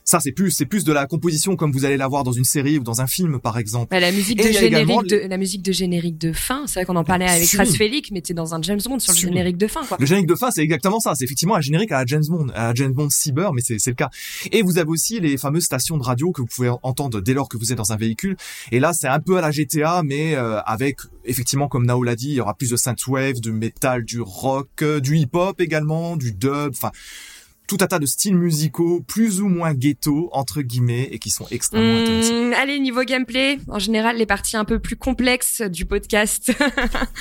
[0.06, 2.78] Ça, c'est plus, c'est plus de la composition comme vous allez l'avoir dans une série
[2.78, 3.88] ou dans un film, par exemple.
[3.92, 6.96] Bah, la musique de générique de, la musique de générique de fin, c'est vrai qu'on
[6.96, 9.86] en parlait avec Félix, mais t'es dans un James Bond sur le générique de fin,
[9.86, 9.98] quoi.
[10.00, 11.16] Le générique de fin, c'est exactement ça.
[11.16, 13.80] C'est effectivement un générique à la James Bond, à la James Bond Cyber, mais c'est,
[13.80, 14.10] c'est le cas.
[14.52, 17.50] Et vous avez aussi les fameuses stations de radio que vous pouvez entendre dès lors
[17.50, 18.36] que vous êtes dans un véhicule.
[18.72, 22.16] Et là, c'est un peu à la GTA, mais euh, avec, effectivement, comme Nao l'a
[22.16, 26.18] dit, il y aura plus de synthwave, du metal, du rock, euh, du hip-hop également,
[26.18, 26.92] du dub, enfin,
[27.68, 31.48] tout un tas de styles musicaux plus ou moins ghetto entre guillemets et qui sont
[31.50, 32.52] extrêmement mmh, intéressants.
[32.62, 36.52] Allez niveau gameplay, en général les parties un peu plus complexes du podcast.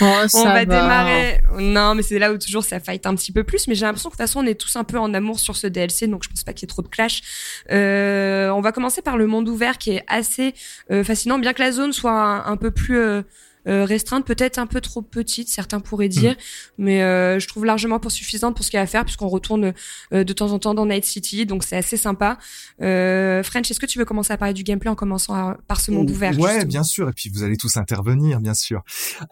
[0.01, 1.41] Oh, on va, va, démarrer.
[1.59, 4.11] Non mais c'est là où toujours ça fight un petit peu plus, mais j'ai l'impression
[4.11, 6.25] que de toute façon on est tous un peu en amour sur ce DLC, donc
[6.25, 7.23] je pense pas qu'il y ait trop de clash.
[7.71, 10.55] Euh, on va commencer par le monde ouvert qui est assez
[10.91, 13.23] euh, fascinant, bien que la zone soit un, un peu plus euh,
[13.67, 16.37] restreinte, peut-être un peu trop petite, certains pourraient dire, mmh.
[16.79, 19.29] mais euh, je trouve largement pour suffisante pour ce qu'il y a à faire, puisqu'on
[19.29, 19.73] retourne
[20.13, 22.39] euh, de temps en temps dans Night City, donc c'est assez sympa.
[22.81, 25.81] Euh, French, est-ce que tu veux commencer à parler du gameplay en commençant à, par
[25.81, 28.83] ce monde ouvert Ouais, justement bien sûr, et puis vous allez tous intervenir, bien sûr.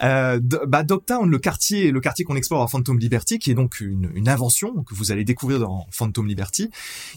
[0.03, 3.81] Euh, bah, Dogtown, le quartier, le quartier qu'on explore à Phantom Liberty, qui est donc
[3.81, 6.71] une, une invention que vous allez découvrir dans Phantom Liberty,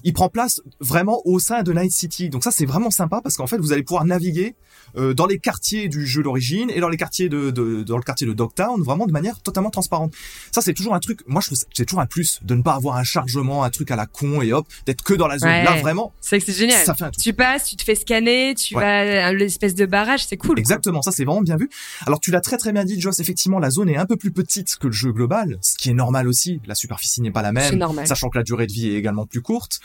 [0.03, 2.29] il prend place vraiment au sein de Night City.
[2.29, 4.55] Donc ça, c'est vraiment sympa parce qu'en fait, vous allez pouvoir naviguer
[4.95, 8.03] euh, dans les quartiers du jeu d'origine et dans les quartiers de, de, dans le
[8.03, 10.13] quartier de Dogtown vraiment de manière totalement transparente.
[10.51, 11.19] Ça c'est toujours un truc.
[11.27, 13.91] Moi je trouve c'est toujours un plus de ne pas avoir un chargement, un truc
[13.91, 15.49] à la con et hop d'être que dans la zone.
[15.49, 15.63] Ouais.
[15.63, 16.13] Là vraiment.
[16.21, 16.83] C'est que c'est génial.
[16.85, 17.21] Ça fait un truc.
[17.23, 18.81] Tu passes, tu te fais scanner, tu Ouais.
[18.81, 20.57] vas à l'espèce de barrage, c'est cool.
[20.59, 21.69] Exactement, ça c'est vraiment bien vu.
[22.07, 24.31] Alors tu l'as très très bien dit Joss, effectivement la zone est un peu plus
[24.31, 27.49] petite que le jeu global, ce qui est normal aussi, la superficie n'est pas la
[27.49, 28.07] C'est même, normal.
[28.07, 29.79] sachant que la durée de vie est également plus courte.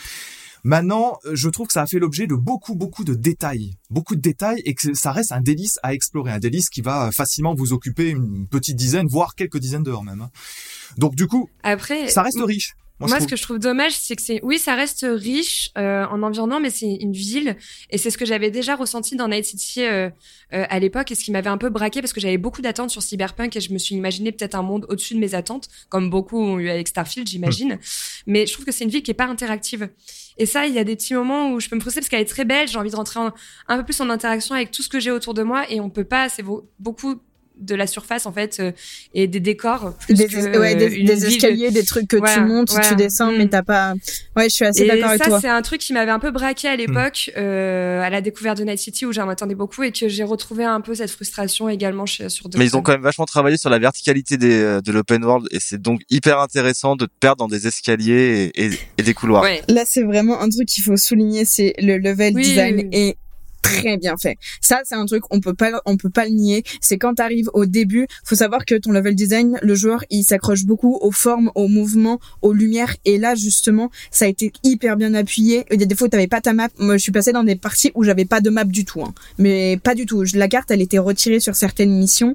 [0.68, 4.14] Maintenant, euh, je trouve que ça a fait l'objet de beaucoup beaucoup de détails, beaucoup
[4.14, 7.54] de détails et que ça reste un délice à explorer, un délice qui va facilement
[7.54, 10.20] vous occuper une petite dizaine, voire quelques dizaines d'heures même.
[10.20, 10.30] hein.
[10.98, 12.74] Donc du coup, Après, ça reste riche.
[13.06, 16.22] Moi, ce que je trouve dommage, c'est que c'est, oui, ça reste riche euh, en
[16.22, 17.56] environnement, mais c'est une ville,
[17.90, 20.10] et c'est ce que j'avais déjà ressenti dans Night City euh,
[20.52, 22.90] euh, à l'époque, et ce qui m'avait un peu braqué parce que j'avais beaucoup d'attentes
[22.90, 26.10] sur Cyberpunk, et je me suis imaginé peut-être un monde au-dessus de mes attentes, comme
[26.10, 27.78] beaucoup ont eu avec Starfield, j'imagine.
[28.26, 29.88] Mais je trouve que c'est une ville qui est pas interactive.
[30.36, 32.20] Et ça, il y a des petits moments où je peux me frustrer parce qu'elle
[32.20, 33.32] est très belle, j'ai envie de rentrer en-
[33.68, 35.90] un peu plus en interaction avec tout ce que j'ai autour de moi, et on
[35.90, 36.28] peut pas.
[36.28, 37.16] C'est beau- beaucoup
[37.60, 38.72] de la surface en fait euh,
[39.14, 41.26] et des décors plus des, que, ouais, des, une des ville.
[41.26, 42.88] escaliers, des trucs que tu montes, voilà.
[42.88, 43.48] tu descends, mais Mm.
[43.50, 43.94] t'as pas.
[44.36, 45.40] Ouais, je suis assez Et d'accord avec ça, toi.
[45.40, 48.64] c'est un truc qui m'avait un peu braqué à l'époque, euh, à la découverte de
[48.64, 52.06] Night City, où j'en attendais beaucoup et que j'ai retrouvé un peu cette frustration également
[52.06, 54.92] chez, sur Mais ils ont quand même vachement travaillé sur la verticalité des, euh, de
[54.92, 58.70] l'open world et c'est donc hyper intéressant de te perdre dans des escaliers et, et,
[58.98, 59.42] et des couloirs.
[59.42, 59.62] Ouais.
[59.68, 62.98] Là, c'est vraiment un truc qu'il faut souligner, c'est le level Oui, design oui, oui.
[62.98, 63.16] est
[63.68, 64.36] très bien fait.
[64.60, 66.62] Ça, c'est un truc on peut pas on peut pas le nier.
[66.80, 70.64] C'est quand t'arrives au début, faut savoir que ton level design, le joueur, il s'accroche
[70.64, 72.94] beaucoup aux formes, aux mouvements, aux lumières.
[73.04, 75.64] Et là, justement, ça a été hyper bien appuyé.
[75.70, 76.68] Il y a des fois t'avais pas ta map.
[76.78, 79.02] Moi, je suis passée dans des parties où j'avais pas de map du tout.
[79.02, 79.12] hein.
[79.38, 80.24] Mais pas du tout.
[80.34, 82.34] La carte, elle était retirée sur certaines missions.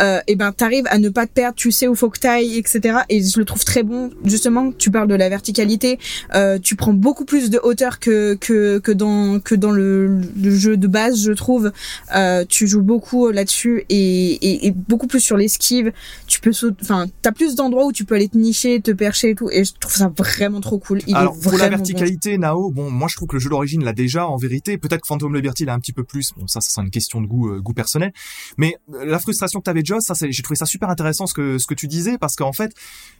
[0.00, 1.54] Euh, et ben, t'arrives à ne pas te perdre.
[1.56, 2.98] Tu sais où faut que t'ailles, etc.
[3.08, 4.10] Et je le trouve très bon.
[4.24, 5.98] Justement, tu parles de la verticalité.
[6.34, 10.73] Euh, tu prends beaucoup plus de hauteur que que que dans que dans le jeu
[10.76, 11.72] de base, je trouve.
[12.14, 15.92] Euh, tu joues beaucoup là-dessus et, et, et beaucoup plus sur l'esquive.
[16.26, 19.30] Tu peux sauter, enfin, t'as plus d'endroits où tu peux aller te nicher, te percher
[19.30, 19.48] et tout.
[19.50, 21.00] Et je trouve ça vraiment trop cool.
[21.06, 21.76] Il Alors est pour la bon.
[21.76, 24.78] verticalité, Nao, bon, moi je trouve que le jeu d'origine l'a déjà en vérité.
[24.78, 26.32] Peut-être que Phantom Liberty l'a un petit peu plus.
[26.36, 28.12] Bon, ça, ça c'est une question de goût, euh, goût personnel.
[28.58, 31.34] Mais euh, la frustration que t'avais, Joss, ça, c'est- j'ai trouvé ça super intéressant ce
[31.34, 32.72] que ce que tu disais parce qu'en fait,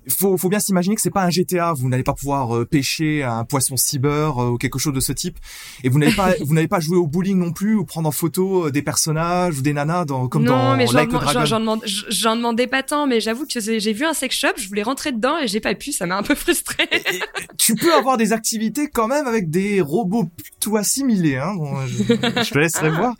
[0.08, 1.72] faut faut bien s'imaginer que c'est pas un GTA.
[1.72, 5.12] Vous n'allez pas pouvoir euh, pêcher un poisson cyber euh, ou quelque chose de ce
[5.12, 5.38] type.
[5.82, 8.12] Et vous n'avez pas vous n'avez pas joué au bowling non plus ou prendre en
[8.12, 11.78] photo euh, des personnages ou des nanas dans comme non, dans mais j'en Like Dragon.
[12.08, 15.12] j'en- demandais pas tant, mais j'avoue que j'ai vu un sex shop, je voulais rentrer
[15.12, 16.88] dedans et j'ai pas pu, ça m'a un peu frustré.
[16.92, 17.20] Et- et
[17.58, 21.36] tu peux avoir des activités quand même avec des robots plutôt assimilés.
[21.36, 21.54] Hein.
[21.56, 23.14] Bon, je, je te laisserai voir.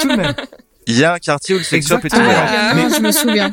[0.00, 0.34] Tout de même.
[0.86, 2.46] Il y a un quartier où le sex shop est ouvert.
[2.48, 2.74] Ah, Ah.
[2.74, 3.50] non, je me souviens.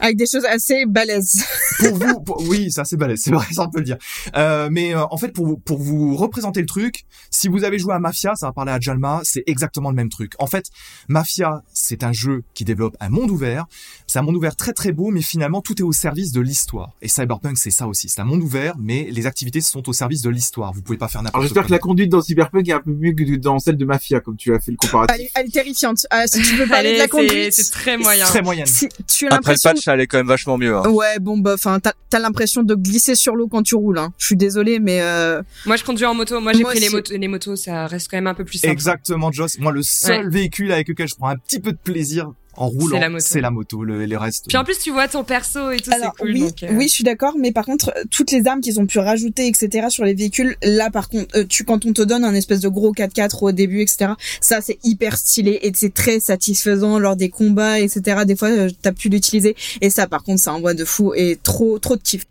[0.00, 1.44] Avec des choses assez balèzes.
[1.78, 3.98] pour vous, pour- oui, ça c'est balèze, c'est vrai, ça on peut le dire.
[4.36, 7.78] Euh, mais euh, en fait, pour vous, pour vous représenter le truc, si vous avez
[7.78, 10.32] joué à Mafia, ça va parler à Jalma, c'est exactement le même truc.
[10.38, 10.66] En fait,
[11.08, 13.66] Mafia, c'est un jeu qui développe un monde ouvert.
[14.06, 16.90] C'est un monde ouvert très très beau, mais finalement tout est au service de l'histoire.
[17.02, 18.08] Et Cyberpunk, c'est ça aussi.
[18.08, 20.72] C'est un monde ouvert, mais les activités sont au service de l'histoire.
[20.72, 21.68] Vous pouvez pas faire Alors n'importe j'espère quoi.
[21.68, 24.36] que la conduite dans Cyberpunk est un peu mieux que dans celle de Mafia, comme
[24.36, 25.30] tu as fait le comparatif.
[25.34, 26.06] elle est terrifiante.
[26.10, 28.24] Ah, si tu veux parler Allez, de la conduite, c'est très moyen.
[28.26, 28.66] Très moyenne.
[28.66, 30.74] si tu as l'impression ça allait quand même vachement mieux.
[30.76, 30.88] hein.
[30.88, 33.98] Ouais, bon bah, enfin, t'as t'as l'impression de glisser sur l'eau quand tu roules.
[33.98, 34.12] Hein.
[34.18, 36.40] Je suis désolée, mais euh, Moi, je conduis en moto.
[36.40, 37.14] Moi, j'ai pris les motos.
[37.16, 38.72] Les motos, ça reste quand même un peu plus simple.
[38.72, 39.58] Exactement, Joss.
[39.58, 42.98] Moi, le seul véhicule avec lequel je prends un petit peu de plaisir en roulant,
[42.98, 43.24] la moto.
[43.26, 43.84] c'est la moto.
[43.84, 44.46] Le, les restes.
[44.48, 46.32] Puis en plus, tu vois ton perso et tout, c'est alors cool.
[46.32, 48.86] oui, donc, euh, oui, je suis d'accord, mais par contre, toutes les armes qu'ils ont
[48.86, 52.24] pu rajouter, etc., sur les véhicules, là, par contre, euh, tu quand on te donne
[52.24, 56.20] un espèce de gros 4x4 au début, etc., ça c'est hyper stylé et c'est très
[56.20, 58.24] satisfaisant lors des combats, etc.
[58.26, 61.38] Des fois, euh, t'as pu l'utiliser et ça, par contre, ça envoie de fou et
[61.42, 62.24] trop, trop de kiff.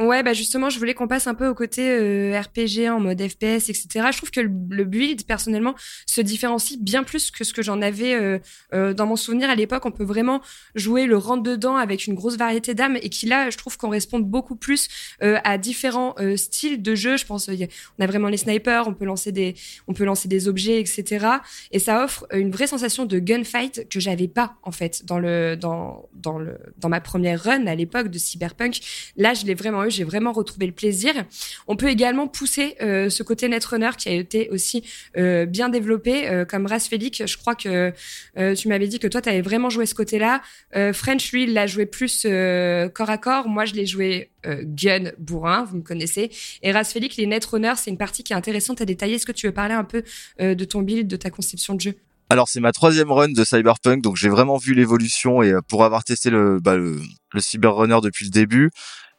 [0.00, 3.20] Ouais, bah justement, je voulais qu'on passe un peu au côté euh, RPG en mode
[3.20, 4.06] FPS, etc.
[4.10, 5.74] Je trouve que le, build, personnellement,
[6.06, 8.38] se différencie bien plus que ce que j'en avais euh,
[8.72, 9.84] euh, dans mon souvenir à l'époque.
[9.84, 10.40] On peut vraiment
[10.74, 14.20] jouer le rentre-dedans avec une grosse variété d'armes et qui, là, je trouve qu'on répond
[14.20, 14.88] beaucoup plus
[15.20, 17.18] à différents styles de jeu.
[17.18, 21.26] Je pense, on a vraiment les snipers, on peut lancer des, objets, etc.
[21.72, 25.56] Et ça offre une vraie sensation de gunfight que j'avais pas, en fait, dans le,
[25.56, 28.80] dans le, dans ma première run à l'époque de Cyberpunk.
[29.16, 31.12] Là, je l'ai vraiment eu, j'ai vraiment retrouvé le plaisir.
[31.66, 34.84] On peut également pousser euh, ce côté Netrunner qui a été aussi
[35.16, 37.24] euh, bien développé, euh, comme Ras Félix.
[37.26, 37.92] Je crois que
[38.54, 40.42] tu m'avais dit que toi, tu avais vraiment joué ce côté-là.
[40.92, 43.48] French, lui, il l'a joué plus corps à corps.
[43.48, 46.30] Moi, je l'ai joué gun, bourrin, vous me connaissez.
[46.62, 49.16] Et Ras Félix, les Netrunner, c'est une partie qui est intéressante à détailler.
[49.16, 50.02] Est-ce que tu veux parler un peu
[50.38, 51.94] de ton build, de ta conception de jeu?
[52.32, 56.04] Alors c'est ma troisième run de Cyberpunk, donc j'ai vraiment vu l'évolution et pour avoir
[56.04, 57.00] testé bah, le
[57.40, 58.70] Cyberrunner depuis le début,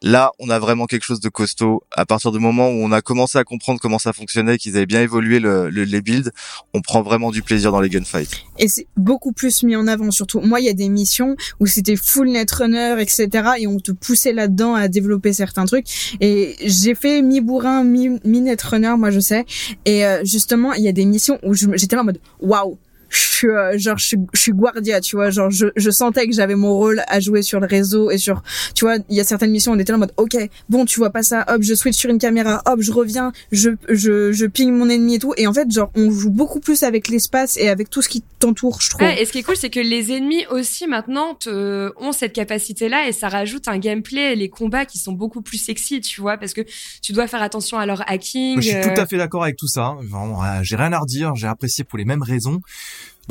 [0.02, 1.84] là on a vraiment quelque chose de costaud.
[1.92, 4.86] À partir du moment où on a commencé à comprendre comment ça fonctionnait, qu'ils avaient
[4.86, 6.32] bien évolué le, le- les builds,
[6.74, 8.44] on prend vraiment du plaisir dans les gunfights.
[8.60, 10.40] Et c'est beaucoup plus mis en avant, surtout.
[10.42, 13.28] Moi, il y a des missions où c'était full netrunner, etc.
[13.60, 16.16] Et on te poussait là-dedans à développer certains trucs.
[16.22, 19.46] Et j'ai fait mi-bourrin, mi- mi-netrunner, moi, je sais.
[19.86, 22.78] Et euh, justement, il y a des missions où j'étais en mode, waouh
[23.12, 26.28] je suis euh, genre je suis, je suis guardia tu vois genre je, je sentais
[26.28, 28.42] que j'avais mon rôle à jouer sur le réseau et sur
[28.74, 30.38] tu vois il y a certaines missions où on était là en mode ok
[30.70, 33.72] bon tu vois pas ça hop je switch sur une caméra hop je reviens je
[33.90, 36.84] je je ping mon ennemi et tout et en fait genre on joue beaucoup plus
[36.84, 39.44] avec l'espace et avec tout ce qui t'entoure je trouve Ouais, et ce qui est
[39.44, 43.80] cool, c'est que les ennemis aussi maintenant te- ont cette capacité-là et ça rajoute un
[43.80, 46.62] gameplay et les combats qui sont beaucoup plus sexy, tu vois, parce que
[47.02, 48.62] tu dois faire attention à leur hacking.
[48.62, 49.96] Je suis euh, tout à fait d'accord avec tout ça.
[50.02, 51.34] Vraiment, euh, j'ai rien à redire.
[51.36, 52.60] J'ai apprécié pour les mêmes raisons.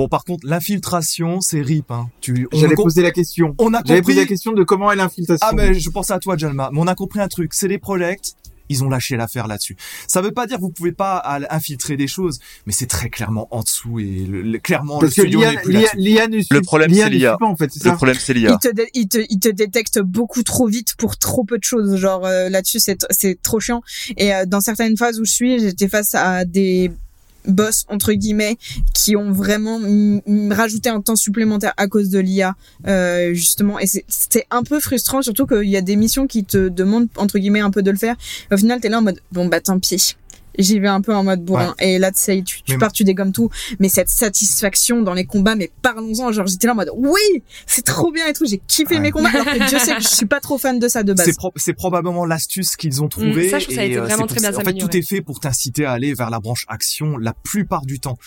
[0.00, 1.90] Bon, par contre, l'infiltration, c'est rip.
[1.90, 2.08] Hein.
[2.22, 3.54] Tu, J'allais poser la question.
[3.58, 4.14] on a J'avais compris.
[4.14, 5.46] posé la question de comment est l'infiltration.
[5.46, 6.70] Ah, mais je pense à toi, Jalma.
[6.72, 7.52] Mais on a compris un truc.
[7.52, 8.32] C'est les projects.
[8.70, 9.76] Ils ont lâché l'affaire là-dessus.
[10.06, 13.46] Ça veut pas dire que vous pouvez pas infiltrer des choses, mais c'est très clairement
[13.50, 16.90] en dessous et le- le- clairement Parce le studio n'est plus l'IA, ne suit, problème,
[16.90, 17.30] l'IA c'est ne l'IA.
[17.32, 17.96] suit pas en fait, c'est Le ça.
[17.96, 18.56] problème c'est il l'IA.
[18.58, 21.96] te, il te, il te détecte beaucoup trop vite pour trop peu de choses.
[21.96, 23.82] Genre euh, là-dessus, c'est c'est trop chiant.
[24.16, 26.90] Et euh, dans certaines phases où je suis, j'étais face à des
[27.46, 28.58] boss entre guillemets
[28.94, 29.80] qui ont vraiment
[30.50, 32.54] rajouté un temps supplémentaire à cause de l'IA
[32.86, 33.78] euh, justement.
[33.78, 34.04] Et c'est-
[34.50, 37.70] un peu frustrant surtout qu'il y a des missions qui te demandent entre guillemets un
[37.70, 38.16] peu de le faire.
[38.52, 40.16] Au final t'es là en mode bon bah tant pis
[40.58, 43.04] j'y vais un peu en mode bourrin et là tu sais tu, tu pars tu
[43.04, 43.48] dégommes tout
[43.78, 47.20] mais cette satisfaction dans les combats mais parlons-en genre j'étais là en mode oui
[47.66, 49.00] c'est trop bien et tout j'ai kiffé Ouais.
[49.00, 51.12] mes combats alors que Dieu sait que je suis pas trop fan de ça de
[51.12, 53.46] base C'est pro- c'est probablement l'astuce qu'ils ont trouvée.
[53.46, 54.96] Mm, ça, je trouve ça a été euh, vraiment très pour- bien En fait, tout
[54.96, 58.18] est fait pour t'inciter à aller vers la branche action la plupart du temps.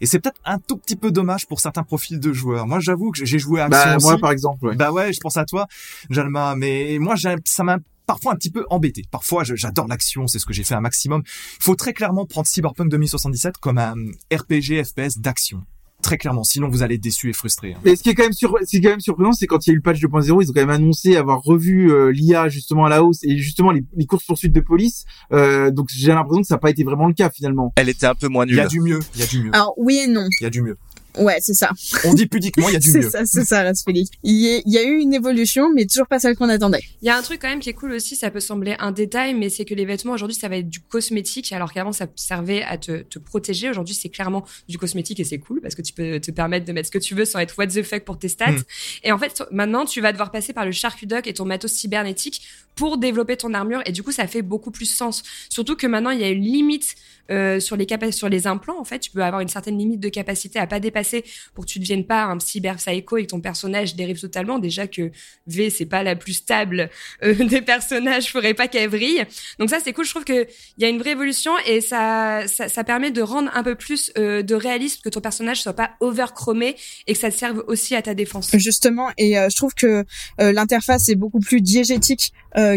[0.00, 2.66] Et c'est peut-être un tout petit peu dommage pour certains profils de joueurs.
[2.66, 4.06] Moi, j'avoue que j'ai joué à action Bah, aussi.
[4.06, 4.76] moi, par exemple, ouais.
[4.76, 5.66] Bah ouais, je pense à toi,
[6.10, 6.54] Jalma.
[6.56, 9.02] Mais moi, j'ai- ça m'a parfois un petit peu embêté.
[9.10, 11.22] Parfois, j'adore l'action, c'est ce que j'ai fait un maximum.
[11.60, 13.94] Il faut très clairement prendre Cyberpunk 2077 comme un
[14.32, 15.62] RPG FPS d'action.
[16.02, 17.72] Très clairement, sinon vous allez être déçu et frustré.
[17.72, 17.78] hein.
[17.82, 19.66] Mais ce qui est quand même sur, ce qui est quand même surprenant, c'est quand
[19.66, 22.12] il y a eu le patch 2.0, ils ont quand même annoncé avoir revu euh,
[22.12, 25.06] l'IA justement à la hausse et justement les, les courses poursuites de police.
[25.32, 27.72] Euh, donc j'ai l'impression que ça n'a pas été vraiment le cas finalement.
[27.76, 28.60] Elle était un peu moins Il y nulle.
[28.60, 30.50] a du mieux, il y a du mieux, alors oui et non il y a
[30.50, 30.76] du mieux.
[31.18, 31.70] Ouais c'est ça
[32.04, 33.10] On dit pudiquement, il y a du c'est mieux.
[33.10, 36.06] ça c'est ça Raspélic il y, a- il y a eu une évolution mais toujours
[36.06, 38.16] pas celle qu'on attendait Il y a un truc quand même qui est cool aussi,
[38.16, 40.80] ça peut sembler un détail, mais c'est que les vêtements aujourd'hui ça va être du
[40.80, 43.70] cosmétique, alors qu'avant ça servait à te, te protéger.
[43.70, 46.72] Aujourd'hui c'est clairement du cosmétique et c'est cool parce que tu peux te permettre de
[46.72, 48.50] mettre ce que tu veux sans être what the fuck pour tes stats.
[48.52, 48.62] Mm.
[49.04, 52.42] Et en fait maintenant tu vas devoir passer par le charcudoc et ton matos cybernétique
[52.74, 55.22] pour développer ton armure et du coup ça fait beaucoup plus sens.
[55.48, 56.94] Surtout que maintenant il y a une limite
[57.30, 60.08] euh, sur les sur les implants en fait, tu peux avoir une certaine limite de
[60.08, 63.30] capacité à pas dépasser passer pour que tu deviennes pas un cyber psycho et que
[63.30, 64.58] ton personnage dérive totalement.
[64.58, 65.10] Déjà que
[65.46, 66.90] V c'est pas la plus stable
[67.22, 69.24] euh, des personnages, faudrait pas qu'elle vrille.
[69.58, 70.04] Donc ça c'est cool.
[70.04, 70.46] Je trouve que
[70.76, 73.74] il y a une vraie évolution et ça ça, ça permet de rendre un peu
[73.74, 77.64] plus euh, de réalisme que ton personnage soit pas overchromé et que ça te serve
[77.66, 78.50] aussi à ta défense.
[78.56, 80.04] Justement, et je trouve que
[80.38, 82.32] l'interface est beaucoup plus diégétique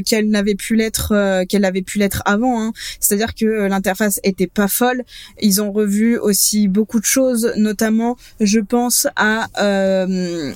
[0.05, 2.61] qu'elle n'avait pu l'être qu'elle avait pu l'être avant.
[2.61, 2.73] Hein.
[2.99, 5.03] C'est-à-dire que l'interface pas folle.
[5.41, 10.53] Ils ont revu aussi beaucoup de choses, notamment, je pense à euh,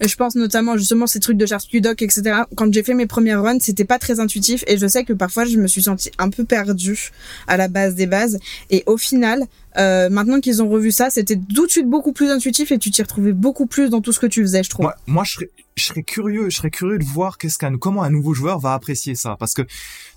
[0.00, 2.42] je pense notamment justement ces trucs de Sharpscudoc, etc.
[2.56, 5.44] Quand j'ai fait mes premières runs, c'était pas très intuitif et je sais que parfois
[5.44, 7.10] je me suis sentie un peu perdue
[7.46, 8.38] à la base des bases.
[8.70, 9.44] Et au final,
[9.76, 12.90] euh, maintenant qu'ils ont revu ça, c'était tout de suite beaucoup plus intuitif et tu
[12.90, 14.84] t'y retrouvais beaucoup plus dans tout ce que tu faisais, je trouve.
[14.84, 15.50] Moi, moi, je serais,
[15.80, 18.74] je serais curieux, je serais curieux de voir qu'est-ce qu'un, comment un nouveau joueur va
[18.74, 19.62] apprécier ça, parce que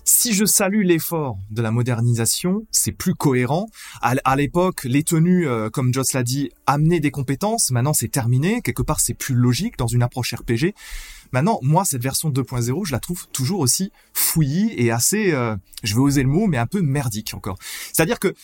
[0.04, 3.68] si je salue l'effort de la modernisation, c'est plus cohérent.
[4.02, 7.70] À, l'époque, les tenues, euh, comme Joss l'a dit, amenaient des compétences.
[7.70, 8.60] Maintenant, c'est terminé.
[8.60, 10.74] Quelque part, c'est plus logique dans une approche RPG.
[11.32, 15.94] Maintenant, moi, cette version 2.0, je la trouve toujours aussi fouillie et assez, euh, je
[15.94, 17.58] vais oser le mot, mais un peu merdique encore.
[17.92, 18.34] C'est-à-dire que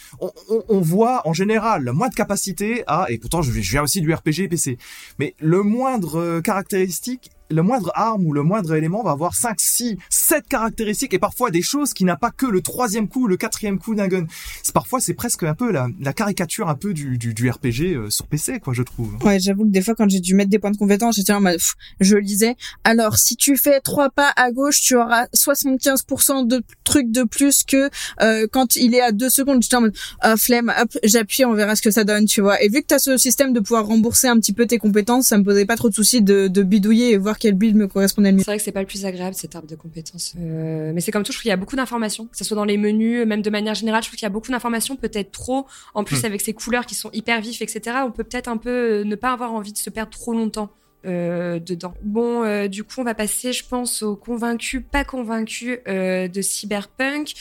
[0.69, 4.13] on, voit en général moins de capacité à, et pourtant je, je viens aussi du
[4.13, 4.79] RPG PC,
[5.19, 9.61] mais le moindre euh, caractéristique, le moindre arme ou le moindre élément va avoir 5,
[9.61, 13.37] 6, 7 caractéristiques et parfois des choses qui n'a pas que le troisième coup, le
[13.37, 14.27] quatrième coup d'un gun.
[14.73, 18.27] Parfois c'est presque un peu la, caricature un peu du, du, du RPG euh, sur
[18.27, 19.17] PC quoi je trouve.
[19.25, 21.41] Ouais, j'avoue que des fois, quand j'ai dû mettre des points de compétence, j'étais en
[21.41, 21.59] mode,
[22.01, 22.57] je lisais.
[22.85, 27.65] Alors, si tu fais trois pas à gauche, tu auras 75% de trucs de plus
[27.65, 27.91] que
[28.21, 29.63] euh, quand il est à deux secondes.
[29.63, 32.63] J'étais en mode, ah, flemme, hop, j'appuie, on verra ce que ça donne, tu vois.
[32.63, 35.39] Et vu que t'as ce système de pouvoir rembourser un petit peu tes compétences, ça
[35.39, 38.31] me posait pas trop de soucis de, de bidouiller et voir quel build me correspondait
[38.31, 38.43] le mieux.
[38.45, 40.35] C'est vrai que c'est pas le plus agréable cette arbre de compétences.
[40.39, 42.55] Euh, mais c'est comme tout, je trouve qu'il y a beaucoup d'informations, que ce soit
[42.57, 45.33] dans les menus, même de manière générale, je trouve qu'il y a beaucoup d'informations, peut-être
[45.33, 45.67] trop.
[45.95, 46.27] En plus, Hmm.
[46.27, 49.17] avec ces couleurs qui sont hyper vives, etc., on peut peut-être un peu euh, ne
[49.17, 50.71] pas avoir envie de se perdre trop longtemps.
[51.07, 51.95] Euh, dedans.
[52.03, 56.43] Bon, euh, du coup, on va passer, je pense, aux convaincus, pas convaincus euh, de
[56.43, 57.35] Cyberpunk.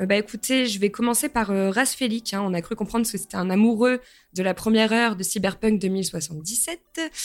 [0.00, 2.34] Euh, bah écoutez, je vais commencer par euh, Rasfélic.
[2.34, 2.42] Hein.
[2.44, 4.00] On a cru comprendre que c'était un amoureux
[4.34, 6.80] de la première heure de Cyberpunk 2077.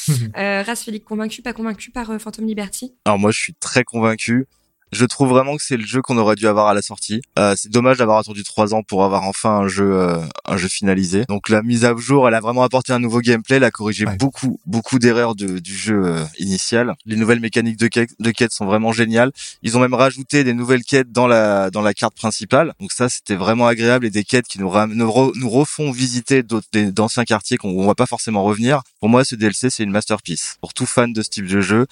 [0.37, 2.93] euh, Rasfélic, convaincu, pas convaincu par euh, Phantom Liberty?
[3.05, 4.45] Alors moi, je suis très convaincu.
[4.91, 7.21] Je trouve vraiment que c'est le jeu qu'on aurait dû avoir à la sortie.
[7.37, 10.67] Euh, c'est dommage d'avoir attendu trois ans pour avoir enfin un jeu, euh, un jeu
[10.67, 11.25] finalisé.
[11.29, 14.05] Donc la mise à jour, elle a vraiment apporté un nouveau gameplay, elle a corrigé
[14.05, 14.15] Ouais.
[14.17, 16.95] beaucoup, beaucoup d'erreurs de- du jeu euh, initial.
[17.05, 19.31] Les nouvelles mécaniques de quête, de quête sont vraiment géniales.
[19.61, 22.73] Ils ont même rajouté des nouvelles quêtes dans la dans la carte principale.
[22.79, 26.41] Donc ça, c'était vraiment agréable et des quêtes qui nous nous, re- nous refont visiter
[26.43, 28.81] d'anciens quartiers qu'on on va pas forcément revenir.
[28.99, 31.85] Pour moi, ce DLC, c'est une masterpiece pour tout fan de ce type de jeu.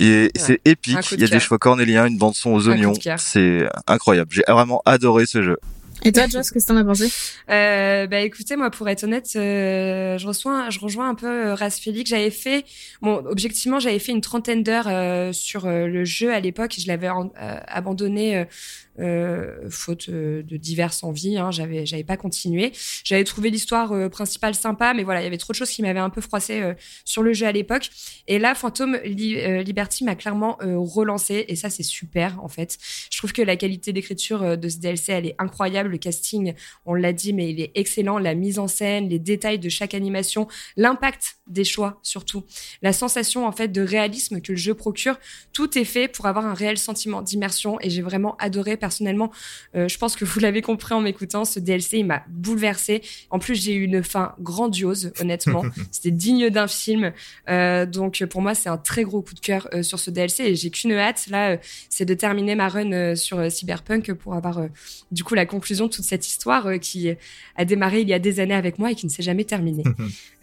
[0.00, 1.12] Et c'est épique.
[1.12, 2.94] Il y a des choix cornéliens, une bande son aux oignons.
[3.16, 4.30] C'est incroyable.
[4.32, 5.58] J'ai vraiment adoré ce jeu.
[6.06, 7.10] Et toi, Joss, qu'est-ce que t'en as pensé?
[7.50, 11.56] Euh, bah écoutez, moi pour être honnête, euh, je reçois, je rejoins un peu euh.
[12.04, 12.64] J'avais fait,
[13.00, 16.74] bon, objectivement, j'avais fait une trentaine d'heures euh, sur euh, le jeu à l'époque.
[16.78, 18.46] Je l'avais euh, abandonné
[19.00, 21.36] euh, faute euh, de diverses envies.
[21.36, 22.72] Hein, j'avais, pas continué.
[23.02, 25.82] J'avais trouvé l'histoire euh, principale sympa, mais voilà, il y avait trop de choses qui
[25.82, 26.62] m'avaient un peu froissé
[27.04, 27.90] sur le jeu à l'époque.
[28.28, 32.78] Et là, Phantom Li- Liberty m'a clairement relancé, et ça c'est super en fait.
[33.10, 35.90] Je trouve que la qualité d'écriture de ce DLC, elle est incroyable.
[35.90, 36.54] Le casting,
[36.86, 38.18] on l'a dit, mais il est excellent.
[38.18, 42.44] La mise en scène, les détails de chaque animation, l'impact des choix surtout,
[42.82, 45.18] la sensation en fait de réalisme que le jeu procure,
[45.52, 47.78] tout est fait pour avoir un réel sentiment d'immersion.
[47.80, 49.30] Et j'ai vraiment adoré personnellement.
[49.74, 53.00] euh, je pense que vous l'avez compris en m'écoutant, ce DLC il m'a bouleversé.
[53.30, 55.62] En plus, j'ai eu une fin grandiose, honnêtement.
[55.90, 57.12] C'était digne d'un film.
[57.48, 60.44] Euh, donc pour moi, c'est un très gros coup de cœur euh, sur ce DLC
[60.44, 61.56] et j'ai qu'une hâte là,
[61.88, 64.60] c'est de terminer ma run sur Cyberpunk pour avoir
[65.10, 67.08] du coup la conclusion de toute cette histoire qui
[67.56, 69.84] a démarré il y a des années avec moi et qui ne s'est jamais terminée.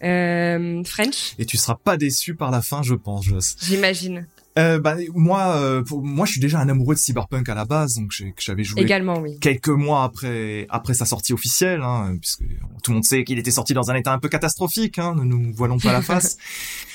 [0.00, 3.56] French, Et tu seras pas déçu par la fin je pense Joss.
[3.62, 4.26] j'imagine.
[4.58, 7.64] Euh, bah, moi, euh, pour, moi, je suis déjà un amoureux de Cyberpunk à la
[7.64, 9.38] base, donc j'avais joué Également, oui.
[9.40, 12.42] quelques mois après après sa sortie officielle, hein, puisque
[12.82, 14.98] tout le monde sait qu'il était sorti dans un état un peu catastrophique.
[14.98, 16.36] Hein, ne nous voilons pas la face.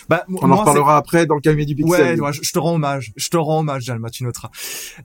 [0.07, 2.19] bah, On en moi, c'est- reparlera après dans le calme du pixel.
[2.19, 3.11] Ouais, ouais, je, je te rends hommage.
[3.15, 4.49] Je te rends hommage, Jalma, tu noteras.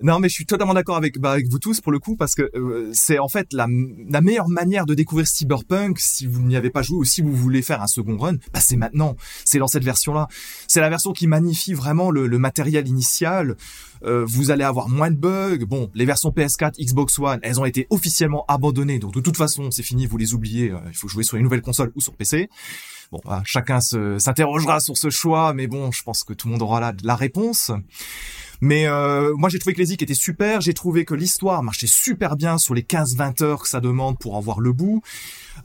[0.02, 2.34] Non, mais je suis totalement d'accord avec, bah, avec vous tous pour le coup, parce
[2.34, 3.66] que euh, c'est en fait la,
[4.10, 7.32] la meilleure manière de découvrir Cyberpunk si vous n'y avez pas joué ou si vous
[7.34, 9.16] voulez faire un second run, bah, c'est maintenant.
[9.46, 10.28] C'est dans cette version-là.
[10.68, 13.56] C'est la version qui magnifie vraiment le, le matériel initial.
[14.04, 15.64] Euh, vous allez avoir moins de bugs.
[15.66, 19.70] Bon, les versions PS4, Xbox One, elles ont été officiellement abandonnées, donc de toute façon,
[19.70, 20.70] c'est fini, vous les oubliez.
[20.70, 22.50] Euh, il faut jouer sur une nouvelle console ou sur PC.
[23.10, 26.62] Bon, voilà, chacun s'interrogera sur ce choix, mais bon, je pense que tout le monde
[26.62, 27.70] aura la réponse.
[28.62, 31.88] Mais euh, moi j'ai trouvé que les zik étaient super, j'ai trouvé que l'histoire marchait
[31.88, 35.02] super bien sur les 15-20 heures que ça demande pour en voir le bout.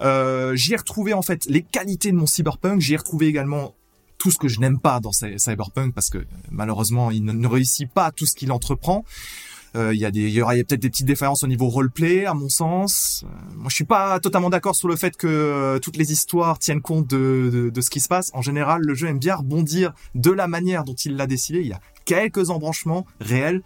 [0.02, 3.76] Euh, j'y ai retrouvé en fait les qualités de mon cyberpunk, j'y ai retrouvé également
[4.18, 8.12] tout ce que je n'aime pas dans Cyberpunk parce que malheureusement il ne réussit pas
[8.12, 9.04] tout ce qu'il entreprend.
[9.76, 12.26] Euh, il y a des, il y aura peut-être des petites différences au niveau roleplay,
[12.26, 13.26] à mon sens.
[13.26, 16.58] Euh, moi, je suis pas totalement d'accord sur le fait que euh, toutes les histoires
[16.58, 18.32] tiennent compte de, de, de, ce qui se passe.
[18.34, 21.60] En général, le jeu aime bien rebondir de la manière dont il l'a décidé.
[21.60, 23.62] Il y a quelques embranchements réels.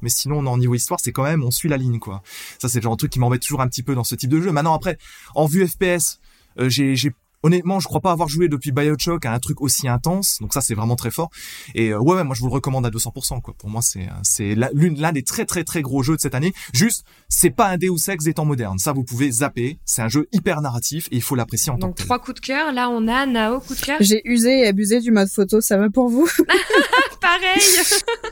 [0.00, 2.22] Mais sinon, en niveau histoire, c'est quand même, on suit la ligne, quoi.
[2.60, 4.30] Ça, c'est le genre de truc qui m'embête toujours un petit peu dans ce type
[4.30, 4.52] de jeu.
[4.52, 4.96] Maintenant, après,
[5.34, 6.20] en vue FPS,
[6.56, 6.94] j'ai
[7.42, 10.38] honnêtement, je crois pas avoir joué depuis BioShock à un truc aussi intense.
[10.40, 11.30] Donc ça, c'est vraiment très fort.
[11.74, 13.40] Et euh, ouais, ouais, moi, je vous le recommande à 200%.
[13.40, 13.54] Quoi.
[13.58, 16.52] Pour moi, c'est c'est l'une l'un des très très très gros jeux de cette année.
[16.72, 18.78] Juste, c'est pas un Deus Ex des temps modernes.
[18.78, 19.78] Ça, vous pouvez zapper.
[19.84, 22.06] C'est un jeu hyper narratif et il faut l'apprécier en tant que tel.
[22.06, 22.72] trois coups de cœur.
[22.72, 23.98] Là, on a Nao coup de cœur.
[24.00, 25.60] J'ai usé et abusé du mode photo.
[25.60, 26.28] Ça va pour vous?
[27.20, 27.62] Pareil.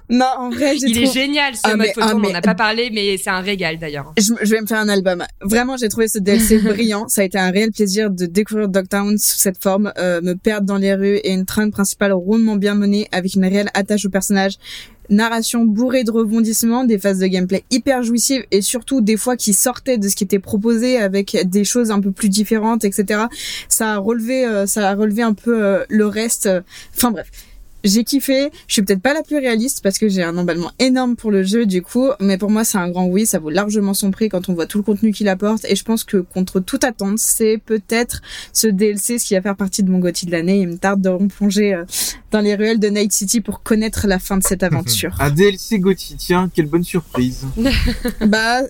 [0.09, 2.07] non, en vrai, il est génial ce ah, mode photo.
[2.09, 4.13] Ah, on n'en a pas parlé, mais c'est un régal d'ailleurs.
[4.17, 5.25] Je, je, vais me faire un album.
[5.43, 7.09] Vraiment, j'ai trouvé ce DLC brillant.
[7.09, 10.67] Ça a été un réel plaisir de découvrir Doctor sous cette forme, euh, me perdre
[10.67, 14.11] dans les rues et une trame principale rondement bien menée avec une réelle attache au
[14.11, 14.59] personnage
[15.09, 19.53] narration bourrée de rebondissements, des phases de gameplay hyper jouissives et surtout des fois qui
[19.53, 23.25] sortaient de ce qui était proposé avec des choses un peu plus différentes, etc.
[23.69, 26.49] Ça a relevé, euh, ça a relevé un peu euh, le reste.
[26.97, 27.31] Enfin bref,
[27.87, 28.51] j'ai kiffé.
[28.69, 31.43] Je suis peut-être pas la plus réaliste parce que j'ai un emballement énorme pour le
[31.43, 33.27] jeu du coup, mais pour moi c'est un grand oui.
[33.27, 35.85] Ça vaut largement son prix quand on voit tout le contenu qu'il apporte et je
[35.85, 38.23] pense que contre toute attente, c'est peut-être
[38.53, 40.61] ce DLC ce qui va faire partie de mon gothi de l'année.
[40.61, 41.85] Il me tarde de replonger euh,
[42.31, 45.17] dans les ruelles de Night City pour connaître la fin de cette aventure.
[45.21, 47.45] un DLC gothi, tiens, quelle bonne surprise.
[48.27, 48.63] bah,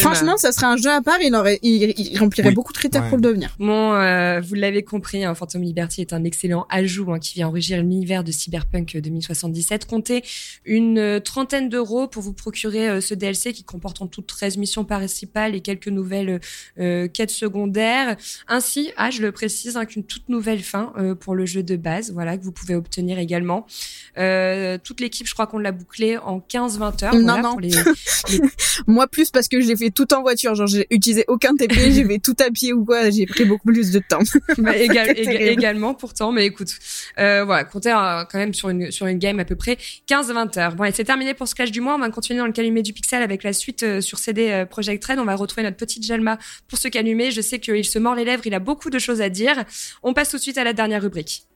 [0.00, 1.18] franchement, ça serait un jeu à part.
[1.22, 3.54] Il aurait, il, remplirait beaucoup de critères pour le devenir.
[3.58, 7.48] Bon, euh, vous l'avez compris, hein, Phantom Liberty est un excellent ajout hein, qui vient
[7.48, 9.86] enrichir l'univers de cyber Cyberpunk 2077.
[9.86, 10.22] Comptez
[10.64, 14.56] une euh, trentaine d'euros pour vous procurer euh, ce DLC qui comporte en tout 13
[14.56, 16.40] missions principales et quelques nouvelles
[16.78, 18.16] euh, quêtes secondaires.
[18.48, 22.12] Ainsi, ah, je le précise, hein, qu'une toute nouvelle fin pour le jeu de base,
[22.12, 23.66] voilà, que vous pouvez obtenir également.
[24.14, 27.14] toute l'équipe, je crois qu'on l'a bouclé en 15-20 heures.
[27.14, 27.56] Non, non.
[28.86, 32.04] Moi plus parce que j'ai fait tout en voiture, genre j'ai utilisé aucun TP, j'ai
[32.04, 34.22] fait tout à pied ou quoi, j'ai pris beaucoup plus de temps.
[34.58, 36.74] Bah, également pourtant, mais écoute,
[37.16, 39.78] voilà, comptez quand même sur une, sur une game à peu près
[40.08, 40.74] 15-20 heures.
[40.74, 41.94] Bon, et c'est terminé pour ce clash du mois.
[41.94, 44.66] On va continuer dans le calumet du pixel avec la suite euh, sur CD euh,
[44.66, 45.18] Project Red.
[45.18, 46.38] On va retrouver notre petite Jalma
[46.68, 47.30] pour ce calumet.
[47.30, 49.64] Je sais qu'il se mord les lèvres, il a beaucoup de choses à dire.
[50.02, 51.46] On passe tout de suite à la dernière rubrique.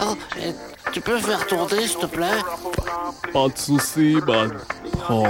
[0.00, 0.16] Oh,
[0.92, 2.40] tu peux faire tourner, s'il te plaît?
[3.32, 4.52] Pas de soucis, man.
[5.10, 5.24] Oh.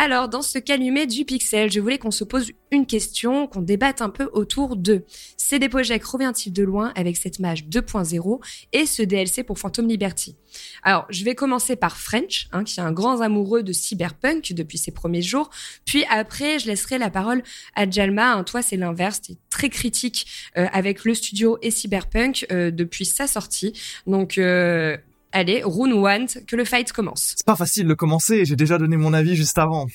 [0.00, 4.00] Alors, dans ce calumet du pixel, je voulais qu'on se pose une question, qu'on débatte
[4.00, 5.04] un peu autour de
[5.36, 8.40] CD Projekt revient-il de loin avec cette mage 2.0
[8.72, 10.36] et ce DLC pour Phantom Liberty?
[10.84, 14.78] Alors, je vais commencer par French, hein, qui est un grand amoureux de cyberpunk depuis
[14.78, 15.50] ses premiers jours.
[15.84, 17.42] Puis après, je laisserai la parole
[17.74, 18.34] à Jalma.
[18.34, 20.26] Hein, toi, c'est l'inverse, tu très critique
[20.56, 23.72] euh, avec le studio et cyberpunk euh, depuis sa sortie.
[24.06, 24.96] Donc, euh,
[25.32, 27.34] Allez, Rune Want, que le fight commence.
[27.36, 29.86] C'est pas facile de commencer, j'ai déjà donné mon avis juste avant.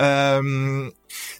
[0.00, 0.90] Euh,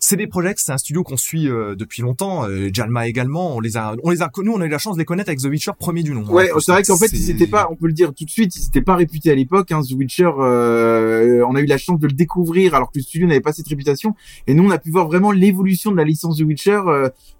[0.00, 2.44] CD Projekt, c'est un studio qu'on suit euh, depuis longtemps.
[2.48, 4.94] Euh, Jalma également, on les a, on les a connus, on a eu la chance
[4.94, 6.24] de les connaître avec The Witcher premier du nom.
[6.24, 8.66] Ouais, c'est vrai qu'en fait, ils pas, on peut le dire tout de suite, ils
[8.66, 9.72] étaient pas réputés à l'époque.
[9.72, 13.02] Hein, The Witcher, euh, on a eu la chance de le découvrir alors que le
[13.02, 14.14] studio n'avait pas cette réputation.
[14.46, 16.80] Et nous, on a pu voir vraiment l'évolution de la licence The Witcher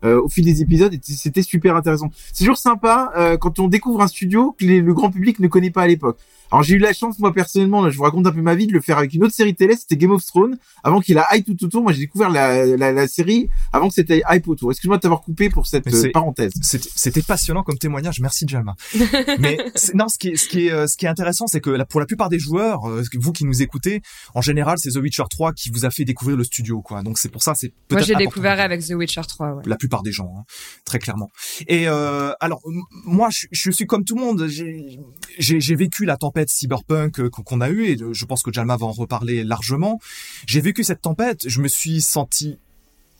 [0.05, 0.95] au fil des épisodes.
[0.95, 2.11] Et c'était super intéressant.
[2.33, 5.83] C'est toujours sympa quand on découvre un studio que le grand public ne connaît pas
[5.83, 6.18] à l'époque.
[6.51, 8.72] Alors j'ai eu la chance moi personnellement, je vous raconte un peu ma vie, de
[8.72, 10.57] le faire avec une autre série télé, c'était Game of Thrones.
[10.83, 13.95] Avant qu'il a hype tout autour, moi j'ai découvert la, la, la, série avant que
[13.95, 14.71] c'était hype autour.
[14.71, 16.53] Excuse-moi de t'avoir coupé pour cette euh, parenthèse.
[16.62, 18.75] C'était passionnant comme témoignage, merci Jalma.
[19.39, 19.59] Mais
[19.95, 22.01] non, ce qui est, ce qui est, euh, ce qui est intéressant, c'est que pour
[22.01, 24.03] la plupart des joueurs, euh, vous qui nous écoutez,
[24.35, 27.03] en général c'est The Witcher 3 qui vous a fait découvrir le studio, quoi.
[27.03, 29.55] Donc c'est pour ça, c'est Moi j'ai découvert avec The Witcher 3.
[29.55, 29.62] Ouais.
[29.66, 30.45] La plupart des gens, hein,
[30.85, 31.31] très clairement.
[31.66, 32.61] Et euh, alors
[33.05, 37.69] moi je, je suis comme tout le monde, j'ai vécu la tempête cyberpunk qu'on a
[37.69, 40.01] eu, et je pense que Jalma va en reparler largement.
[40.47, 42.59] J'ai vécu cette tempête, je me suis senti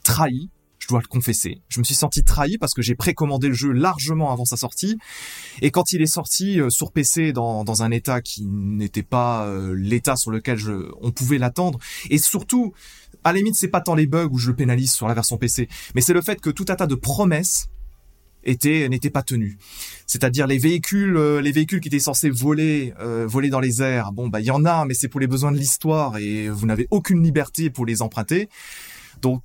[0.03, 1.61] trahi, je dois le confesser.
[1.69, 4.97] Je me suis senti trahi parce que j'ai précommandé le jeu largement avant sa sortie.
[5.61, 9.45] Et quand il est sorti euh, sur PC dans, dans un état qui n'était pas
[9.45, 11.79] euh, l'état sur lequel je, on pouvait l'attendre,
[12.09, 12.73] et surtout,
[13.23, 15.37] à la limite, c'est pas tant les bugs où je le pénalise sur la version
[15.37, 17.67] PC, mais c'est le fait que tout un tas de promesses
[18.43, 19.57] était n'était pas tenu.
[20.07, 24.11] C'est-à-dire les véhicules euh, les véhicules qui étaient censés voler euh, voler dans les airs.
[24.11, 26.65] Bon bah il y en a mais c'est pour les besoins de l'histoire et vous
[26.65, 28.49] n'avez aucune liberté pour les emprunter.
[29.21, 29.41] Donc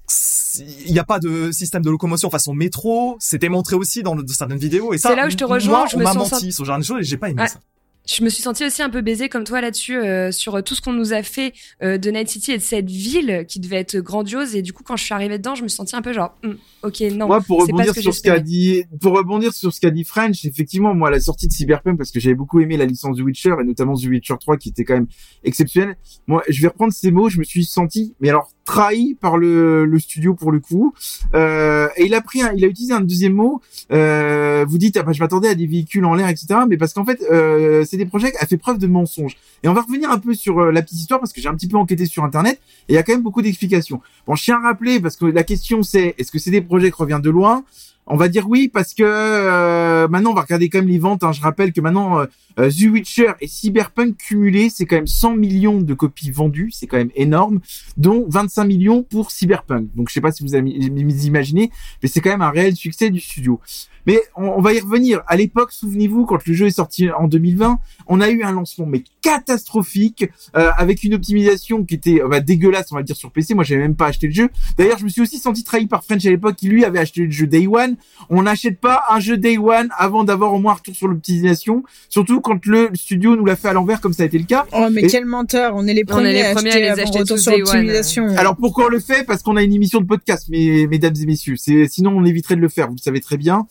[0.59, 4.59] il n'y a pas de système de locomotion façon métro, c'était montré aussi dans, certaines
[4.59, 6.33] vidéos et ça C'est là où je te rejoins, moi, je on me m'a sens
[6.33, 7.59] menti sur genre de choses et j'ai pas aimé ça.
[8.07, 10.81] Je me suis sentie aussi un peu baisée comme toi là-dessus euh, sur tout ce
[10.81, 13.97] qu'on nous a fait euh, de Night City et de cette ville qui devait être
[13.99, 16.13] grandiose et du coup quand je suis arrivée dedans je me suis sentie un peu
[16.13, 19.53] genre Hum, ok non moi, pour pas rebondir ce sur ce qu'a dit, pour rebondir
[19.53, 22.61] sur ce qu'a dit French, effectivement, moi, la sortie de Cyberpunk, parce que j'avais beaucoup
[22.61, 25.07] aimé la licence The Witcher, et notamment The Witcher 3, qui était quand même
[25.43, 25.97] exceptionnel.
[26.27, 29.85] Moi, je vais reprendre ces mots, je me suis senti, mais alors, trahi par le,
[29.85, 30.95] le studio pour le coup.
[31.35, 33.61] Euh, et il a pris un, il a utilisé un deuxième mot,
[33.93, 36.61] euh, vous dites, ah bah, je m'attendais à des véhicules en l'air, etc.
[36.69, 39.37] Mais parce qu'en fait, euh, CD Projekt a fait preuve de mensonge.
[39.63, 41.55] Et on va revenir un peu sur euh, la petite histoire, parce que j'ai un
[41.55, 44.01] petit peu enquêté sur Internet, et il y a quand même beaucoup d'explications.
[44.27, 47.21] Bon, je tiens à rappeler, parce que la question c'est, est-ce que CD Projekt revient
[47.23, 47.65] de loin?
[48.07, 51.25] On va dire oui parce que euh, maintenant on va regarder quand même les ventes.
[51.25, 51.33] hein.
[51.33, 52.27] Je rappelle que maintenant euh,
[52.59, 56.87] euh, The Witcher et Cyberpunk cumulés, c'est quand même 100 millions de copies vendues, c'est
[56.87, 57.61] quand même énorme,
[57.97, 59.89] dont 25 millions pour Cyberpunk.
[59.95, 61.71] Donc je sais pas si vous imaginez,
[62.03, 63.61] mais c'est quand même un réel succès du studio.
[64.07, 65.23] Mais on, on va y revenir.
[65.27, 68.85] À l'époque, souvenez-vous, quand le jeu est sorti en 2020, on a eu un lancement
[68.85, 70.27] mais catastrophique
[70.57, 73.55] euh, avec une optimisation qui était euh, bah, dégueulasse, on va dire sur PC.
[73.55, 74.51] Moi, j'avais même pas acheté le jeu.
[74.77, 77.23] D'ailleurs, je me suis aussi senti trahi par French à l'époque, qui lui avait acheté
[77.23, 77.94] le jeu Day One.
[78.31, 81.83] On n'achète pas un jeu Day One avant d'avoir au moins un retour sur l'optimisation,
[82.09, 84.67] surtout quand le studio nous l'a fait à l'envers, comme ça a été le cas.
[84.73, 85.73] Oh, mais Et- quel menteur.
[85.77, 87.59] On est les premiers, est les à premiers à acheter les acheter retour sur day
[87.63, 88.29] one, l'optimisation.
[88.37, 89.25] Alors pourquoi on le fait?
[89.25, 91.57] Parce qu'on a une émission de podcast, mes, mesdames et messieurs.
[91.57, 92.89] C'est sinon on éviterait de le faire.
[92.89, 93.67] Vous le savez très bien.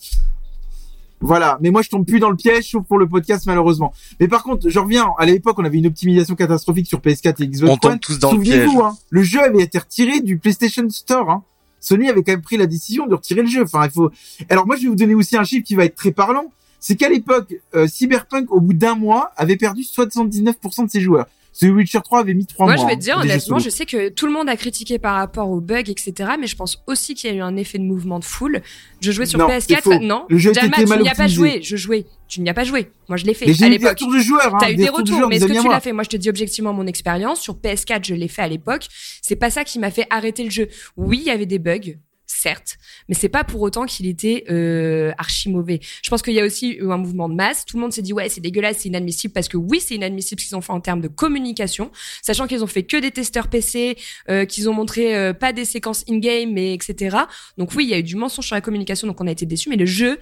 [1.22, 1.58] Voilà.
[1.62, 3.94] Mais moi je tombe plus dans le piège, sauf pour le podcast malheureusement.
[4.20, 5.08] Mais par contre, je reviens.
[5.18, 8.00] À l'époque, on avait une optimisation catastrophique sur PS4 et Xbox On tombe One.
[8.00, 8.84] tous dans le Souvenez-vous, piège.
[8.84, 11.30] hein, le jeu avait été retiré du PlayStation Store.
[11.30, 11.44] Hein.
[11.84, 13.64] Sony avait quand même pris la décision de retirer le jeu.
[13.64, 14.10] Enfin, il faut.
[14.50, 16.52] Alors moi, je vais vous donner aussi un chiffre qui va être très parlant.
[16.80, 21.28] C'est qu'à l'époque, euh, Cyberpunk, au bout d'un mois, avait perdu 79% de ses joueurs.
[21.60, 22.84] The Witcher 3 avait mis trois Moi, mois.
[22.84, 25.16] je vais hein, te dire, honnêtement, je sais que tout le monde a critiqué par
[25.16, 26.32] rapport aux bugs, etc.
[26.40, 28.62] Mais je pense aussi qu'il y a eu un effet de mouvement de foule.
[29.02, 29.94] Je jouais sur Non, c'est faux.
[29.94, 30.04] PS4.
[30.06, 31.62] Non, Le jeu tu n'y as pas joué.
[31.62, 32.06] Je jouais.
[32.28, 32.92] Tu n'y as pas joué.
[33.08, 34.56] Moi, je l'ai fait j'ai eu des retours de joueurs.
[34.56, 35.74] Hein, T'as eu des retours de joueurs, mais est-ce que tu moi.
[35.74, 35.92] l'as fait?
[35.94, 37.40] Moi, je te dis objectivement mon expérience.
[37.40, 38.88] Sur PS4, je l'ai fait à l'époque.
[39.22, 40.68] C'est pas ça qui m'a fait arrêter le jeu.
[40.98, 45.12] Oui, il y avait des bugs, certes, mais c'est pas pour autant qu'il était euh,
[45.18, 45.80] archi mauvais.
[46.02, 47.66] Je pense qu'il y a aussi eu un mouvement de masse.
[47.66, 50.42] Tout le monde s'est dit ouais, c'est dégueulasse, c'est inadmissible parce que oui, c'est inadmissible
[50.42, 53.50] ce qu'ils ont fait en termes de communication, sachant qu'ils ont fait que des testeurs
[53.50, 53.98] PC,
[54.30, 57.18] euh, qu'ils ont montré euh, pas des séquences in-game, mais etc.
[57.58, 59.46] Donc oui, il y a eu du mensonge sur la communication, donc on a été
[59.46, 59.70] déçus.
[59.70, 60.20] Mais le jeu,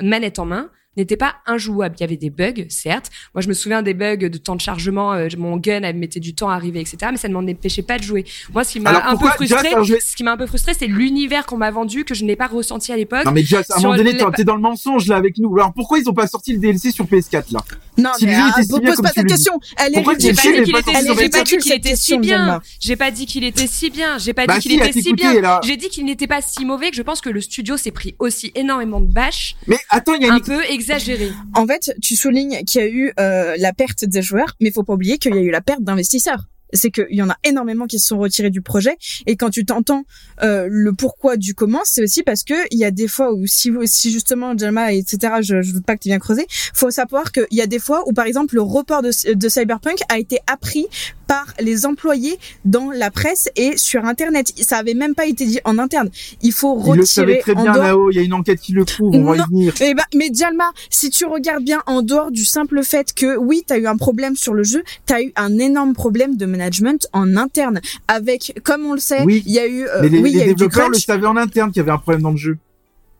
[0.00, 1.96] manette en main, n'était pas injouable.
[1.98, 3.10] Il y avait des bugs, certes.
[3.34, 5.12] Moi, je me souviens des bugs de temps de chargement.
[5.12, 6.96] euh, mon gun elle mettait du temps à arriver, etc.
[7.10, 8.24] Mais ça ne m'en empêchait pas de jouer.
[8.52, 10.86] Moi, ce qui m'a un peu frustré, je ce qui m'a un peu frustré, c'est
[10.86, 13.24] l'univers qu'on m'a vendu que je n'ai pas ressenti à l'époque.
[13.24, 15.54] Non mais Joss, à un moment donné, t'es dans le mensonge là avec nous.
[15.56, 17.60] Alors pourquoi ils ont pas sorti le DLC sur PS4 là?
[17.98, 19.58] Non, Si mais ah, si pose pas tu cette question.
[19.78, 21.56] Elle est Pourquoi J'ai pas dit qu'il pas était, sorti sur j'ai pas PS4 dit
[21.58, 22.60] qu'il était si bien.
[22.80, 24.18] J'ai pas dit qu'il était si bien.
[24.18, 25.60] J'ai pas Bah dit qu'il était si bien.
[25.64, 28.14] J'ai dit qu'il n'était pas si mauvais que je pense que le studio s'est pris
[28.18, 31.32] aussi énormément de bâches, Mais attends, il y a un une peu exagéré.
[31.54, 34.84] En fait, tu soulignes qu'il y a eu euh, la perte des joueurs, mais faut
[34.84, 36.44] pas oublier qu'il y a eu la perte d'investisseurs.
[36.72, 38.96] C'est qu'il y en a énormément qui se sont retirés du projet.
[39.26, 40.02] Et quand tu t'entends
[40.42, 43.46] euh, le pourquoi du comment, c'est aussi parce que il y a des fois où
[43.46, 43.70] si,
[44.10, 45.34] justement Jalma etc.
[45.42, 46.44] Je, je doute pas que tu viens creuser.
[46.74, 50.18] Faut savoir qu'il y a des fois où par exemple le report de Cyberpunk a
[50.18, 50.86] été appris
[51.26, 54.52] par les employés dans la presse et sur Internet.
[54.60, 56.10] Ça avait même pas été dit en interne.
[56.42, 58.32] Il faut Il le savait retirer très en bien dehors Nao, il y a une
[58.34, 59.74] enquête qui le prouve, on va y venir.
[59.80, 63.62] eh ben, mais Jalma, si tu regardes bien en dehors du simple fait que oui,
[63.66, 67.36] t'as eu un problème sur le jeu, t'as eu un énorme problème de management en
[67.36, 67.80] interne.
[68.08, 69.42] Avec, comme on le sait, Oui.
[69.46, 70.86] il y a eu, euh, Mais les, oui, il y les a eu du développeurs
[70.88, 71.04] le crunch.
[71.06, 72.58] savaient en interne qu'il y avait un problème dans le jeu.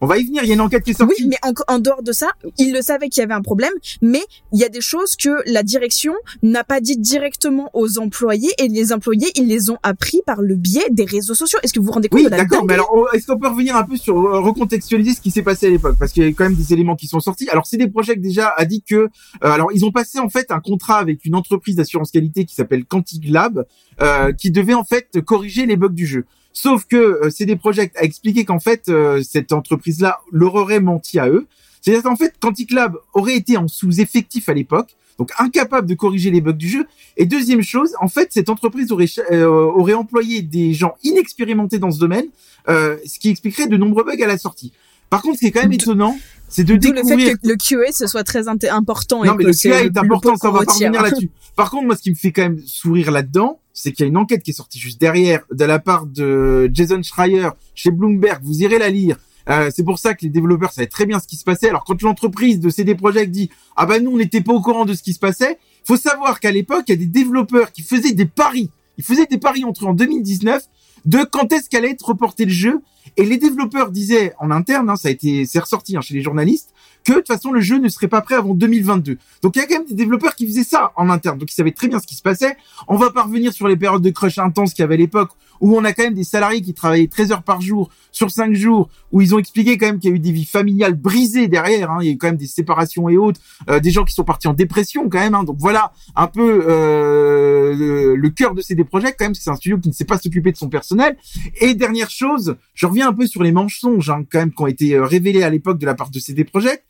[0.00, 1.22] On va y venir, il y a une enquête qui est sortie.
[1.22, 2.28] Oui, mais en, en dehors de ça,
[2.58, 3.72] ils le savaient qu'il y avait un problème,
[4.02, 4.22] mais
[4.52, 8.68] il y a des choses que la direction n'a pas dit directement aux employés et
[8.68, 11.58] les employés, ils les ont appris par le biais des réseaux sociaux.
[11.62, 13.48] Est-ce que vous vous rendez compte Oui, de la d'accord, mais alors est-ce qu'on peut
[13.48, 15.96] revenir un peu sur euh, recontextualiser ce qui s'est passé à l'époque?
[15.98, 17.48] Parce qu'il y a quand même des éléments qui sont sortis.
[17.48, 19.08] Alors CD Projekt déjà a dit que euh,
[19.40, 22.84] alors ils ont passé en fait un contrat avec une entreprise d'assurance qualité qui s'appelle
[22.84, 23.66] Quantic Lab
[24.00, 26.26] euh, qui devait en fait corriger les bugs du jeu.
[26.56, 30.80] Sauf que euh, CD Projekt a expliqué qu'en fait euh, cette entreprise là leur aurait
[30.80, 31.46] menti à eux.
[31.82, 34.96] C'est-à-dire qu'en fait Quantic Lab aurait été en sous-effectif à l'époque.
[35.18, 36.86] Donc incapable de corriger les bugs du jeu.
[37.18, 41.90] Et deuxième chose, en fait, cette entreprise aurait, euh, aurait employé des gens inexpérimentés dans
[41.90, 42.26] ce domaine,
[42.68, 44.72] euh, ce qui expliquerait de nombreux bugs à la sortie.
[45.10, 46.16] Par contre, ce qui est quand même étonnant,
[46.48, 47.28] c'est de D'où le découvrir.
[47.28, 49.96] fait que le QA ce soit très important Non, et mais que le QA est
[49.96, 51.30] important, ça va pas revenir là-dessus.
[51.56, 54.08] Par contre, moi, ce qui me fait quand même sourire là-dedans, c'est qu'il y a
[54.08, 58.42] une enquête qui est sortie juste derrière de la part de Jason Schreier chez Bloomberg.
[58.42, 59.18] Vous irez la lire.
[59.48, 61.68] Euh, c'est pour ça que les développeurs savaient très bien ce qui se passait.
[61.68, 64.84] Alors quand l'entreprise de CD Projekt dit ah bah nous on n'était pas au courant
[64.84, 67.82] de ce qui se passait, faut savoir qu'à l'époque il y a des développeurs qui
[67.82, 68.70] faisaient des paris.
[68.98, 70.64] Ils faisaient des paris entre en 2019
[71.06, 72.82] de quand est-ce qu'allait être reporté le jeu
[73.16, 76.22] et les développeurs disaient en interne, hein, ça a été c'est ressorti hein, chez les
[76.22, 79.18] journalistes que de toute façon le jeu ne serait pas prêt avant 2022.
[79.42, 81.54] Donc il y a quand même des développeurs qui faisaient ça en interne, donc ils
[81.54, 82.56] savaient très bien ce qui se passait.
[82.88, 85.30] On va pas revenir sur les périodes de crush intenses qu'il y avait à l'époque
[85.60, 88.54] où on a quand même des salariés qui travaillaient 13 heures par jour sur 5
[88.54, 91.48] jours, où ils ont expliqué quand même qu'il y a eu des vies familiales brisées
[91.48, 91.98] derrière, hein.
[92.00, 94.48] il y a quand même des séparations et autres, euh, des gens qui sont partis
[94.48, 95.44] en dépression quand même, hein.
[95.44, 99.78] donc voilà un peu euh, le, cœur de CD Projekt quand même, c'est un studio
[99.78, 101.16] qui ne sait pas s'occuper de son personnel.
[101.60, 104.66] Et dernière chose, je reviens un peu sur les mensonges hein, quand même qui ont
[104.66, 106.84] été euh, révélés à l'époque de la part de CD Projekt.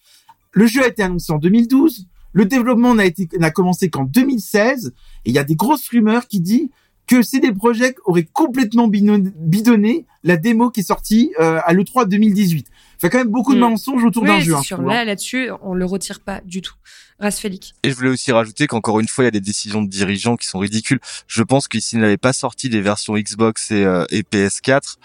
[0.52, 4.92] Le jeu a été annoncé en 2012, le développement n'a commencé qu'en 2016,
[5.24, 6.68] et il y a des grosses rumeurs qui disent
[7.06, 12.08] que CD Projekt aurait complètement bidon- bidonné la démo qui est sortie euh, à l'E3
[12.08, 12.66] 2018.
[12.98, 13.70] Fait quand même beaucoup de Mm.
[13.70, 14.54] mensonges autour d'un jeu.
[14.56, 14.80] hein, sûr.
[14.80, 14.84] hein.
[14.86, 16.74] Là, là-dessus, on le retire pas du tout.
[17.18, 17.74] Rasfélic.
[17.82, 20.36] Et je voulais aussi rajouter qu'encore une fois, il y a des décisions de dirigeants
[20.36, 21.00] qui sont ridicules.
[21.26, 24.96] Je pense que s'ils n'avaient pas sorti les versions Xbox et, euh, et PS4,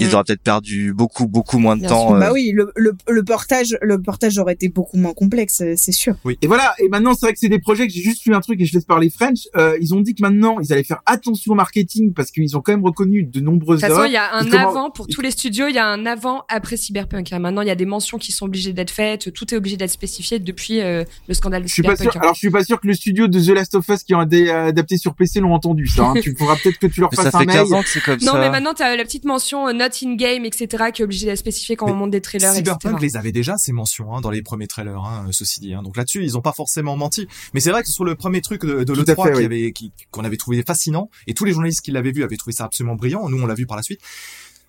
[0.00, 0.14] ils Mm.
[0.14, 2.08] auraient peut-être perdu beaucoup, beaucoup moins de Bien temps.
[2.08, 2.16] sûr.
[2.16, 5.74] euh, Bah oui, le, le, le portage, le portage aurait été beaucoup moins complexe, euh,
[5.76, 6.14] c'est sûr.
[6.42, 8.40] Et voilà, et maintenant c'est vrai que c'est des projets que j'ai juste lu un
[8.40, 9.48] truc et je laisse parler French.
[9.56, 12.60] Euh, ils ont dit que maintenant ils allaient faire attention au marketing parce qu'ils ont
[12.60, 15.06] quand même reconnu de De nombreuses toute façon, il y a un comment- avant pour
[15.06, 17.32] tous les studios, il y a un avant après Cyberpunk.
[17.32, 17.38] hein.
[17.38, 19.90] Maintenant, il y a des mentions qui sont obligées d'être faites, tout est obligé d'être
[19.90, 22.12] spécifié depuis euh, le scandale de Je suis pas Cyberpunk.
[22.12, 22.20] sûr.
[22.20, 22.22] hein.
[22.22, 24.20] Alors je suis pas sûr que le studio de The Last of Us qui ont
[24.20, 26.04] adé- adapté sur PC l'ont entendu ça.
[26.08, 26.14] Hein.
[26.22, 27.56] tu faudra peut-être que tu leur Mais ça fasses un fait mail.
[27.56, 28.38] 15 ans que c'est comme Non, ça.
[28.40, 31.38] mais maintenant, t'as la petite mention euh, not in game, etc., qui est obligée d'être
[31.38, 33.02] spécifiée quand Mais on monte des trailers, Cyberpunk etc.
[33.02, 35.74] les avait déjà ces mentions hein, dans les premiers trailers, hein, ceci dit.
[35.74, 35.82] hein.
[35.82, 37.26] Donc là-dessus, ils ont pas forcément menti.
[37.54, 39.38] Mais c'est vrai que sur le premier truc de, de Tout à l'E3 fait, qui
[39.38, 39.44] oui.
[39.44, 42.54] avait, qui- qu'on avait trouvé fascinant, et tous les journalistes qui l'avaient vu avaient trouvé
[42.54, 43.28] ça absolument brillant.
[43.28, 44.00] Nous, on l'a vu par la suite.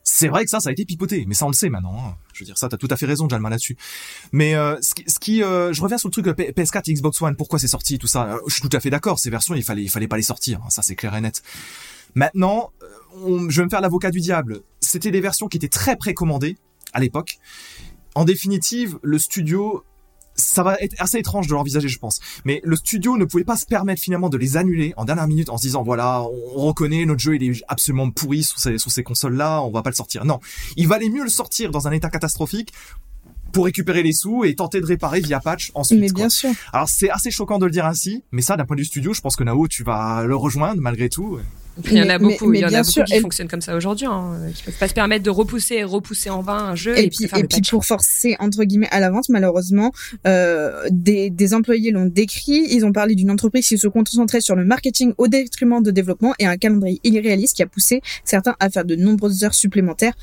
[0.03, 1.95] C'est vrai que ça, ça a été pipoté, mais ça on le sait maintenant.
[1.95, 2.15] hein.
[2.33, 3.77] Je veux dire, ça, t'as tout à fait raison, Jalma là-dessus.
[4.31, 6.89] Mais euh, ce qui, ce qui euh, je reviens sur le truc de P- PS4
[6.89, 7.35] et Xbox One.
[7.35, 8.33] Pourquoi c'est sorti, tout ça.
[8.33, 9.19] Euh, Je suis tout à fait d'accord.
[9.19, 10.59] Ces versions, il fallait, il fallait pas les sortir.
[10.65, 11.43] hein, ça, c'est clair et net.
[12.15, 12.87] Maintenant, euh,
[13.25, 14.61] on- je vais me faire l'avocat du diable.
[14.79, 16.57] C'était des versions qui étaient très précommandées
[16.93, 17.39] à l'époque.
[18.15, 19.83] En définitive, le studio,
[20.35, 22.19] ça va être assez étrange de l'envisager, je pense.
[22.45, 25.49] Mais le studio ne pouvait pas se permettre finalement de les annuler en dernière minute
[25.49, 28.91] en se disant voilà, on reconnaît notre jeu, il est absolument pourri sur ces, sur
[28.91, 30.25] ces consoles-là, on va pas le sortir.
[30.25, 30.39] Non,
[30.77, 32.73] il valait mieux le sortir dans un état catastrophique
[33.53, 35.99] pour récupérer les sous et tenter de réparer via patch ensuite.
[35.99, 36.15] Mais quoi.
[36.21, 36.51] bien sûr.
[36.71, 39.13] Alors c'est assez choquant de le dire ainsi, mais ça d'un point de vue studio,
[39.13, 41.39] je pense que Nao, tu vas le rejoindre malgré tout.
[41.89, 43.47] Il y en a beaucoup, mais- il y en a beaucoup sûr, qui et- fonctionnent
[43.47, 46.41] comme ça aujourd'hui, hein, euh, qui peuvent pas se permettre de repousser et repousser en
[46.41, 49.29] vain un jeu Et, et, puis, et puis pour forcer entre guillemets à la vente,
[49.29, 49.91] malheureusement,
[50.27, 52.65] euh, des, des employés l'ont décrit.
[52.69, 56.33] Ils ont parlé d'une entreprise qui se concentrait sur le marketing au détriment de développement
[56.39, 60.13] et un calendrier irréaliste qui a poussé certains à faire de nombreuses heures supplémentaires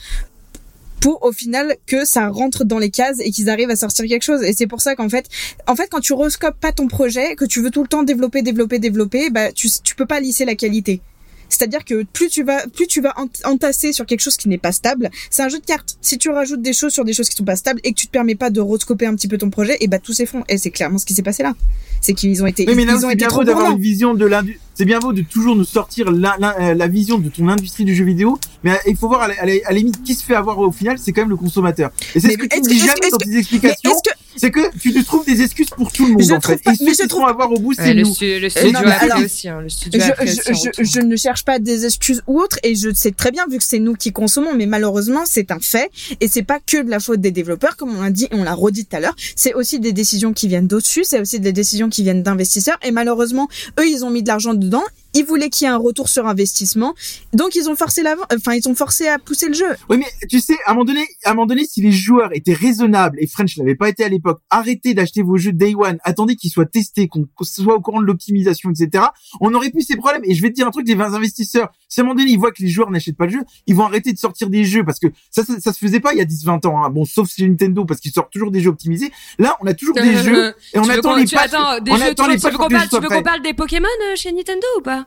[1.00, 4.24] pour au final que ça rentre dans les cases et qu'ils arrivent à sortir quelque
[4.24, 4.42] chose.
[4.42, 5.26] Et c'est pour ça qu'en fait,
[5.68, 8.42] en fait, quand tu rescopes pas ton projet, que tu veux tout le temps développer,
[8.42, 11.00] développer, développer, bah tu tu peux pas lisser la qualité.
[11.48, 14.58] C'est-à-dire que plus tu vas plus tu vas ent- entasser sur quelque chose qui n'est
[14.58, 15.96] pas stable, c'est un jeu de cartes.
[16.00, 18.06] Si tu rajoutes des choses sur des choses qui sont pas stables et que tu
[18.06, 20.44] te permets pas de rescoper un petit peu ton projet, et bah tout s'effondre.
[20.48, 21.54] Et c'est clairement ce qui s'est passé là.
[22.00, 24.24] C'est qu'ils ont été Oui, mais là, ils ont été trop d'avoir une vision de
[24.26, 24.60] l'industrie.
[24.78, 27.84] C'est bien beau de toujours nous sortir la, la, euh, la vision de ton industrie
[27.84, 30.04] du jeu vidéo, mais euh, il faut voir à la, à la- à la limite
[30.04, 31.90] qui se fait avoir au final, c'est quand même le consommateur.
[32.14, 33.90] Et c'est ce que tu ne dis jamais dans tes explications,
[34.36, 36.62] c'est que tu te trouves des excuses pour tout le monde Je en fait.
[36.62, 38.06] pas- Et mais ceux je qui trouve- avoir au bout, c'est Ouais, nous.
[38.20, 41.84] le studio non, a mais alors, aussi, hein, le studio je ne cherche pas des
[41.84, 44.66] excuses ou autres et je sais très bien vu que c'est nous qui consommons mais
[44.66, 48.02] malheureusement c'est un fait et c'est pas que de la faute des développeurs comme on
[48.02, 50.66] l'a dit et on l'a redit tout à l'heure c'est aussi des décisions qui viennent
[50.68, 53.48] d'au-dessus c'est aussi des décisions qui viennent d'investisseurs et malheureusement
[53.80, 54.84] eux ils ont mis de l'argent dedans
[55.18, 56.94] ils voulaient qu'il y ait un retour sur investissement
[57.32, 60.06] donc ils ont forcé la enfin ils ont forcé à pousser le jeu Oui, mais
[60.28, 63.18] tu sais, à un moment donné, à un moment donné, si les joueurs étaient raisonnables
[63.20, 66.50] et French n'avait pas été à l'époque, arrêtez d'acheter vos jeux Day One, attendez qu'ils
[66.50, 69.04] soient testés, qu'on soit au courant de l'optimisation, etc.
[69.40, 70.22] On aurait plus ces problèmes.
[70.24, 72.38] Et je vais te dire un truc, les investisseurs, si à un moment donné ils
[72.38, 74.84] voient que les joueurs n'achètent pas le jeu, ils vont arrêter de sortir des jeux
[74.84, 76.84] parce que ça, ça, ça se faisait pas il y a 10-20 ans.
[76.84, 76.90] Hein.
[76.90, 79.10] Bon, sauf chez Nintendo parce qu'ils sortent toujours des jeux optimisés.
[79.38, 81.50] Là, on a toujours des jeux et on attend les patchs.
[81.50, 85.06] tu veux parle, qu'on parle des Pokémon euh, chez Nintendo ou pas?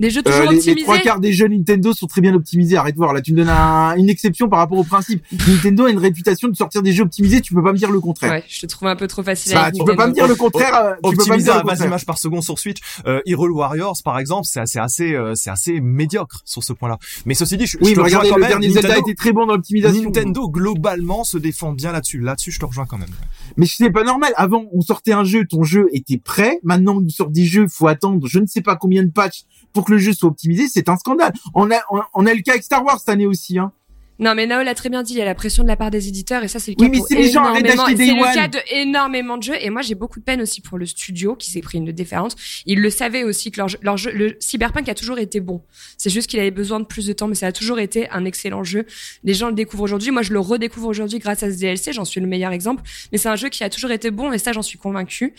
[0.00, 2.34] Des jeux Euh, toujours les, les optimisés trois quarts des jeux Nintendo sont très bien
[2.34, 2.76] optimisés.
[2.76, 3.12] Arrête de voir.
[3.12, 5.22] Là, tu me donnes un- une exception par rapport au principe.
[5.48, 7.40] Nintendo a une réputation de sortir des jeux optimisés.
[7.40, 8.32] Tu peux pas me dire le contraire.
[8.32, 10.14] Ouais, je te trouve un peu trop facile Bah, avec tu peux pas me Nintendo.
[10.14, 10.74] dire le contraire.
[10.74, 11.86] euh, Tu peux pas me Optimiser dire à le base contraire.
[11.88, 15.50] d'images par seconde sur Switch, euh, Hero Warriors par exemple, c'est assez, assez, euh, c'est
[15.50, 16.98] assez médiocre sur ce point-là.
[17.26, 18.50] Mais ceci dit, je, Oui, je te mais rejoins regardez, quand le même.
[18.50, 20.02] dernier Zelda Nintendo, était très bon dans l'optimisation.
[20.02, 22.20] Nintendo globalement se défend bien là-dessus.
[22.20, 23.08] Là-dessus, je te rejoins quand même.
[23.56, 24.32] Mais c'est pas normal.
[24.36, 26.58] Avant, on sortait un jeu, ton jeu était prêt.
[26.62, 29.42] Maintenant, on sort des jeux, faut attendre je ne sais pas combien de patchs
[29.72, 30.68] pour que le jeu soit optimisé.
[30.68, 31.32] C'est un scandale.
[31.54, 31.80] On a,
[32.14, 33.72] on, a le cas avec Star Wars cette année aussi, hein.
[34.20, 35.90] Non, mais Nao l'a très bien dit, il y a la pression de la part
[35.90, 37.94] des éditeurs et ça c'est le Oui, cas mais pour si les gens énormément- c'est
[37.94, 40.84] le cas de énormément de jeux et moi j'ai beaucoup de peine aussi pour le
[40.86, 42.36] studio qui s'est pris une déférence.
[42.66, 45.62] Ils le savaient aussi que leur, jeu- leur jeu, le Cyberpunk a toujours été bon.
[45.96, 48.24] C'est juste qu'il avait besoin de plus de temps, mais ça a toujours été un
[48.26, 48.84] excellent jeu.
[49.24, 52.04] Les gens le découvrent aujourd'hui, moi je le redécouvre aujourd'hui grâce à ce DLC, j'en
[52.04, 52.82] suis le meilleur exemple.
[53.12, 55.34] Mais c'est un jeu qui a toujours été bon et ça j'en suis convaincue.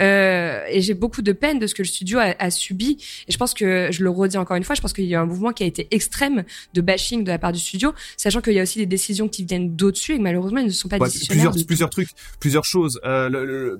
[0.00, 2.98] Euh, et j'ai beaucoup de peine de ce que le studio a, a subi.
[3.28, 5.20] Et je pense que, je le redis encore une fois, je pense qu'il y a
[5.20, 6.44] un mouvement qui a été extrême
[6.74, 7.92] de bashing de la part du studio,
[8.24, 10.70] sachant qu'il y a aussi des décisions qui viennent d'au-dessus et que malheureusement ils ne
[10.72, 12.08] sont pas Ouais, plusieurs, de- plusieurs trucs,
[12.40, 12.98] plusieurs choses.
[13.04, 13.78] Euh, le- le-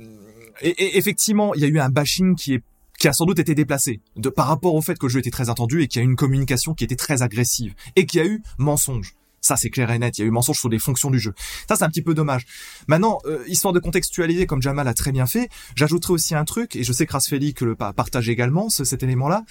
[0.62, 2.62] et, et effectivement, il y a eu un bashing qui est
[2.96, 5.30] qui a sans doute été déplacé de par rapport au fait que le jeu était
[5.32, 8.20] très attendu et qu'il y a eu une communication qui était très agressive et qu'il
[8.20, 9.14] y a eu mensonge.
[9.44, 10.16] Ça, c'est clair et net.
[10.16, 11.34] Il y a eu mensonge sur des fonctions du jeu.
[11.68, 12.46] Ça, c'est un petit peu dommage.
[12.88, 16.76] Maintenant, euh, histoire de contextualiser, comme Jamal a très bien fait, j'ajouterai aussi un truc,
[16.76, 19.44] et je sais que Rasfeli le pa- partage également, ce- cet élément-là.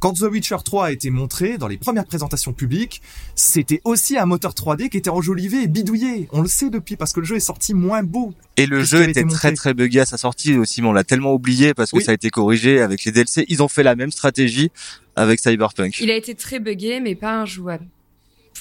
[0.00, 3.00] Quand The Witcher 3 a été montré dans les premières présentations publiques,
[3.36, 6.28] c'était aussi un moteur 3D qui était enjolivé et bidouillé.
[6.32, 8.34] On le sait depuis, parce que le jeu est sorti moins beau.
[8.56, 11.32] Et le jeu était très très buggé à sa sortie aussi, mais on l'a tellement
[11.32, 12.04] oublié parce que Oui.
[12.04, 13.44] ça a été corrigé avec les DLC.
[13.48, 14.70] Ils ont fait la même stratégie
[15.14, 15.98] avec Cyberpunk.
[16.00, 17.86] Il a été très buggé, mais pas injouable.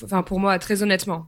[0.03, 1.27] Enfin, pour moi, très honnêtement.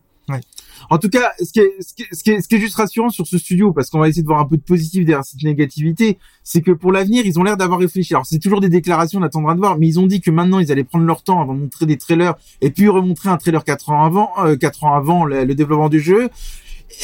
[0.89, 3.26] En tout cas, ce qui est, ce qui est, ce qui est, juste rassurant sur
[3.26, 6.18] ce studio, parce qu'on va essayer de voir un peu de positif derrière cette négativité,
[6.44, 8.14] c'est que pour l'avenir, ils ont l'air d'avoir réfléchi.
[8.14, 10.60] Alors, c'est toujours des déclarations, on attendra de voir, mais ils ont dit que maintenant,
[10.60, 13.64] ils allaient prendre leur temps avant de montrer des trailers, et puis remontrer un trailer
[13.64, 16.30] quatre ans avant, euh, ans avant le développement du jeu.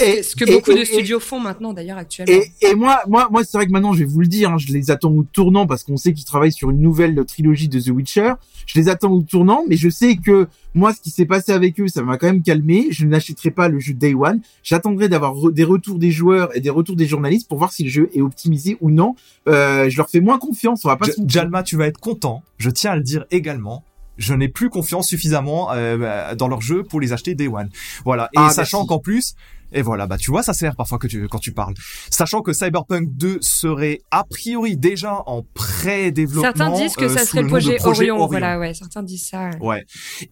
[0.01, 2.34] Et, ce que et- beaucoup et- de et- studios font maintenant, d'ailleurs, actuellement.
[2.34, 4.57] Et, et moi, moi, moi, c'est vrai que maintenant, je vais vous le dire, hein,
[4.57, 7.80] je les attends au tournant parce qu'on sait qu'ils travaillent sur une nouvelle trilogie de
[7.80, 8.34] The Witcher.
[8.65, 11.80] Je les attends au tournant, mais je sais que moi, ce qui s'est passé avec
[11.80, 12.88] eux, ça m'a quand même calmé.
[12.91, 14.39] Je n'achèterai pas le jeu Day One.
[14.64, 17.84] J'attendrai d'avoir re- des retours des joueurs et des retours des journalistes pour voir si
[17.84, 19.15] le jeu est optimisé ou non.
[19.49, 20.85] Euh, je leur fais moins confiance.
[20.85, 21.41] On va pas J- se mentir.
[21.41, 22.41] Jalma, tu vas être content.
[22.57, 23.84] Je tiens à le dire également.
[24.18, 27.69] Je n'ai plus confiance suffisamment euh, dans leur jeu pour les acheter Day One.
[28.05, 28.26] Voilà.
[28.34, 29.34] Et Ah, sachant qu'en plus,
[29.73, 31.73] et voilà, bah tu vois, ça sert parfois que tu quand tu parles.
[32.09, 36.41] Sachant que Cyberpunk 2 serait a priori déjà en pré-développement.
[36.41, 39.27] Certains disent que euh, ça serait le de projet, projet Orion, Voilà, ouais, certains disent
[39.27, 39.49] ça.
[39.49, 39.57] ouais.
[39.59, 39.85] Ouais.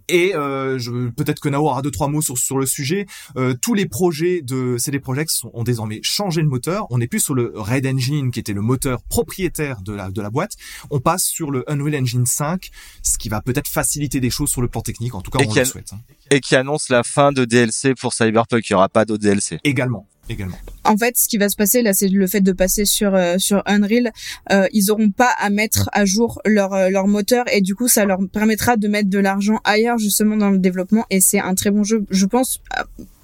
[0.10, 3.06] Et euh, je, peut-être que Nao aura deux trois mots sur sur le sujet.
[3.38, 6.86] Euh, tous les projets de CD Projekt sont- ont désormais changé le moteur.
[6.90, 10.22] On n'est plus sur le Red Engine qui était le moteur propriétaire de la de
[10.22, 10.54] la boîte.
[10.90, 12.70] On passe sur le Unreal Engine 5,
[13.04, 15.16] ce qui va peut-être faciliter des choses sur le plan technique.
[15.16, 15.94] En tout cas, Et on le souhaite.
[15.94, 16.00] hein.
[16.30, 18.70] Et qui annonce la fin de DLC pour Cyberpunk.
[18.70, 19.60] Il y aura pas d'autres DLC.
[19.64, 20.58] Également, également.
[20.84, 23.36] En fait, ce qui va se passer là, c'est le fait de passer sur euh,
[23.38, 24.12] sur Unreal.
[24.52, 27.88] Euh, ils auront pas à mettre à jour leur euh, leur moteur et du coup,
[27.88, 31.06] ça leur permettra de mettre de l'argent ailleurs justement dans le développement.
[31.10, 32.62] Et c'est un très bon jeu, je pense.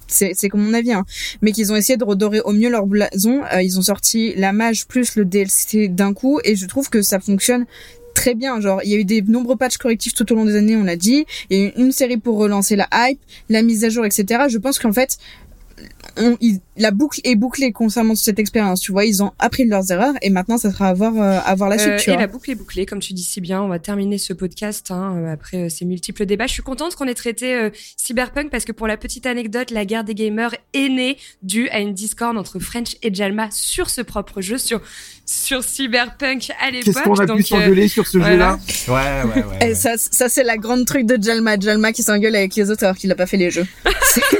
[0.06, 1.04] C'est c'est comme mon avis, hein.
[1.42, 3.42] mais qu'ils ont essayé de redorer au mieux leur blason.
[3.52, 7.02] Euh, ils ont sorti la mage plus le DLC d'un coup et je trouve que
[7.02, 7.66] ça fonctionne
[8.14, 8.60] très bien.
[8.60, 10.82] Genre, il y a eu des nombreux patchs correctifs tout au long des années, on
[10.82, 11.24] l'a dit.
[11.50, 14.46] Il y a eu une série pour relancer la hype, la mise à jour, etc.
[14.48, 15.18] Je pense qu'en fait,
[16.20, 18.80] on, il- la boucle est bouclée concernant cette expérience.
[18.80, 21.38] Tu vois, ils ont appris de leurs erreurs et maintenant, ça sera à voir, euh,
[21.44, 21.92] à voir la suite.
[21.92, 22.20] Euh, tu et vois.
[22.22, 23.60] la boucle est bouclée, comme tu dis si bien.
[23.62, 26.46] On va terminer ce podcast hein, euh, après euh, ces multiples débats.
[26.46, 29.84] Je suis contente qu'on ait traité euh, Cyberpunk parce que pour la petite anecdote, la
[29.84, 34.00] guerre des gamers est née due à une discorde entre French et Jalma sur ce
[34.02, 34.80] propre jeu, sur
[35.26, 36.94] sur Cyberpunk à l'époque.
[36.94, 38.58] Qu'est-ce qu'on a pu euh, s'engueuler sur ce voilà.
[38.86, 39.56] jeu-là Ouais, ouais, ouais.
[39.60, 39.74] Et ouais.
[39.74, 41.58] ça, ça c'est la grande truc de Jalma.
[41.58, 43.66] Jalma qui s'engueule avec les auteurs qui n'a pas fait les jeux.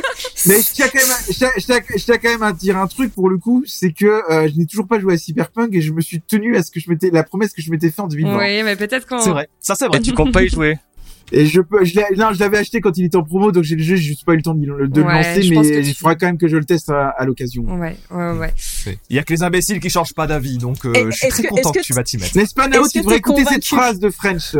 [0.49, 2.53] Mais je tiens quand même, à- je tiens, je tiens- je tiens quand même à
[2.53, 5.19] dire un truc pour le coup, c'est que euh, je n'ai toujours pas joué à
[5.19, 7.71] Cyberpunk et je me suis tenu à ce que je m'étais, la promesse que je
[7.71, 8.39] m'étais fait en 2020.
[8.39, 9.21] Oui, mais peut-être qu'on.
[9.21, 9.49] C'est vrai.
[9.61, 9.99] Ça, c'est vrai.
[9.99, 10.79] Et tu comptes pas y jouer.
[11.31, 13.63] Et je peux, je l'ai, non, je l'avais acheté quand il était en promo, donc
[13.63, 15.51] j'ai le jeu, j'ai juste pas eu le temps de, le- de Ouais, le lancer,
[15.51, 17.65] mais tu- il faudra quand même que je le teste à, à l'occasion.
[17.65, 18.55] Ouais, ouais, ouais.
[19.11, 21.43] Il y a que les imbéciles qui changent pas d'avis, donc euh, je suis très
[21.43, 22.35] que- content que, que tu vas t'y mettre.
[22.35, 24.57] N'est-ce pas, Nao, Est-ce tu devrais écouter cette phrase de French.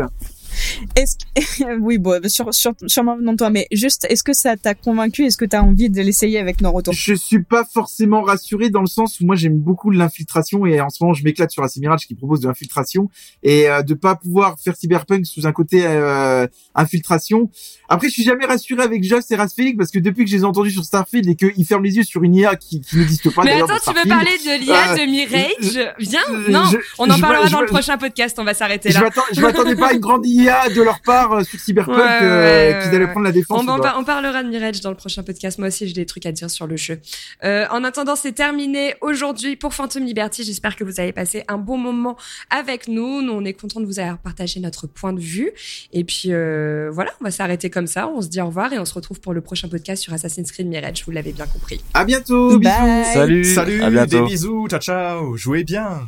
[0.95, 1.79] Est-ce que...
[1.79, 5.25] oui, bon, sur, sur, sûrement venant de toi, mais juste, est-ce que ça t'a convaincu
[5.25, 8.81] Est-ce que t'as envie de l'essayer avec nos retours Je suis pas forcément rassuré dans
[8.81, 11.77] le sens où moi j'aime beaucoup l'infiltration et en ce moment je m'éclate sur AC
[11.77, 13.09] Mirage qui propose de l'infiltration
[13.43, 17.49] et euh, de pas pouvoir faire Cyberpunk sous un côté euh, infiltration.
[17.87, 20.41] Après je suis jamais rassuré avec Joss et Rasfélix parce que depuis que je les
[20.43, 23.33] ai entendus sur Starfield et qu'ils ferment les yeux sur une IA qui, qui n'existe
[23.33, 25.93] pas Mais d'ailleurs attends, dans tu veux parler de l'IA Euh, de Mirage?
[25.99, 26.19] Viens,
[26.49, 28.37] non, je- on en parlera je- dans le prochain podcast.
[28.39, 29.09] On va s'arrêter là.
[29.33, 32.73] je m'attendais pas à une grande IA de leur part euh, sur Cyberpunk Ouais, euh,
[32.73, 33.11] ouais, qu'ils allaient ouais.
[33.11, 33.61] prendre la défense.
[33.61, 35.59] On, parlera de Mirage dans le prochain podcast.
[35.59, 36.99] Moi aussi, j'ai des trucs à dire sur le jeu.
[37.43, 40.43] Euh, en attendant, c'est terminé aujourd'hui pour Phantom Liberty.
[40.43, 42.17] J'espère que vous avez passé un bon moment
[42.49, 43.21] avec nous.
[43.21, 45.51] Nous, on est content de vous avoir partagé notre point de vue.
[45.93, 48.07] Et puis, euh, voilà, on va s'arrêter comme ça.
[48.07, 50.51] On se dit au revoir et on se retrouve pour le prochain podcast sur Assassin's
[50.51, 51.03] Creed Mirage.
[51.05, 51.81] Vous l'avez bien compris.
[51.93, 52.57] À bientôt.
[52.57, 52.59] bisous.
[52.59, 53.05] Bye.
[53.13, 53.43] Salut.
[53.43, 54.21] Salut, À bientôt.
[54.21, 56.01] des bisous, ciao ciao, jouez bien.